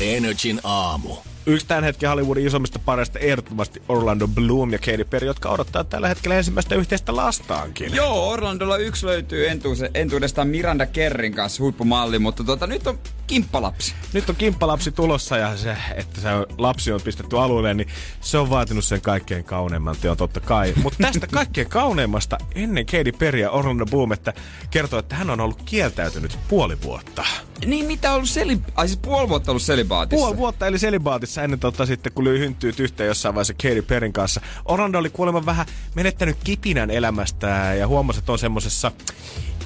[0.00, 1.16] Energin aamu.
[1.48, 6.08] Yksi tämän hetken Hollywoodin isommista pareista ehdottomasti Orlando Bloom ja Katy Perry, jotka odottaa tällä
[6.08, 7.94] hetkellä ensimmäistä yhteistä lastaankin.
[7.94, 13.94] Joo, Orlandolla yksi löytyy entuuse, entuudestaan Miranda Kerrin kanssa huippumalli, mutta tuota, nyt on kimppalapsi.
[14.12, 16.28] Nyt on kimppalapsi tulossa ja se, että se
[16.58, 17.88] lapsi on pistetty alueelle, niin
[18.20, 20.74] se on vaatinut sen kaikkein kauneimman teon totta kai.
[20.82, 24.32] Mutta tästä kaikkein kauneimmasta ennen Katy Perry ja Orlando Bloom, että
[24.70, 27.24] kertoo, että hän on ollut kieltäytynyt puoli vuotta.
[27.66, 28.58] Niin mitä on ollut seli...
[28.74, 30.24] Ai siis puoli vuotta ollut selibaatissa?
[30.24, 34.12] Puoli vuotta eli selibaatissa ennen tota sitten, kun lyö hynttyyt yhteen jossain vaiheessa Katy Perryn
[34.12, 34.40] kanssa.
[34.64, 38.92] Orlando oli kuulemma vähän menettänyt kipinän elämästään ja huomasi, että on semmosessa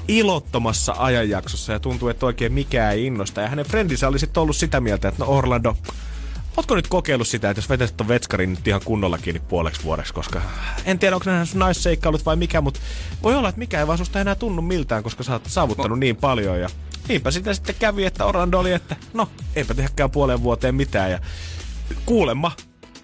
[0.07, 3.41] ilottomassa ajanjaksossa ja tuntuu, että oikein mikään ei innosta.
[3.41, 5.75] Ja hänen frendinsä oli sitten ollut sitä mieltä, että no Orlando,
[6.57, 10.13] Ootko nyt kokeillut sitä, että jos vetäisit ton vetskarin nyt ihan kunnolla kiinni puoleksi vuodeksi,
[10.13, 10.41] koska
[10.85, 12.79] en tiedä, onko nämä sun naisseikkailut vai mikä, mutta
[13.23, 16.15] voi olla, että mikä ei vaan susta enää tunnu miltään, koska sä oot saavuttanut niin
[16.15, 16.69] paljon ja
[17.07, 21.19] niinpä sitä sitten kävi, että Orlando oli, että no, eipä tehäkään puoleen vuoteen mitään ja
[22.05, 22.51] kuulemma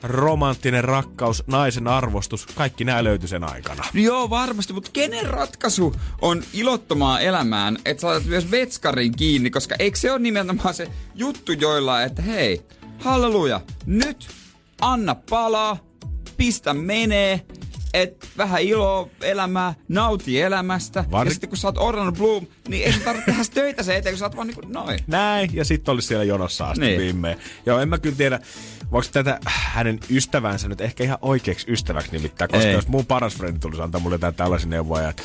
[0.04, 3.84] romanttinen rakkaus, naisen arvostus, kaikki nämä löytyi sen aikana.
[3.93, 9.97] Joo, varmasti, mutta kenen ratkaisu on ilottomaan elämään, että saatat myös vetskarin kiinni, koska eikö
[9.97, 12.62] se ole nimenomaan se juttu joilla, että hei,
[13.00, 14.28] halleluja, nyt
[14.82, 15.78] anna palaa,
[16.38, 17.41] pistä menee,
[17.93, 21.05] et vähän iloa elämää, nauti elämästä.
[21.11, 23.95] Var- Ja sitten kun sä oot Orlando Bloom, niin ei sun tarvitse tehdä töitä se
[23.95, 24.99] eteen, kun sä oot vaan niinku noin.
[25.07, 26.89] Näin, ja sitten olisi siellä jonossa asti Niin.
[26.89, 27.01] niin.
[27.01, 27.37] viimein.
[27.65, 28.39] Joo, en mä kyllä tiedä,
[28.91, 32.73] voiko tätä hänen ystävänsä nyt ehkä ihan oikeaksi ystäväksi nimittää, koska Ei.
[32.73, 35.23] jos mun paras frendi tulisi antaa mulle jotain tällaisia neuvoja, että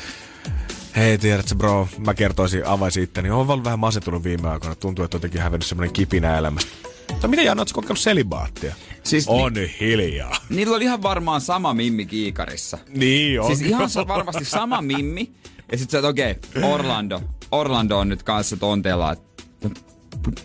[0.95, 5.15] hei, tiedätkö bro, mä kertoisin, avaisin itteni, on ollut vähän masentunut viime aikoina, tuntuu, että
[5.15, 6.71] jotenkin hävennyt semmoinen kipinä elämästä.
[7.11, 8.75] Mutta mitä Janna, ootko kokeillut selibaattia?
[9.05, 10.35] Siis on hiljaa.
[10.49, 12.77] Niillä oli ihan varmaan sama mimmi kiikarissa.
[12.89, 13.47] Niin on.
[13.47, 15.31] Siis ihan varmasti sama mimmi.
[15.71, 17.21] Ja sit sä oot, okei, okay, Orlando.
[17.51, 19.43] Orlando on nyt kanssa tonteella, että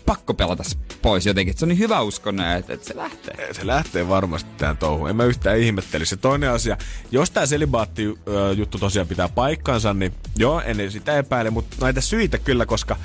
[0.07, 0.63] pakko pelata
[1.03, 1.59] pois jotenkin.
[1.59, 3.55] Se on niin hyvä uskonne, että, että se lähtee.
[3.55, 5.11] Se lähtee varmasti tähän touhuun.
[5.11, 6.17] En mä yhtään ihmettelisi.
[6.17, 6.77] Toinen asia,
[7.11, 12.67] jos tämä selibaatti-juttu tosiaan pitää paikkansa, niin joo, en sitä epäile, mutta näitä syitä kyllä,
[12.67, 12.97] koska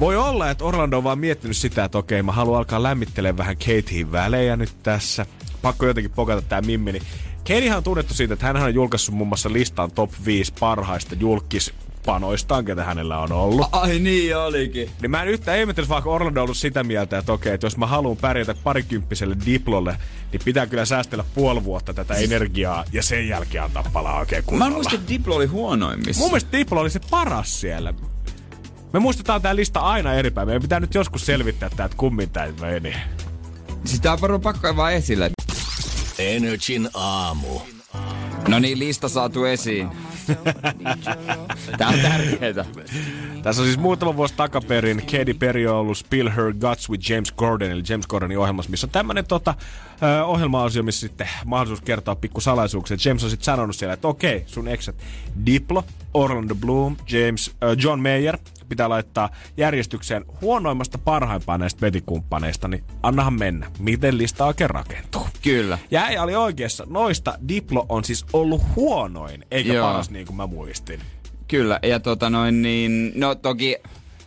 [0.00, 3.56] voi olla, että Orlando on vaan miettinyt sitä, että okei, mä haluan alkaa lämmittelemään vähän
[3.56, 5.26] Katiein välejä nyt tässä.
[5.62, 6.92] Pakko jotenkin pokata tää Mimmi.
[6.92, 7.02] Niin
[7.38, 12.64] Katiehan on tunnettu siitä, että hän on julkaissut muun muassa listan top 5 parhaista julkispanoistaan,
[12.64, 13.66] ketä hänellä on ollut.
[13.72, 14.90] Ai niin olikin.
[15.02, 17.76] Niin mä en yhtään ihmettelisi, vaikka Orlando on ollut sitä mieltä, että okei, että jos
[17.76, 19.96] mä haluan pärjätä parikymppiselle diplolle,
[20.32, 24.46] niin pitää kyllä säästellä puoli vuotta tätä energiaa ja sen jälkeen antaa palaa oikein Mä
[24.48, 24.66] kunnolla.
[24.66, 26.20] en muista, että Diplo oli huonoimmissa.
[26.20, 27.94] Mun mielestä Diplo oli se paras siellä.
[28.96, 30.48] Me muistetaan tää lista aina eri päin.
[30.48, 32.94] Meidän pitää nyt joskus selvittää tää, että kummin tää meni.
[33.84, 35.30] Sitä on varmaan pakko vaan esille.
[36.18, 37.60] Energin aamu.
[38.48, 39.88] No niin, lista saatu esiin.
[41.78, 42.64] Tää on tärkeetä.
[43.42, 47.32] Tässä on siis muutama vuosi takaperin Katy Perry on ollut Spill Her Guts with James
[47.32, 49.54] Gordon, eli James Gordonin ohjelmassa, missä on tämmönen tota,
[50.26, 52.96] ohjelma-osio, missä sitten mahdollisuus kertoa pikku salaisuuksia.
[53.04, 54.96] James on sitten sanonut siellä, että okei, sun eksät
[55.46, 55.84] Diplo,
[56.14, 58.38] Orlando Bloom, James, ö, John Mayer,
[58.68, 63.70] pitää laittaa järjestykseen huonoimmasta parhaimpaan näistä vetikumppaneista, niin annahan mennä.
[63.78, 65.26] Miten lista oikein rakentuu?
[65.42, 65.78] Kyllä.
[65.90, 66.86] Ja äijä oli oikeassa.
[66.88, 69.86] Noista Diplo on siis ollut huonoin, eikä Joo.
[69.86, 71.00] paras niin kuin mä muistin.
[71.48, 73.76] Kyllä, ja tota noin niin, no toki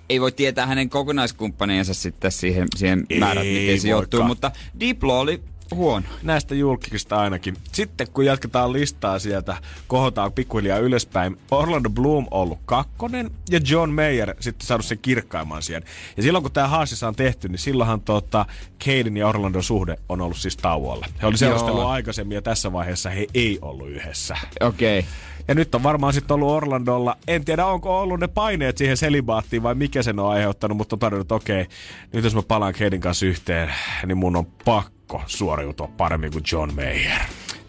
[0.09, 5.19] ei voi tietää hänen kokonaiskumppaniensa sitten siihen, siihen Ei määrät, miten se johtuu, mutta Diplo
[5.19, 5.43] oli
[5.75, 6.05] huono.
[6.23, 7.55] Näistä julkisista ainakin.
[7.71, 9.57] Sitten kun jatketaan listaa sieltä,
[9.87, 11.37] kohotaan pikkuhiljaa ylöspäin.
[11.51, 15.83] Orlando Bloom ollut kakkonen ja John Mayer sitten saanut sen kirkkaimman siihen.
[16.17, 18.45] Ja silloin kun tämä haasissa on tehty, niin silloinhan tota,
[18.85, 21.05] Caden ja Orlandon suhde on ollut siis tauolla.
[21.21, 24.37] He oli seurustellut aikaisemmin ja tässä vaiheessa he ei ollut yhdessä.
[24.61, 24.99] Okei.
[24.99, 25.11] Okay.
[25.47, 29.63] Ja nyt on varmaan sitten ollut Orlandolla, en tiedä onko ollut ne paineet siihen selibaattiin
[29.63, 31.65] vai mikä sen on aiheuttanut, mutta on todennut, että okei,
[32.13, 33.73] nyt jos mä palaan Caden kanssa yhteen,
[34.05, 37.19] niin mun on pakko suoriutua paremmin kuin John Mayer.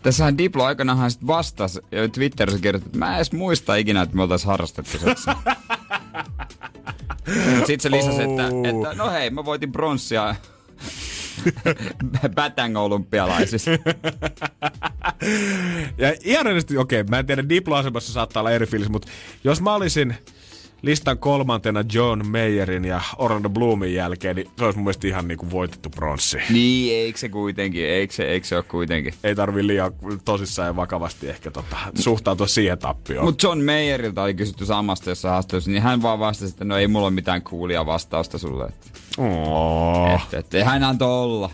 [0.02, 4.16] Tässähän Diplo aikanaanhan sitten vastasi ja Twitterissä kirjoitti, että mä en edes muista ikinä, että
[4.16, 5.36] me oltais harrastettu seksiä.
[7.66, 10.34] Sitten se lisäsi, että, että no hei, mä voitin pronssia
[12.34, 13.70] Batang olympialaisissa.
[15.98, 19.08] ja ihan okei, okay, mä en tiedä, Diplo-asemassa saattaa olla eri fiilis, mutta
[19.44, 20.16] jos mä olisin
[20.82, 25.50] listan kolmantena John Mayerin ja Orlando Bloomin jälkeen, niin se olisi mun mielestä ihan niinku
[25.50, 26.38] voitettu pronssi.
[26.50, 29.14] Niin, eikö se kuitenkin, eikö se, eikö se ole kuitenkin.
[29.24, 29.92] Ei tarvi liian
[30.24, 33.24] tosissaan ja vakavasti ehkä tota, suhtautua siihen tappioon.
[33.24, 36.88] Mutta John Mayerilta oli kysytty samasta jossa haastattelussa, niin hän vaan vastasi, että no ei
[36.88, 38.64] mulla ole mitään kuulia vastausta sulle.
[38.64, 38.86] Että,
[39.18, 40.22] oh.
[40.22, 41.50] että, että, hän antoi olla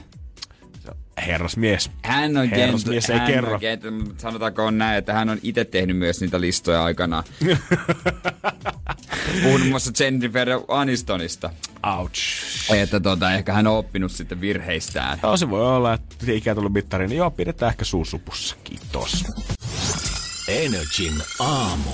[1.27, 1.91] herrasmies.
[2.03, 3.55] Hän on herrasmies gent, ei kerro.
[3.55, 3.83] On gent,
[4.19, 7.23] sanotaanko on näin, että hän on itse tehnyt myös niitä listoja aikana.
[9.43, 11.51] Puhun muun muassa Jennifer Anistonista.
[11.99, 12.21] Ouch.
[12.75, 15.19] Että tota, ehkä hän on oppinut sitten virheistään.
[15.23, 18.57] Joo, se voi olla, että ikä tullut mittari, niin joo, pidetään ehkä suusupussa.
[18.65, 19.25] Kiitos.
[20.49, 21.91] Energin aamu.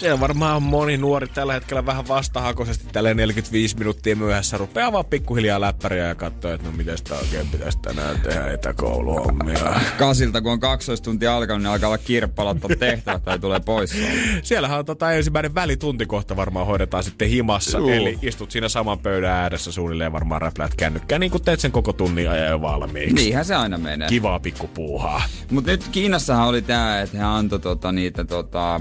[0.00, 5.60] Siellä varmaan moni nuori tällä hetkellä vähän vastahakoisesti tälle 45 minuuttia myöhässä rupeaa vaan pikkuhiljaa
[5.60, 9.80] läppäriä ja katsoo, että no miten sitä oikein pitäisi tänään tehdä etäkouluhommia.
[9.98, 13.94] Kasilta kun on 12 tuntia alkanut, niin alkaa olla kirppalatta tehtävät tai tulee pois.
[14.42, 17.78] Siellähän on tota ensimmäinen välitunti kohta varmaan hoidetaan sitten himassa.
[17.78, 17.90] Juh.
[17.90, 21.92] Eli istut siinä saman pöydän ääressä suunnilleen varmaan räpläät kännykkään, niin kuin teet sen koko
[21.92, 23.14] tunnin ajan jo valmiiksi.
[23.14, 24.08] Niinhän se aina menee.
[24.08, 25.22] Kivaa pikkupuuhaa.
[25.50, 28.80] Mutta nyt Kiinassahan oli tää, että he antoi tota, niitä tota,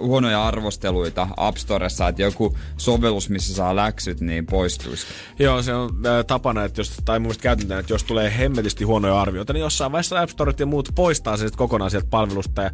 [0.00, 5.06] huonoja arvosteluita App Storessa, että joku sovellus, missä saa läksyt, niin poistuisi.
[5.38, 9.20] Joo, se on äh, tapana, että jos, tai mun mielestä että jos tulee hemmetisti huonoja
[9.20, 12.62] arvioita, niin jossain vaiheessa App Store ja muut poistaa se kokonaan sieltä palvelusta.
[12.62, 12.70] Ja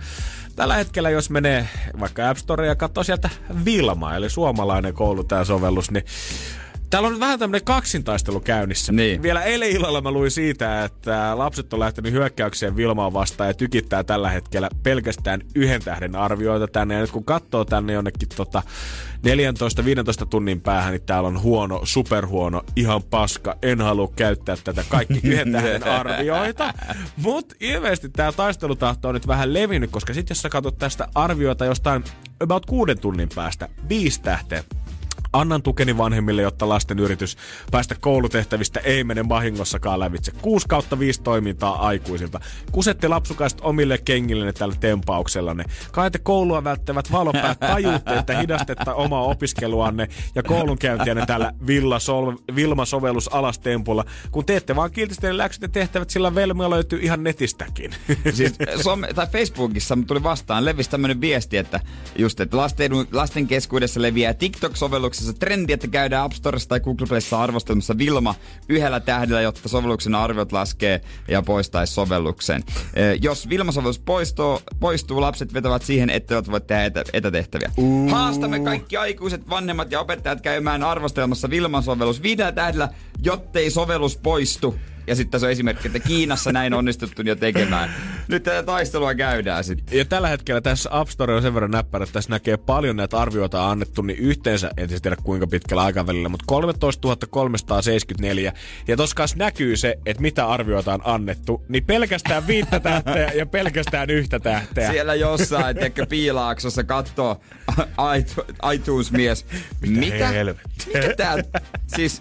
[0.57, 1.69] tällä hetkellä, jos menee
[2.01, 3.31] vaikka App Store ja katsoo sieltä
[3.65, 6.05] Vilma, eli suomalainen koulu tämä sovellus, niin
[6.91, 8.93] Täällä on vähän tämmöinen kaksintaistelu käynnissä.
[8.93, 9.23] Niin.
[9.23, 14.05] Vielä eilen illalla mä luin siitä, että lapset on lähtenyt hyökkäykseen Vilmaan vastaan ja tykittää
[14.05, 16.95] tällä hetkellä pelkästään yhden tähden arvioita tänne.
[16.95, 18.63] Ja nyt kun katsoo tänne jonnekin tota
[20.23, 25.21] 14-15 tunnin päähän, niin täällä on huono, superhuono, ihan paska, en halua käyttää tätä kaikki
[25.29, 26.75] yhden tähden arvioita.
[27.17, 31.65] Mutta ilmeisesti tämä taistelutahto on nyt vähän levinnyt, koska sitten jos sä katsot tästä arvioita
[31.65, 32.05] jostain
[32.41, 34.65] about kuuden tunnin päästä, viisi tähteä,
[35.33, 37.37] Annan tukeni vanhemmille, jotta lasten yritys
[37.71, 40.33] päästä koulutehtävistä ei mene vahingossakaan lävitse.
[40.43, 42.41] 6 kautta 5 toimintaa aikuisilta.
[42.73, 45.65] Kusette lapsukaiset omille kengillenne tällä tempauksellanne.
[45.93, 52.37] Kai te koulua välttävät valopäät tajuutte, että hidastetta omaa opiskeluanne ja koulunkäyntiänne tällä Villa Sol-
[52.55, 57.91] Vilma-sovellus alastempulla, kun teette vaan kiltisten läksyt ja tehtävät, sillä velmiä löytyy ihan netistäkin.
[58.35, 61.81] Siis some, tai Facebookissa tuli vastaan, levisi tämmöinen viesti, että
[62.17, 67.07] just, että lasten, lasten keskuudessa leviää TikTok-sovellukset sovelluksessa trendi, että käydään App Storessa tai Google
[67.07, 68.35] Playssa arvostelemassa Vilma
[68.69, 72.65] yhdellä tähdellä, jotta sovelluksen arviot laskee ja poistaisi sovelluksen.
[73.21, 77.71] Jos Vilma-sovellus poistuu, poistuu, lapset vetävät siihen, että voi tehdä etä, etätehtäviä.
[77.77, 78.11] Uh.
[78.11, 82.89] Haastamme kaikki aikuiset, vanhemmat ja opettajat käymään arvostelemassa Vilma-sovellus viidellä tähdellä,
[83.23, 84.75] jottei sovellus poistu.
[85.07, 87.91] Ja sitten tässä on esimerkki, että Kiinassa näin onnistuttu jo tekemään.
[88.29, 89.99] Nyt tätä taistelua käydään sitten.
[89.99, 93.19] Ja tällä hetkellä tässä App Store on sen verran näppärä, että tässä näkee paljon näitä
[93.19, 98.53] arvioita annettu, niin yhteensä, en siis tiedä kuinka pitkällä aikavälillä, mutta 13 374.
[98.89, 103.47] Ja tossa kanssa näkyy se, että mitä arvioita on annettu, niin pelkästään viittä tähteä ja
[103.47, 104.91] pelkästään yhtä tähteä.
[104.91, 107.41] Siellä jossain, tiedätkö, piilaaksossa katsoo
[108.75, 109.47] iTunes-mies.
[109.81, 110.01] Mitä?
[110.01, 110.55] Mitä?
[110.95, 111.37] Mikä tää?
[111.87, 112.21] Siis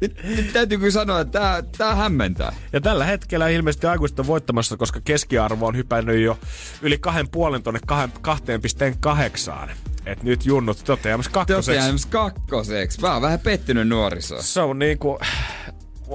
[0.00, 2.52] nyt, nyt täytyy kyllä sanoa, että tää, tää hämmentää.
[2.72, 6.38] Ja tällä hetkellä ilmeisesti aikuista voittamassa, koska keskiarvo on hypännyt jo
[6.82, 7.80] yli kahden puolen tonne
[9.66, 9.70] 2,8.
[10.06, 11.70] Et nyt junnut toteamassa kakkoseksi.
[11.70, 13.00] Toteamassa kakkoseksi.
[13.00, 14.42] Mä oon vähän pettynyt nuoriso.
[14.42, 15.18] Se on niinku...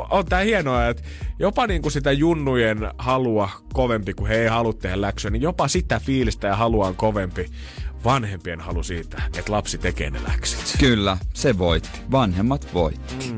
[0.09, 1.03] On tää hienoa, että
[1.39, 5.99] jopa niinku sitä junnujen halua kovempi, kun he ei halua tehdä läksyä, niin jopa sitä
[5.99, 7.45] fiilistä ja halua on kovempi
[8.03, 10.75] vanhempien halu siitä, että lapsi tekee ne läksit.
[10.79, 12.01] Kyllä, se voitti.
[12.11, 13.15] Vanhemmat voitti.
[13.15, 13.37] Mm.